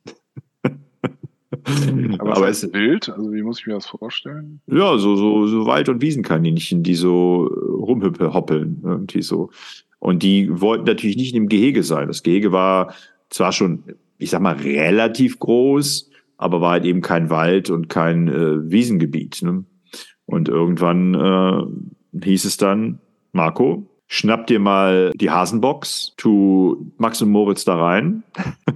Aber, 2.20 2.38
Aber 2.38 2.48
es 2.48 2.64
ist 2.64 2.74
wild, 2.74 3.10
also 3.10 3.34
wie 3.34 3.44
muss 3.44 3.60
ich 3.60 3.68
mir 3.68 3.74
das 3.74 3.86
vorstellen? 3.86 4.62
Ja, 4.68 4.98
so, 4.98 5.18
so, 5.18 5.48
so 5.48 5.66
Wald- 5.66 5.90
und 5.90 6.02
Wiesenkaninchen, 6.02 6.84
die 6.84 6.96
so 6.96 7.44
rumhoppeln, 7.44 8.82
irgendwie 8.84 9.22
so. 9.22 9.50
Und 10.00 10.24
die 10.24 10.50
wollten 10.50 10.86
natürlich 10.86 11.18
nicht 11.18 11.36
in 11.36 11.44
dem 11.44 11.50
Gehege 11.50 11.84
sein. 11.84 12.08
Das 12.08 12.24
Gehege 12.24 12.54
war 12.54 12.94
zwar 13.30 13.52
schon 13.52 13.84
ich 14.18 14.30
sag 14.30 14.42
mal, 14.42 14.56
relativ 14.56 15.40
groß, 15.40 16.10
aber 16.38 16.62
war 16.62 16.72
halt 16.72 16.86
eben 16.86 17.02
kein 17.02 17.30
Wald 17.30 17.70
und 17.70 17.90
kein 17.90 18.28
äh, 18.28 18.72
Wiesengebiet. 18.72 19.42
Ne? 19.44 19.66
Und 20.26 20.50
irgendwann 20.50 21.14
äh, 21.14 22.26
hieß 22.26 22.46
es 22.46 22.58
dann, 22.58 23.00
Marco, 23.32 23.88
schnapp 24.08 24.48
dir 24.48 24.60
mal 24.60 25.12
die 25.16 25.32
Hasenbox, 25.32 26.14
tu 26.18 26.92
Max 26.98 27.22
und 27.22 27.30
Moritz 27.30 27.66
da 27.66 27.76
rein, 27.76 28.24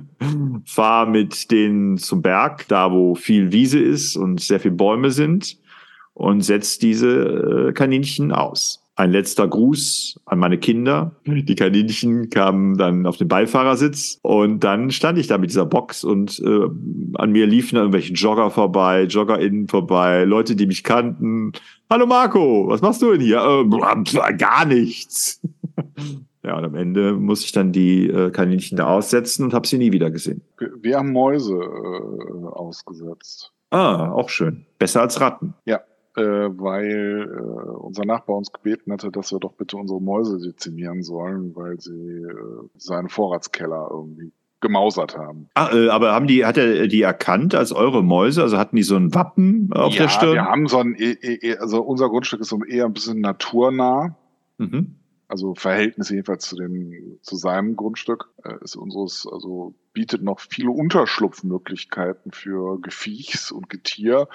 fahr 0.66 1.06
mit 1.06 1.52
denen 1.52 1.98
zum 1.98 2.22
Berg, 2.22 2.68
da 2.68 2.92
wo 2.92 3.16
viel 3.16 3.52
Wiese 3.52 3.80
ist 3.80 4.16
und 4.16 4.42
sehr 4.42 4.60
viele 4.60 4.76
Bäume 4.76 5.12
sind 5.12 5.58
und 6.14 6.42
setz 6.42 6.80
diese 6.80 7.70
äh, 7.70 7.74
Kaninchen 7.74 8.32
aus 8.32 8.87
ein 8.98 9.12
letzter 9.12 9.48
Gruß 9.48 10.20
an 10.26 10.40
meine 10.40 10.58
Kinder. 10.58 11.16
Die 11.26 11.56
Kaninchen 11.56 12.30
kamen 12.32 12.78
dann 12.78 13.06
auf 13.06 13.18
den 13.18 13.28
Beifahrersitz 13.28 14.20
und 14.24 14.64
dann 14.64 14.90
stand 14.90 15.20
ich 15.20 15.28
da 15.28 15.38
mit 15.38 15.52
dieser 15.52 15.68
Box 15.68 16.04
und 16.04 16.40
äh, 16.40 16.68
an 17.14 17.32
mir 17.32 17.46
liefen 17.46 17.76
dann 17.76 17.86
irgendwelche 17.86 18.14
Jogger 18.14 18.50
vorbei, 18.50 19.04
JoggerInnen 19.04 19.68
vorbei, 19.68 20.24
Leute, 20.24 20.56
die 20.56 20.66
mich 20.66 20.84
kannten. 20.84 21.52
Hallo 21.92 22.08
Marco, 22.08 22.68
was 22.68 22.82
machst 22.82 23.04
du 23.04 23.12
denn 23.12 23.22
hier? 23.22 23.38
Äh, 23.38 24.34
gar 24.34 24.66
nichts. 24.66 25.42
ja, 26.44 26.58
und 26.58 26.66
am 26.66 26.76
Ende 26.76 27.14
muss 27.14 27.46
ich 27.46 27.52
dann 27.52 27.72
die 27.72 28.08
äh, 28.08 28.32
Kaninchen 28.32 28.78
da 28.78 28.88
aussetzen 28.88 29.46
und 29.46 29.54
habe 29.54 29.68
sie 29.68 29.78
nie 29.78 29.92
wieder 29.92 30.10
gesehen. 30.10 30.42
Wir 30.82 30.98
haben 30.98 31.12
Mäuse 31.12 31.54
äh, 31.54 32.48
ausgesetzt. 32.48 33.54
Ah, 33.70 34.12
auch 34.12 34.30
schön. 34.30 34.66
Besser 34.80 35.02
als 35.02 35.22
Ratten. 35.22 35.54
Ja, 35.66 35.82
äh, 36.18 36.50
weil 36.60 37.30
äh, 37.32 37.70
unser 37.78 38.06
Nachbar 38.06 38.36
uns 38.36 38.52
gebeten 38.52 38.92
hatte, 38.92 39.12
dass 39.12 39.32
wir 39.32 39.40
doch 39.40 39.54
bitte 39.54 39.78
unsere 39.78 40.02
Mäuse 40.02 40.40
dezimieren 40.40 41.04
sollen, 41.04 41.56
weil 41.56 41.80
sie 41.80 41.92
äh, 41.92 42.70
seinen 42.76 43.10
Vorratskeller 43.10 43.88
irgendwie 43.92 44.32
gemausert 44.60 45.16
haben. 45.16 45.50
Ah, 45.54 45.70
äh, 45.72 45.90
aber 45.90 46.14
haben 46.14 46.28
die, 46.28 46.46
hat 46.46 46.58
er 46.58 46.88
die 46.88 47.02
erkannt 47.02 47.54
als 47.54 47.72
eure 47.72 48.04
Mäuse? 48.04 48.42
Also 48.42 48.58
hatten 48.58 48.76
die 48.76 48.84
so 48.84 48.96
ein 48.96 49.14
Wappen 49.14 49.70
auf 49.72 49.94
ja, 49.94 50.04
der 50.04 50.10
Stirn? 50.10 50.34
Wir 50.34 50.46
haben 50.46 50.68
so 50.68 50.80
ein, 50.80 50.96
e, 50.96 51.12
e, 51.12 51.52
e, 51.52 51.58
also 51.58 51.82
unser 51.82 52.10
Grundstück 52.10 52.42
ist 52.42 52.50
so 52.50 52.64
eher 52.64 52.86
ein 52.86 52.94
bisschen 52.94 53.22
naturnah. 53.22 54.16
Mhm. 54.58 54.96
Also 55.28 55.54
Verhältnis 55.56 56.10
jedenfalls 56.10 56.48
zu 56.48 56.56
dem, 56.56 57.20
zu 57.22 57.36
seinem 57.36 57.76
Grundstück 57.76 58.30
äh, 58.44 58.56
ist 58.64 58.76
unseres, 58.76 59.28
also 59.32 59.76
bietet 59.94 60.24
noch 60.24 60.40
viele 60.40 60.72
Unterschlupfmöglichkeiten 60.72 62.32
für 62.32 62.80
Geviechs 62.82 63.52
und 63.52 63.70
Getier. 63.70 64.28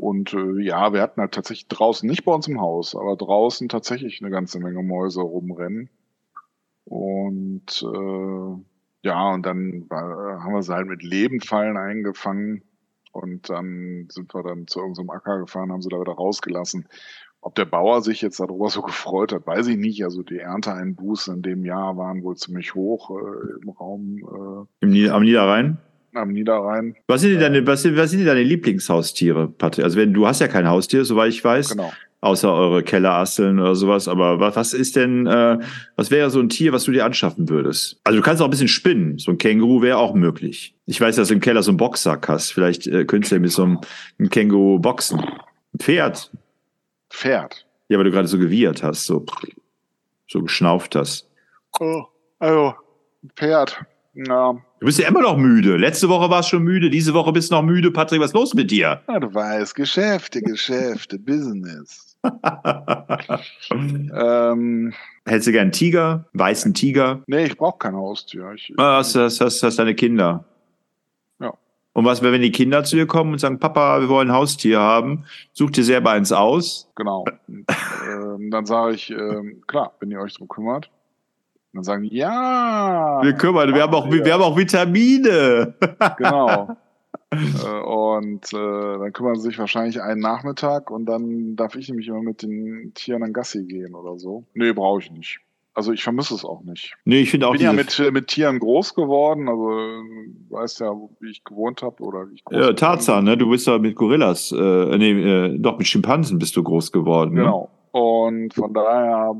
Und 0.00 0.32
äh, 0.32 0.62
ja, 0.62 0.94
wir 0.94 1.02
hatten 1.02 1.20
halt 1.20 1.32
tatsächlich 1.32 1.68
draußen, 1.68 2.08
nicht 2.08 2.24
bei 2.24 2.32
uns 2.32 2.48
im 2.48 2.58
Haus, 2.58 2.96
aber 2.96 3.16
draußen 3.16 3.68
tatsächlich 3.68 4.22
eine 4.22 4.30
ganze 4.30 4.58
Menge 4.58 4.82
Mäuse 4.82 5.20
rumrennen. 5.20 5.90
Und 6.86 7.82
äh, 7.82 9.06
ja, 9.06 9.30
und 9.34 9.44
dann 9.44 9.90
war, 9.90 10.42
haben 10.42 10.54
wir 10.54 10.62
sie 10.62 10.72
halt 10.72 10.86
mit 10.86 11.02
Lebenfallen 11.02 11.76
eingefangen. 11.76 12.62
Und 13.12 13.50
dann 13.50 14.08
sind 14.10 14.32
wir 14.34 14.42
dann 14.42 14.66
zu 14.66 14.80
irgendeinem 14.80 15.10
Acker 15.10 15.40
gefahren, 15.40 15.70
haben 15.70 15.82
sie 15.82 15.90
da 15.90 16.00
wieder 16.00 16.12
rausgelassen. 16.12 16.88
Ob 17.42 17.54
der 17.54 17.66
Bauer 17.66 18.00
sich 18.00 18.22
jetzt 18.22 18.40
darüber 18.40 18.70
so 18.70 18.80
gefreut 18.80 19.34
hat, 19.34 19.46
weiß 19.46 19.66
ich 19.66 19.76
nicht. 19.76 20.02
Also 20.02 20.22
die 20.22 20.38
Ernteeinbußen 20.38 21.36
in 21.36 21.42
dem 21.42 21.66
Jahr 21.66 21.98
waren 21.98 22.22
wohl 22.22 22.38
ziemlich 22.38 22.74
hoch 22.74 23.10
äh, 23.10 23.62
im 23.62 23.68
Raum. 23.68 24.66
Äh, 24.80 24.86
Im, 24.86 25.12
am 25.12 25.22
Niederrhein? 25.22 25.76
Am 26.14 26.32
Niederrhein. 26.32 26.96
Was 27.06 27.20
sind, 27.22 27.40
deine, 27.40 27.66
was, 27.66 27.82
sind, 27.82 27.96
was 27.96 28.10
sind 28.10 28.24
deine 28.24 28.42
Lieblingshaustiere, 28.42 29.48
Patrick? 29.48 29.84
Also 29.84 29.98
wenn 29.98 30.12
du 30.12 30.26
hast 30.26 30.40
ja 30.40 30.48
kein 30.48 30.68
Haustier, 30.68 31.04
soweit 31.04 31.30
ich 31.30 31.44
weiß. 31.44 31.70
Genau. 31.70 31.92
Außer 32.22 32.52
eure 32.52 32.82
Kellerasseln 32.82 33.58
oder 33.58 33.74
sowas. 33.74 34.06
Aber 34.06 34.40
was, 34.40 34.54
was 34.54 34.74
ist 34.74 34.96
denn, 34.96 35.26
äh, 35.26 35.58
was 35.96 36.10
wäre 36.10 36.28
so 36.28 36.38
ein 36.40 36.50
Tier, 36.50 36.72
was 36.72 36.84
du 36.84 36.92
dir 36.92 37.06
anschaffen 37.06 37.48
würdest? 37.48 37.98
Also 38.04 38.18
du 38.18 38.22
kannst 38.22 38.42
auch 38.42 38.46
ein 38.46 38.50
bisschen 38.50 38.68
spinnen. 38.68 39.16
So 39.18 39.30
ein 39.30 39.38
Känguru 39.38 39.80
wäre 39.80 39.96
auch 39.96 40.14
möglich. 40.14 40.74
Ich 40.84 41.00
weiß, 41.00 41.16
dass 41.16 41.28
du 41.28 41.34
im 41.34 41.40
Keller 41.40 41.62
so 41.62 41.70
einen 41.70 41.78
Boxsack 41.78 42.28
hast. 42.28 42.52
Vielleicht 42.52 42.86
äh, 42.86 43.06
könntest 43.06 43.32
du 43.32 43.36
ja 43.36 43.40
mit 43.40 43.52
so 43.52 43.62
einem, 43.62 43.80
einem 44.18 44.28
Känguru 44.28 44.78
boxen. 44.78 45.20
Ein 45.20 45.78
Pferd. 45.78 46.30
Pferd. 47.08 47.66
Ja, 47.88 47.96
weil 47.96 48.04
du 48.04 48.10
gerade 48.10 48.28
so 48.28 48.38
gewiehert 48.38 48.82
hast. 48.82 49.06
So. 49.06 49.24
so 50.28 50.42
geschnauft 50.42 50.96
hast. 50.96 51.26
Oh, 51.78 52.04
also, 52.38 52.74
Pferd. 53.36 53.78
Ja. 54.12 54.52
Du 54.80 54.86
bist 54.86 54.98
ja 54.98 55.08
immer 55.08 55.22
noch 55.22 55.36
müde. 55.36 55.76
Letzte 55.76 56.08
Woche 56.08 56.28
warst 56.30 56.50
du 56.50 56.56
schon 56.56 56.64
müde, 56.64 56.90
diese 56.90 57.14
Woche 57.14 57.32
bist 57.32 57.50
du 57.50 57.54
noch 57.54 57.62
müde. 57.62 57.90
Patrick, 57.92 58.20
was 58.20 58.30
ist 58.30 58.34
los 58.34 58.54
mit 58.54 58.70
dir? 58.70 59.02
ja, 59.08 59.20
du 59.20 59.32
weißt, 59.32 59.74
Geschäfte, 59.74 60.42
Geschäfte, 60.42 61.18
Business. 61.20 62.16
ähm, 63.70 64.92
Hättest 65.26 65.46
du 65.46 65.52
gern 65.52 65.62
einen 65.62 65.72
Tiger, 65.72 66.26
weißen 66.32 66.74
Tiger? 66.74 67.22
nee, 67.26 67.44
ich 67.46 67.56
brauche 67.56 67.78
kein 67.78 67.94
Haustier. 67.94 68.52
Ich, 68.54 68.72
Ah, 68.76 68.96
Hast, 68.98 69.14
hast, 69.16 69.40
hast, 69.40 69.62
hast 69.62 69.78
deine 69.78 69.94
Kinder. 69.94 70.44
Ja. 71.38 71.54
Und 71.92 72.04
was, 72.04 72.22
wenn 72.22 72.42
die 72.42 72.50
Kinder 72.52 72.84
zu 72.84 72.96
dir 72.96 73.06
kommen 73.06 73.32
und 73.32 73.38
sagen, 73.38 73.58
Papa, 73.58 74.00
wir 74.00 74.08
wollen 74.08 74.28
ein 74.30 74.34
Haustier 74.36 74.80
haben, 74.80 75.24
such 75.52 75.70
dir 75.70 75.84
selber 75.84 76.10
eins 76.10 76.32
aus. 76.32 76.90
Genau. 76.96 77.24
Und, 77.48 77.64
ähm, 78.08 78.50
dann 78.50 78.66
sage 78.66 78.94
ich, 78.94 79.10
ähm, 79.10 79.62
klar, 79.66 79.94
wenn 80.00 80.10
ihr 80.10 80.20
euch 80.20 80.34
drum 80.34 80.48
kümmert. 80.48 80.90
Und 81.72 81.78
dann 81.78 81.84
sagen 81.84 82.02
die, 82.02 82.16
ja. 82.16 83.20
Wir 83.22 83.32
kümmern, 83.34 83.72
wir 83.72 83.82
haben 83.82 83.94
auch, 83.94 84.10
wir 84.10 84.32
haben 84.32 84.42
auch 84.42 84.56
Vitamine. 84.56 85.74
Genau. 86.16 86.76
äh, 87.30 87.80
und 87.82 88.52
äh, 88.52 88.98
dann 88.98 89.12
kümmern 89.12 89.36
sie 89.36 89.42
sich 89.42 89.58
wahrscheinlich 89.58 90.02
einen 90.02 90.20
Nachmittag 90.20 90.90
und 90.90 91.06
dann 91.06 91.54
darf 91.54 91.76
ich 91.76 91.88
nämlich 91.88 92.08
immer 92.08 92.22
mit 92.22 92.42
den 92.42 92.92
Tieren 92.94 93.22
an 93.22 93.32
Gassi 93.32 93.64
gehen 93.64 93.94
oder 93.94 94.18
so. 94.18 94.44
Nee, 94.54 94.72
brauche 94.72 95.00
ich 95.00 95.12
nicht. 95.12 95.40
Also 95.72 95.92
ich 95.92 96.02
vermisse 96.02 96.34
es 96.34 96.44
auch 96.44 96.62
nicht. 96.62 96.94
Nee, 97.04 97.20
ich 97.20 97.30
finde 97.30 97.46
auch 97.46 97.54
Ich 97.54 97.60
bin 97.60 97.66
ja 97.66 97.72
mit, 97.72 97.98
äh, 98.00 98.10
mit 98.10 98.26
Tieren 98.26 98.58
groß 98.58 98.94
geworden, 98.94 99.48
also 99.48 99.70
äh, 99.70 100.02
du 100.48 100.56
weißt 100.56 100.80
ja, 100.80 100.92
wie 101.20 101.30
ich 101.30 101.44
gewohnt 101.44 101.82
habe 101.82 102.02
oder 102.02 102.28
wie 102.28 102.34
ich 102.34 102.44
groß 102.44 102.54
Ja, 102.54 102.60
geworden 102.60 102.76
Tarzan, 102.76 103.24
ne? 103.24 103.36
Du 103.36 103.48
bist 103.48 103.66
ja 103.68 103.78
mit 103.78 103.94
Gorillas, 103.94 104.52
äh, 104.52 104.98
nee, 104.98 105.12
äh, 105.12 105.58
doch 105.58 105.78
mit 105.78 105.86
Schimpansen 105.86 106.38
bist 106.38 106.56
du 106.56 106.64
groß 106.64 106.90
geworden. 106.90 107.34
Ne? 107.34 107.42
Genau. 107.42 107.70
Und 107.92 108.54
von 108.54 108.74
daher 108.74 109.36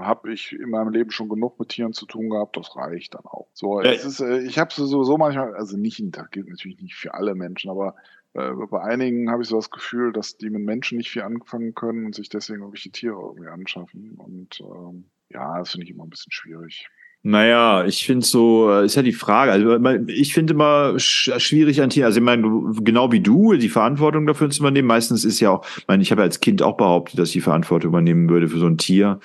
habe 0.00 0.32
ich 0.32 0.52
in 0.52 0.70
meinem 0.70 0.90
Leben 0.92 1.10
schon 1.10 1.28
genug 1.28 1.58
mit 1.58 1.68
Tieren 1.70 1.92
zu 1.92 2.06
tun 2.06 2.30
gehabt. 2.30 2.56
Das 2.56 2.74
reicht 2.76 3.14
dann 3.14 3.24
auch. 3.24 3.48
So, 3.52 3.80
Ja. 3.80 3.90
es 3.92 4.04
ist, 4.04 4.20
äh, 4.20 4.40
ich 4.40 4.58
habe 4.58 4.72
sowieso 4.72 5.16
manchmal, 5.18 5.54
also 5.54 5.76
nicht, 5.76 6.02
das 6.16 6.30
gilt 6.30 6.48
natürlich 6.48 6.80
nicht 6.80 6.94
für 6.94 7.14
alle 7.14 7.34
Menschen, 7.34 7.70
aber 7.70 7.94
äh, 8.34 8.50
bei 8.70 8.80
einigen 8.82 9.30
habe 9.30 9.42
ich 9.42 9.48
so 9.48 9.56
das 9.56 9.70
Gefühl, 9.70 10.12
dass 10.12 10.36
die 10.38 10.50
mit 10.50 10.62
Menschen 10.62 10.98
nicht 10.98 11.10
viel 11.10 11.22
anfangen 11.22 11.74
können 11.74 12.06
und 12.06 12.14
sich 12.14 12.28
deswegen 12.28 12.60
irgendwelche 12.60 12.90
Tiere 12.90 13.20
irgendwie 13.20 13.48
anschaffen. 13.48 14.14
Und 14.16 14.60
ähm, 14.60 15.04
ja, 15.28 15.58
das 15.58 15.72
finde 15.72 15.84
ich 15.84 15.90
immer 15.92 16.04
ein 16.04 16.10
bisschen 16.10 16.32
schwierig. 16.32 16.88
Naja, 17.24 17.84
ich 17.84 18.04
finde 18.04 18.26
so, 18.26 18.68
äh, 18.68 18.84
ist 18.84 18.96
ja 18.96 19.02
die 19.02 19.12
Frage. 19.12 19.52
Also 19.52 19.78
man- 19.78 20.08
ich 20.08 20.34
finde 20.34 20.54
immer 20.54 20.98
sch 20.98 21.30
schwierig 21.38 21.80
an 21.80 21.90
Tieren. 21.90 22.06
Also 22.06 22.18
ich 22.18 22.24
meine, 22.24 22.42
genau 22.82 23.12
wie 23.12 23.20
du, 23.20 23.52
die 23.52 23.68
Verantwortung 23.68 24.26
dafür 24.26 24.50
zu 24.50 24.60
übernehmen. 24.60 24.88
Meistens 24.88 25.24
ist 25.24 25.38
ja 25.38 25.50
auch, 25.50 25.64
ich 25.78 25.86
meine, 25.86 26.02
ich 26.02 26.10
habe 26.10 26.22
ja 26.22 26.24
als 26.26 26.40
Kind 26.40 26.62
auch 26.62 26.76
behauptet, 26.76 27.20
dass 27.20 27.28
ich 27.28 27.34
die 27.34 27.40
Verantwortung 27.40 27.90
übernehmen 27.90 28.28
würde 28.28 28.48
für 28.48 28.58
so 28.58 28.66
ein 28.66 28.76
Tier. 28.76 29.20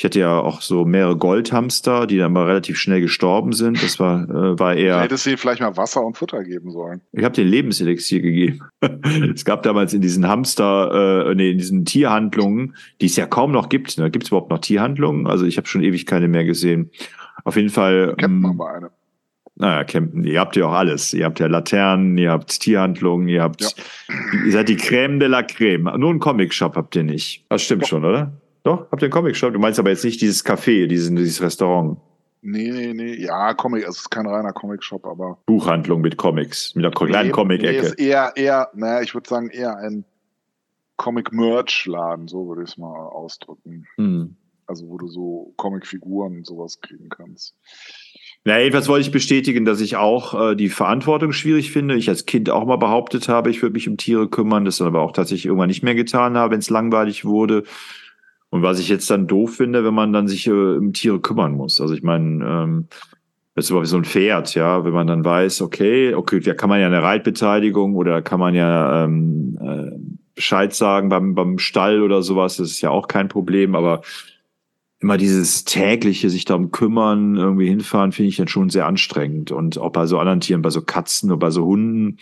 Ich 0.00 0.04
hatte 0.04 0.18
ja 0.18 0.40
auch 0.40 0.62
so 0.62 0.86
mehrere 0.86 1.14
Goldhamster, 1.14 2.06
die 2.06 2.16
dann 2.16 2.32
mal 2.32 2.46
relativ 2.46 2.78
schnell 2.78 3.02
gestorben 3.02 3.52
sind. 3.52 3.82
Das 3.82 4.00
war, 4.00 4.22
äh, 4.30 4.58
war 4.58 4.74
eher. 4.74 4.98
hättest 4.98 5.26
ihnen 5.26 5.36
vielleicht 5.36 5.60
mal 5.60 5.76
Wasser 5.76 6.02
und 6.02 6.16
Futter 6.16 6.42
geben 6.42 6.70
sollen. 6.70 7.02
Ich 7.12 7.22
habe 7.22 7.34
den 7.34 7.46
Lebenselixier 7.46 8.22
gegeben. 8.22 8.60
es 9.34 9.44
gab 9.44 9.62
damals 9.62 9.92
in 9.92 10.00
diesen 10.00 10.26
Hamster, 10.26 11.26
äh, 11.28 11.34
nee, 11.34 11.50
in 11.50 11.58
diesen 11.58 11.84
Tierhandlungen, 11.84 12.76
die 13.02 13.06
es 13.06 13.16
ja 13.16 13.26
kaum 13.26 13.52
noch 13.52 13.68
gibt. 13.68 13.98
Ne? 13.98 14.10
Gibt 14.10 14.24
es 14.24 14.30
überhaupt 14.30 14.48
noch 14.50 14.60
Tierhandlungen? 14.60 15.26
Also 15.26 15.44
ich 15.44 15.58
habe 15.58 15.66
schon 15.68 15.82
ewig 15.82 16.06
keine 16.06 16.28
mehr 16.28 16.46
gesehen. 16.46 16.90
Auf 17.44 17.56
jeden 17.56 17.68
Fall. 17.68 18.14
Kennt 18.16 18.32
ähm, 18.32 18.40
man 18.40 18.56
bei 18.56 18.72
einem. 18.72 18.88
naja, 19.56 19.84
campen. 19.84 20.24
Ihr 20.24 20.40
habt 20.40 20.56
ja 20.56 20.64
auch 20.64 20.72
alles. 20.72 21.12
Ihr 21.12 21.26
habt 21.26 21.40
ja 21.40 21.46
Laternen, 21.46 22.16
ihr 22.16 22.30
habt 22.30 22.58
Tierhandlungen, 22.58 23.28
ihr 23.28 23.42
habt, 23.42 23.60
Ja. 23.60 23.68
ihr 24.46 24.52
seid 24.52 24.70
die 24.70 24.78
Crème 24.78 25.18
de 25.18 25.28
la 25.28 25.40
Crème. 25.40 25.94
Nur 25.98 26.08
einen 26.08 26.20
Comic-Shop 26.20 26.74
habt 26.74 26.96
ihr 26.96 27.02
nicht. 27.02 27.44
Das 27.50 27.60
stimmt 27.60 27.82
Doch. 27.82 27.88
schon, 27.88 28.06
oder? 28.06 28.32
Doch, 28.62 28.90
habt 28.90 29.02
ihr 29.02 29.06
einen 29.06 29.12
Comic-Shop? 29.12 29.52
Du 29.52 29.58
meinst 29.58 29.78
aber 29.78 29.90
jetzt 29.90 30.04
nicht 30.04 30.20
dieses 30.20 30.44
Café, 30.44 30.86
diesen, 30.86 31.16
dieses 31.16 31.40
Restaurant. 31.40 31.98
Nee, 32.42 32.70
nee, 32.70 32.94
nee. 32.94 33.22
Ja, 33.22 33.52
Comic, 33.54 33.86
es 33.86 33.98
ist 33.98 34.10
kein 34.10 34.26
reiner 34.26 34.52
Comic-Shop, 34.52 35.04
aber 35.06 35.38
Buchhandlung 35.46 36.00
mit 36.00 36.16
Comics, 36.16 36.74
mit 36.74 36.84
einer 36.84 36.94
kleinen 36.94 37.28
Nee, 37.28 37.32
Comic-Ecke. 37.32 37.80
Nee, 37.80 37.86
ist 37.86 37.98
eher, 37.98 38.32
eher, 38.34 38.70
naja, 38.74 39.02
ich 39.02 39.14
würde 39.14 39.28
sagen, 39.28 39.50
eher 39.50 39.76
ein 39.76 40.04
Comic-Merch-Laden, 40.96 42.28
so 42.28 42.48
würde 42.48 42.62
ich 42.62 42.70
es 42.70 42.78
mal 42.78 42.94
ausdrücken. 42.94 43.86
Hm. 43.96 44.36
Also, 44.66 44.88
wo 44.88 44.98
du 44.98 45.08
so 45.08 45.52
Comic-Figuren 45.56 46.38
und 46.38 46.46
sowas 46.46 46.80
kriegen 46.80 47.08
kannst. 47.08 47.56
Na, 48.44 48.58
jedenfalls 48.58 48.88
wollte 48.88 49.06
ich 49.06 49.12
bestätigen, 49.12 49.66
dass 49.66 49.80
ich 49.80 49.96
auch 49.96 50.52
äh, 50.52 50.56
die 50.56 50.70
Verantwortung 50.70 51.32
schwierig 51.32 51.72
finde. 51.72 51.96
Ich 51.96 52.08
als 52.08 52.24
Kind 52.24 52.48
auch 52.48 52.64
mal 52.64 52.76
behauptet 52.76 53.28
habe, 53.28 53.50
ich 53.50 53.60
würde 53.60 53.74
mich 53.74 53.88
um 53.88 53.98
Tiere 53.98 54.28
kümmern, 54.28 54.64
das 54.64 54.80
aber 54.80 55.02
auch 55.02 55.12
tatsächlich 55.12 55.46
irgendwann 55.46 55.68
nicht 55.68 55.82
mehr 55.82 55.94
getan 55.94 56.38
habe, 56.38 56.52
wenn 56.52 56.60
es 56.60 56.70
langweilig 56.70 57.24
wurde. 57.24 57.64
Und 58.50 58.62
was 58.62 58.80
ich 58.80 58.88
jetzt 58.88 59.08
dann 59.10 59.26
doof 59.26 59.56
finde, 59.56 59.84
wenn 59.84 59.94
man 59.94 60.12
dann 60.12 60.28
sich 60.28 60.46
äh, 60.46 60.50
um 60.50 60.92
Tiere 60.92 61.20
kümmern 61.20 61.52
muss. 61.52 61.80
Also 61.80 61.94
ich 61.94 62.02
meine, 62.02 62.44
ähm, 62.44 62.88
das 63.54 63.70
ist 63.70 63.90
so 63.90 63.96
ein 63.96 64.04
Pferd, 64.04 64.54
ja, 64.54 64.84
wenn 64.84 64.92
man 64.92 65.06
dann 65.06 65.24
weiß, 65.24 65.62
okay, 65.62 66.14
okay, 66.14 66.40
da 66.40 66.54
kann 66.54 66.68
man 66.68 66.80
ja 66.80 66.86
eine 66.86 67.02
Reitbeteiligung 67.02 67.94
oder 67.94 68.22
kann 68.22 68.40
man 68.40 68.54
ja 68.54 69.04
ähm, 69.04 69.58
äh, 69.60 69.90
Bescheid 70.34 70.72
sagen 70.74 71.08
beim, 71.08 71.34
beim 71.34 71.58
Stall 71.58 72.02
oder 72.02 72.22
sowas, 72.22 72.56
das 72.56 72.70
ist 72.70 72.80
ja 72.80 72.90
auch 72.90 73.08
kein 73.08 73.28
Problem, 73.28 73.74
aber 73.74 74.02
immer 75.00 75.16
dieses 75.16 75.64
tägliche 75.64 76.30
sich 76.30 76.44
darum 76.44 76.70
kümmern, 76.70 77.36
irgendwie 77.36 77.68
hinfahren, 77.68 78.12
finde 78.12 78.28
ich 78.28 78.36
dann 78.36 78.48
schon 78.48 78.70
sehr 78.70 78.86
anstrengend. 78.86 79.50
Und 79.50 79.78
auch 79.78 79.90
bei 79.90 80.06
so 80.06 80.18
anderen 80.18 80.40
Tieren, 80.40 80.62
bei 80.62 80.70
so 80.70 80.82
Katzen 80.82 81.30
oder 81.30 81.38
bei 81.38 81.50
so 81.50 81.64
Hunden, 81.64 82.18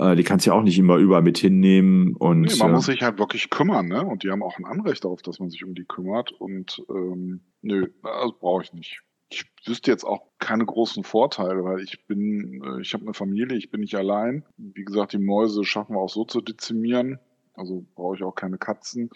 äh, 0.00 0.16
die 0.16 0.24
kannst 0.24 0.46
du 0.46 0.50
ja 0.50 0.56
auch 0.56 0.62
nicht 0.62 0.78
immer 0.78 0.96
überall 0.96 1.22
mit 1.22 1.38
hinnehmen. 1.38 2.16
Und 2.16 2.42
Nee, 2.42 2.56
man 2.58 2.70
äh, 2.70 2.72
muss 2.72 2.86
sich 2.86 3.02
halt 3.02 3.18
wirklich 3.18 3.50
kümmern, 3.50 3.86
ne? 3.86 4.04
Und 4.04 4.22
die 4.22 4.30
haben 4.30 4.42
auch 4.42 4.58
ein 4.58 4.64
Anrecht 4.64 5.04
darauf, 5.04 5.20
dass 5.20 5.38
man 5.38 5.50
sich 5.50 5.62
um 5.64 5.74
die 5.74 5.84
kümmert. 5.84 6.32
Und 6.32 6.82
ähm, 6.88 7.42
nö, 7.60 7.88
also 8.02 8.34
brauche 8.38 8.62
ich 8.62 8.72
nicht. 8.72 9.02
Ich 9.28 9.44
wüsste 9.64 9.90
jetzt 9.90 10.04
auch 10.04 10.22
keine 10.38 10.64
großen 10.64 11.04
Vorteile, 11.04 11.62
weil 11.64 11.80
ich 11.80 12.06
bin, 12.06 12.62
äh, 12.64 12.80
ich 12.80 12.94
habe 12.94 13.04
eine 13.04 13.14
Familie, 13.14 13.58
ich 13.58 13.70
bin 13.70 13.82
nicht 13.82 13.94
allein. 13.94 14.44
Wie 14.56 14.84
gesagt, 14.84 15.12
die 15.12 15.18
Mäuse 15.18 15.64
schaffen 15.64 15.94
wir 15.94 16.00
auch 16.00 16.08
so 16.08 16.24
zu 16.24 16.40
dezimieren. 16.40 17.18
Also 17.54 17.84
brauche 17.94 18.16
ich 18.16 18.22
auch 18.22 18.34
keine 18.34 18.56
Katzen. 18.56 19.10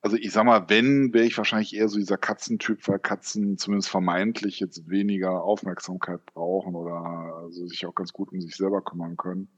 Also 0.00 0.16
ich 0.16 0.32
sag 0.32 0.44
mal, 0.44 0.68
wenn, 0.68 1.14
wäre 1.14 1.24
ich 1.24 1.38
wahrscheinlich 1.38 1.74
eher 1.74 1.88
so 1.88 1.98
dieser 1.98 2.18
Katzentyp, 2.18 2.86
weil 2.86 2.98
Katzen 2.98 3.56
zumindest 3.56 3.88
vermeintlich 3.88 4.60
jetzt 4.60 4.88
weniger 4.88 5.42
Aufmerksamkeit 5.42 6.24
brauchen 6.26 6.74
oder 6.74 6.92
also 7.42 7.66
sich 7.66 7.86
auch 7.86 7.94
ganz 7.94 8.12
gut 8.12 8.30
um 8.30 8.40
sich 8.40 8.54
selber 8.54 8.82
kümmern 8.82 9.16
können. 9.16 9.48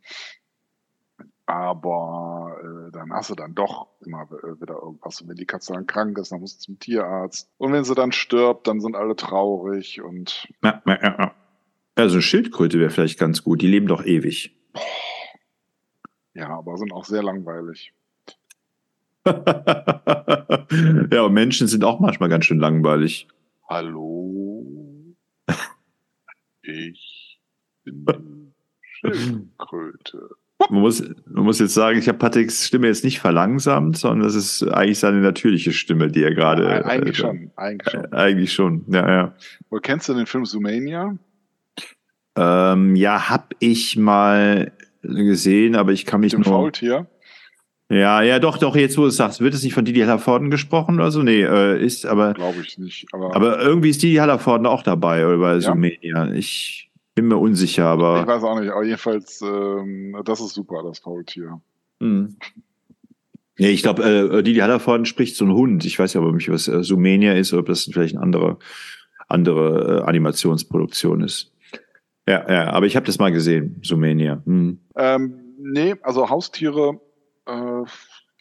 Aber 1.47 2.59
äh, 2.61 2.90
dann 2.90 3.12
hast 3.12 3.30
du 3.30 3.36
dann 3.36 3.55
doch 3.55 3.86
immer 4.05 4.22
äh, 4.22 4.61
wieder 4.61 4.74
irgendwas. 4.82 5.20
Und 5.20 5.28
wenn 5.28 5.36
die 5.36 5.47
Katze 5.47 5.72
dann 5.72 5.86
krank 5.86 6.18
ist, 6.18 6.32
dann 6.32 6.40
musst 6.40 6.59
du 6.59 6.64
zum 6.64 6.78
Tierarzt. 6.80 7.49
Und 7.57 7.72
wenn 7.72 7.84
sie 7.84 7.94
dann 7.94 8.11
stirbt, 8.11 8.66
dann 8.66 8.80
sind 8.80 8.97
alle 8.97 9.14
traurig 9.14 10.03
und 10.03 10.49
ja, 10.62 10.82
ja, 10.84 11.03
ja, 11.03 11.16
ja. 11.18 11.34
Also 11.94 12.20
Schildkröte 12.20 12.80
wäre 12.80 12.90
vielleicht 12.90 13.18
ganz 13.18 13.44
gut. 13.44 13.62
Die 13.62 13.68
leben 13.68 13.86
doch 13.86 14.05
ewig. 14.05 14.55
ja, 16.34 16.49
aber 16.49 16.76
sind 16.76 16.92
auch 16.92 17.05
sehr 17.05 17.22
langweilig. 17.22 17.94
ja, 19.26 21.22
und 21.22 21.32
Menschen 21.32 21.68
sind 21.68 21.84
auch 21.84 22.01
manchmal 22.01 22.28
ganz 22.28 22.44
schön 22.44 22.59
langweilig. 22.59 23.28
Hallo? 23.68 25.14
Ich 26.68 27.40
bin 27.84 28.53
Schildkröte. 28.80 30.30
Man 30.70 30.80
muss, 30.80 31.02
man 31.26 31.44
muss 31.44 31.59
jetzt 31.59 31.74
sagen, 31.74 31.98
ich 31.98 32.09
habe 32.09 32.18
Patricks 32.18 32.66
Stimme 32.66 32.86
jetzt 32.88 33.04
nicht 33.04 33.20
verlangsamt, 33.20 33.98
sondern 33.98 34.22
das 34.22 34.34
ist 34.34 34.62
eigentlich 34.62 34.98
seine 34.98 35.20
natürliche 35.20 35.72
Stimme, 35.72 36.09
die 36.09 36.22
er 36.22 36.34
gerade. 36.34 36.66
Eig- 36.68 36.84
eigentlich 36.84 37.18
äh, 37.18 37.20
schon, 37.20 37.50
eigentlich 37.57 37.90
schon. 37.92 38.04
Äh, 38.04 38.16
eigentlich 38.16 38.52
schon, 38.52 38.84
ja, 38.88 39.09
ja. 39.09 39.34
Oder 39.70 39.80
kennst 39.82 40.09
du 40.09 40.14
den 40.14 40.26
Film 40.26 40.44
Zoomania? 40.44 41.16
Ähm, 42.36 42.96
ja, 42.96 43.28
hab 43.30 43.54
ich 43.61 43.96
mal 43.96 44.72
gesehen, 45.02 45.76
aber 45.76 45.92
ich 45.92 46.04
kann 46.07 46.20
mich 46.20 46.36
Mit 46.36 46.44
dem 46.46 46.50
nur. 46.50 46.61
Faultier? 46.61 47.07
Ja, 47.88 48.20
ja, 48.22 48.40
doch, 48.40 48.59
doch, 48.59 48.74
jetzt 48.74 48.98
wo 48.98 49.02
du 49.02 49.09
es 49.09 49.16
sagst, 49.16 49.40
wird 49.40 49.54
es 49.54 49.62
nicht 49.62 49.74
von 49.74 49.84
Didi 49.84 50.00
Hallervorden 50.00 50.50
gesprochen 50.50 50.96
oder 50.96 51.12
so? 51.12 51.22
Nee, 51.22 51.42
äh, 51.42 51.80
ist, 51.80 52.04
aber, 52.04 52.34
Glaube 52.34 52.59
ich 52.66 52.76
nicht. 52.78 53.07
Aber, 53.12 53.36
aber 53.36 53.61
irgendwie 53.61 53.90
ist 53.90 54.02
Didi 54.02 54.16
Hallervorden 54.16 54.66
auch 54.66 54.82
dabei, 54.82 55.24
oder 55.26 55.38
bei 55.38 55.61
Sumenia. 55.61 56.32
Ich 56.32 56.90
bin 57.17 57.27
mir 57.27 57.39
unsicher, 57.39 57.83
ich 57.83 57.89
aber. 57.89 58.27
weiß 58.27 58.45
auch 58.45 58.61
nicht. 58.61 58.71
Aber 58.71 58.85
jedenfalls, 58.85 59.43
ähm, 59.43 60.17
das 60.25 60.41
ist 60.41 60.55
super, 60.55 60.85
das 60.85 61.01
Faultier. 61.01 61.61
Hm. 61.99 62.37
Nee, 63.59 63.71
ich 63.71 63.83
glaube, 63.83 64.05
äh, 64.05 64.43
Didi 64.43 64.61
Hallervorden 64.61 65.07
spricht 65.07 65.35
so 65.35 65.47
ein 65.47 65.53
Hund. 65.53 65.85
Ich 65.87 65.99
weiß 65.99 66.12
ja 66.12 66.21
aber 66.21 66.31
nicht, 66.33 66.51
was 66.51 66.69
äh, 66.69 66.85
Sumenia 66.85 67.33
ist 67.33 67.53
oder 67.53 67.61
ob 67.61 67.67
das 67.67 67.85
vielleicht 67.85 68.14
eine 68.14 68.23
andere, 68.23 68.59
andere 69.29 70.03
äh, 70.03 70.09
Animationsproduktion 70.09 71.23
ist. 71.23 71.53
Ja, 72.29 72.51
ja, 72.53 72.71
aber 72.71 72.87
ich 72.87 72.97
habe 72.97 73.07
das 73.07 73.19
mal 73.19 73.33
gesehen, 73.33 73.81
Sumenia. 73.83 74.43
Hm. 74.45 74.79
Ähm, 74.95 75.55
nee, 75.59 75.95
also 76.03 76.29
Haustiere, 76.29 77.01
äh, 77.47 77.53
man 77.53 77.87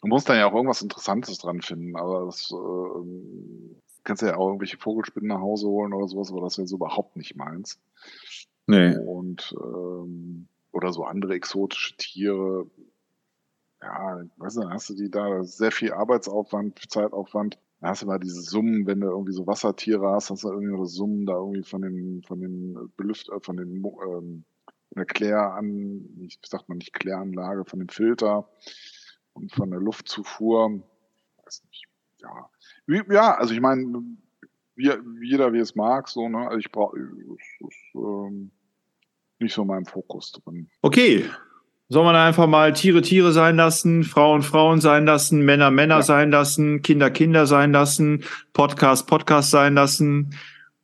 muss 0.02 0.24
dann 0.24 0.36
ja 0.36 0.46
auch 0.46 0.54
irgendwas 0.54 0.82
Interessantes 0.82 1.38
dran 1.38 1.62
finden, 1.62 1.96
aber 1.96 2.26
das 2.26 2.52
äh, 2.52 3.06
kannst 4.04 4.22
du 4.22 4.26
ja 4.26 4.36
auch 4.36 4.48
irgendwelche 4.48 4.76
Vogelspinnen 4.76 5.28
nach 5.28 5.40
Hause 5.40 5.66
holen 5.66 5.94
oder 5.94 6.08
sowas, 6.08 6.30
aber 6.30 6.42
das 6.42 6.58
wäre 6.58 6.68
so 6.68 6.76
überhaupt 6.76 7.16
nicht 7.16 7.36
meins. 7.36 7.80
Nee. 8.66 8.96
Und 8.96 9.54
ähm, 9.60 10.48
oder 10.72 10.92
so 10.92 11.04
andere 11.04 11.34
exotische 11.34 11.96
Tiere. 11.96 12.66
Ja, 13.80 14.22
weißt 14.36 14.56
du, 14.56 14.60
dann 14.62 14.72
hast 14.72 14.90
du 14.90 14.94
die 14.94 15.10
da, 15.10 15.44
sehr 15.44 15.70
viel 15.70 15.92
Arbeitsaufwand, 15.92 16.80
Zeitaufwand. 16.90 17.58
Da 17.80 17.88
hast 17.88 18.02
du 18.02 18.06
mal 18.06 18.18
diese 18.18 18.40
Summen, 18.40 18.86
wenn 18.86 19.00
du 19.00 19.08
irgendwie 19.08 19.32
so 19.32 19.46
Wassertiere 19.46 20.10
hast, 20.10 20.30
hast 20.30 20.44
du 20.44 20.48
irgendwie 20.50 20.78
das 20.78 20.92
Summen 20.92 21.26
da 21.26 21.34
irgendwie 21.34 21.62
von 21.62 21.82
den, 21.82 22.22
von 22.22 22.40
den 22.40 22.90
Belüft, 22.96 23.28
äh, 23.28 23.40
von 23.40 23.56
den, 23.58 23.84
ähm, 23.84 24.44
der 24.94 25.04
Kläran, 25.04 26.08
ich 26.22 26.38
sagt 26.44 26.68
man 26.68 26.78
nicht 26.78 26.94
Kläranlage, 26.94 27.64
von 27.66 27.80
dem 27.80 27.88
Filter 27.88 28.48
und 29.34 29.52
von 29.52 29.70
der 29.70 29.80
Luftzufuhr. 29.80 30.82
Weiß 31.44 31.62
nicht, 31.64 31.84
ja. 32.18 32.50
Ja, 33.10 33.34
also 33.36 33.52
ich 33.52 33.60
meine, 33.60 34.02
jeder 34.76 35.52
wie 35.52 35.58
es 35.58 35.74
mag, 35.74 36.08
so, 36.08 36.28
ne? 36.28 36.48
Also 36.48 36.58
ich 36.58 36.70
brauche, 36.72 36.96
ähm, 37.94 38.50
nicht 39.38 39.54
so 39.54 39.62
in 39.62 39.68
meinem 39.68 39.86
Fokus 39.86 40.32
drin. 40.32 40.68
Okay, 40.82 41.24
soll 41.88 42.04
man 42.04 42.16
einfach 42.16 42.46
mal 42.46 42.72
Tiere 42.72 43.02
Tiere 43.02 43.32
sein 43.32 43.56
lassen, 43.56 44.02
Frauen 44.02 44.42
Frauen 44.42 44.80
sein 44.80 45.06
lassen, 45.06 45.44
Männer 45.44 45.70
Männer 45.70 45.96
ja. 45.96 46.02
sein 46.02 46.30
lassen, 46.30 46.82
Kinder 46.82 47.10
Kinder 47.10 47.46
sein 47.46 47.72
lassen, 47.72 48.24
Podcast 48.52 49.06
Podcast 49.06 49.50
sein 49.50 49.74
lassen 49.74 50.34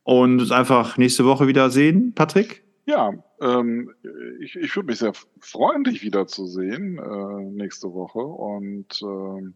und 0.03 0.39
uns 0.39 0.51
einfach 0.51 0.97
nächste 0.97 1.25
Woche 1.25 1.47
wieder 1.47 1.69
sehen, 1.69 2.13
Patrick? 2.13 2.63
Ja, 2.85 3.13
ähm, 3.41 3.93
ich, 4.39 4.55
ich 4.55 4.75
würde 4.75 4.87
mich 4.87 4.99
sehr 4.99 5.13
freuen, 5.39 5.83
dich 5.83 6.03
wiederzusehen 6.03 6.97
äh, 6.97 7.51
nächste 7.51 7.93
Woche 7.93 8.19
und 8.19 9.01
äh, 9.01 9.51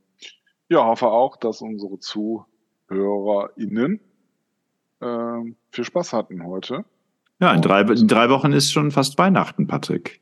ja, 0.70 0.86
hoffe 0.86 1.08
auch, 1.08 1.38
dass 1.38 1.62
unsere 1.62 2.00
ZuhörerInnen 2.00 4.00
äh, 5.00 5.54
viel 5.72 5.84
Spaß 5.84 6.14
hatten 6.14 6.46
heute. 6.46 6.86
Ja, 7.40 7.54
in 7.54 7.62
drei, 7.62 7.82
in 7.82 8.08
drei 8.08 8.30
Wochen 8.30 8.52
ist 8.52 8.72
schon 8.72 8.92
fast 8.92 9.18
Weihnachten, 9.18 9.68
Patrick. 9.68 10.22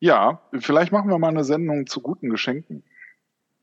Ja, 0.00 0.40
vielleicht 0.58 0.92
machen 0.92 1.08
wir 1.08 1.18
mal 1.18 1.28
eine 1.28 1.44
Sendung 1.44 1.86
zu 1.86 2.00
guten 2.00 2.28
Geschenken. 2.28 2.82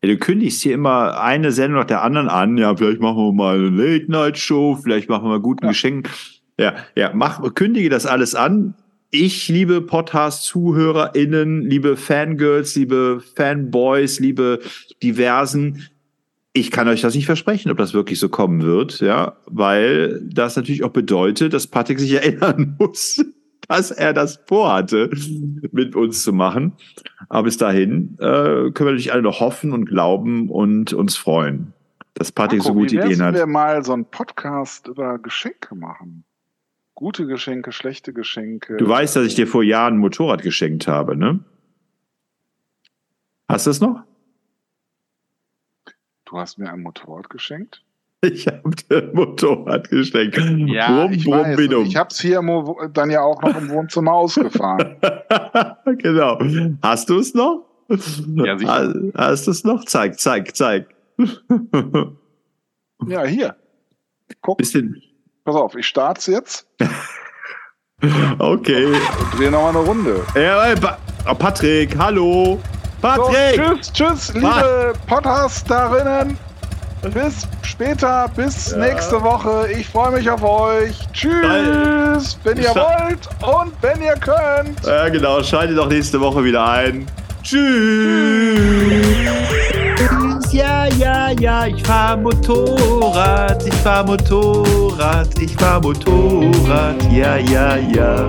Ja, 0.01 0.09
du 0.09 0.17
kündigst 0.17 0.61
hier 0.61 0.73
immer 0.73 1.19
eine 1.21 1.51
Sendung 1.51 1.79
nach 1.79 1.87
der 1.87 2.01
anderen 2.01 2.29
an. 2.29 2.57
Ja, 2.57 2.75
vielleicht 2.75 3.01
machen 3.01 3.17
wir 3.17 3.33
mal 3.33 3.57
eine 3.57 3.69
Late-Night-Show, 3.69 4.79
vielleicht 4.81 5.09
machen 5.09 5.25
wir 5.25 5.29
mal 5.29 5.41
guten 5.41 5.65
ja. 5.65 5.71
Geschenken. 5.71 6.11
Ja, 6.57 6.75
ja, 6.95 7.11
mach, 7.13 7.41
kündige 7.53 7.89
das 7.89 8.05
alles 8.05 8.35
an. 8.35 8.75
Ich, 9.11 9.47
liebe 9.49 9.81
Podcast-ZuhörerInnen, 9.81 11.63
liebe 11.63 11.97
Fangirls, 11.97 12.75
liebe 12.75 13.21
Fanboys, 13.35 14.19
liebe 14.19 14.59
Diversen, 15.01 15.89
ich 16.53 16.71
kann 16.71 16.87
euch 16.87 17.01
das 17.01 17.15
nicht 17.15 17.25
versprechen, 17.25 17.71
ob 17.71 17.77
das 17.77 17.93
wirklich 17.93 18.19
so 18.19 18.29
kommen 18.29 18.61
wird, 18.61 18.99
ja, 19.01 19.37
weil 19.45 20.21
das 20.23 20.55
natürlich 20.55 20.83
auch 20.83 20.91
bedeutet, 20.91 21.53
dass 21.53 21.67
Patrick 21.67 21.99
sich 21.99 22.11
erinnern 22.13 22.75
muss, 22.79 23.23
dass 23.67 23.91
er 23.91 24.13
das 24.13 24.41
vorhatte, 24.47 25.11
mit 25.71 25.95
uns 25.95 26.23
zu 26.23 26.33
machen. 26.33 26.73
Aber 27.29 27.43
bis 27.43 27.57
dahin 27.57 28.15
äh, 28.19 28.71
können 28.71 28.73
wir 28.73 28.85
natürlich 28.85 29.13
alle 29.13 29.21
noch 29.21 29.39
hoffen 29.39 29.73
und 29.73 29.85
glauben 29.85 30.49
und 30.49 30.93
uns 30.93 31.17
freuen, 31.17 31.73
dass 32.15 32.31
Patrick 32.31 32.59
Marco, 32.59 32.73
so 32.73 32.79
gute 32.79 32.95
Ideen 32.95 33.21
hat. 33.21 33.35
wir 33.35 33.45
mal 33.45 33.85
so 33.85 33.93
einen 33.93 34.05
Podcast 34.05 34.87
über 34.87 35.19
Geschenke 35.19 35.75
machen? 35.75 36.23
Gute 36.95 37.27
Geschenke, 37.27 37.71
schlechte 37.71 38.11
Geschenke. 38.11 38.75
Du 38.77 38.89
weißt, 38.89 39.15
dass 39.15 39.25
ich 39.25 39.35
dir 39.35 39.47
vor 39.47 39.63
Jahren 39.63 39.95
ein 39.95 39.99
Motorrad 39.99 40.41
geschenkt 40.41 40.87
habe, 40.87 41.15
ne? 41.15 41.39
Hast 43.47 43.67
du 43.67 43.71
es 43.71 43.79
noch? 43.79 44.03
Du 46.29 46.37
hast 46.37 46.59
mir 46.59 46.71
ein 46.71 46.81
Motorrad 46.81 47.27
geschenkt? 47.31 47.81
Ich 48.21 48.45
habe 48.45 48.69
dir 48.69 48.97
ein 48.99 49.13
Motorrad 49.13 49.89
geschenkt. 49.89 50.37
Ja, 50.67 51.01
brumm, 51.01 51.11
ich, 51.11 51.25
brumm, 51.25 51.39
weiß, 51.39 51.87
ich 51.87 51.95
habe 51.95 52.09
es 52.11 52.19
hier 52.19 52.39
dann 52.93 53.09
ja 53.09 53.21
auch 53.21 53.41
noch 53.41 53.57
im 53.57 53.69
Wohnzimmer 53.69 54.13
ausgefahren. 54.13 54.97
genau. 55.97 56.37
Hast 56.83 57.09
du 57.09 57.17
es 57.17 57.33
noch? 57.33 57.65
Ja, 57.87 58.59
sicher. 58.59 58.93
Hast 59.15 59.47
du 59.47 59.51
es 59.51 59.63
noch? 59.63 59.85
Zeig, 59.85 60.19
zeig, 60.19 60.55
zeig. 60.55 60.93
ja, 63.07 63.23
hier. 63.23 63.55
Guck. 64.41 64.59
Bisschen. 64.59 65.01
Pass 65.45 65.55
auf, 65.55 65.75
ich 65.75 65.87
starte 65.87 66.31
jetzt. 66.31 66.67
okay. 68.37 68.85
Und 68.85 69.39
drehe 69.39 69.49
nochmal 69.49 69.75
eine 69.75 69.79
Runde. 69.79 70.23
Ja, 70.35 70.75
oh, 71.27 71.33
Patrick, 71.33 71.97
hallo. 71.97 72.59
Patrick! 73.01 73.55
So, 73.55 73.61
tschüss, 73.61 73.93
tschüss, 73.93 74.33
liebe 74.33 74.93
Podcasterinnen. 75.07 76.37
Bis 77.13 77.47
später, 77.61 78.29
bis 78.35 78.71
ja. 78.71 78.77
nächste 78.77 79.21
Woche. 79.21 79.69
Ich 79.71 79.87
freue 79.87 80.11
mich 80.11 80.29
auf 80.29 80.43
euch. 80.43 80.97
Tschüss, 81.13 82.37
wenn 82.43 82.57
ihr 82.57 82.75
wollt 82.75 83.29
und 83.41 83.71
wenn 83.81 84.01
ihr 84.01 84.15
könnt. 84.15 84.85
Ja, 84.85 85.07
genau. 85.07 85.41
Schaltet 85.41 85.77
doch 85.77 85.87
nächste 85.87 86.19
Woche 86.19 86.43
wieder 86.43 86.67
ein. 86.67 87.07
Tschüss. 87.41 88.59
Ja, 90.51 90.87
ja, 90.87 91.29
ja, 91.39 91.67
ich 91.67 91.81
fahr 91.85 92.17
Motorrad, 92.17 93.65
ich 93.65 93.73
fahr 93.75 94.03
Motorrad, 94.03 95.39
ich 95.39 95.53
fahr 95.55 95.79
Motorrad, 95.79 97.01
ja, 97.11 97.37
ja, 97.37 97.77
ja. 97.77 98.27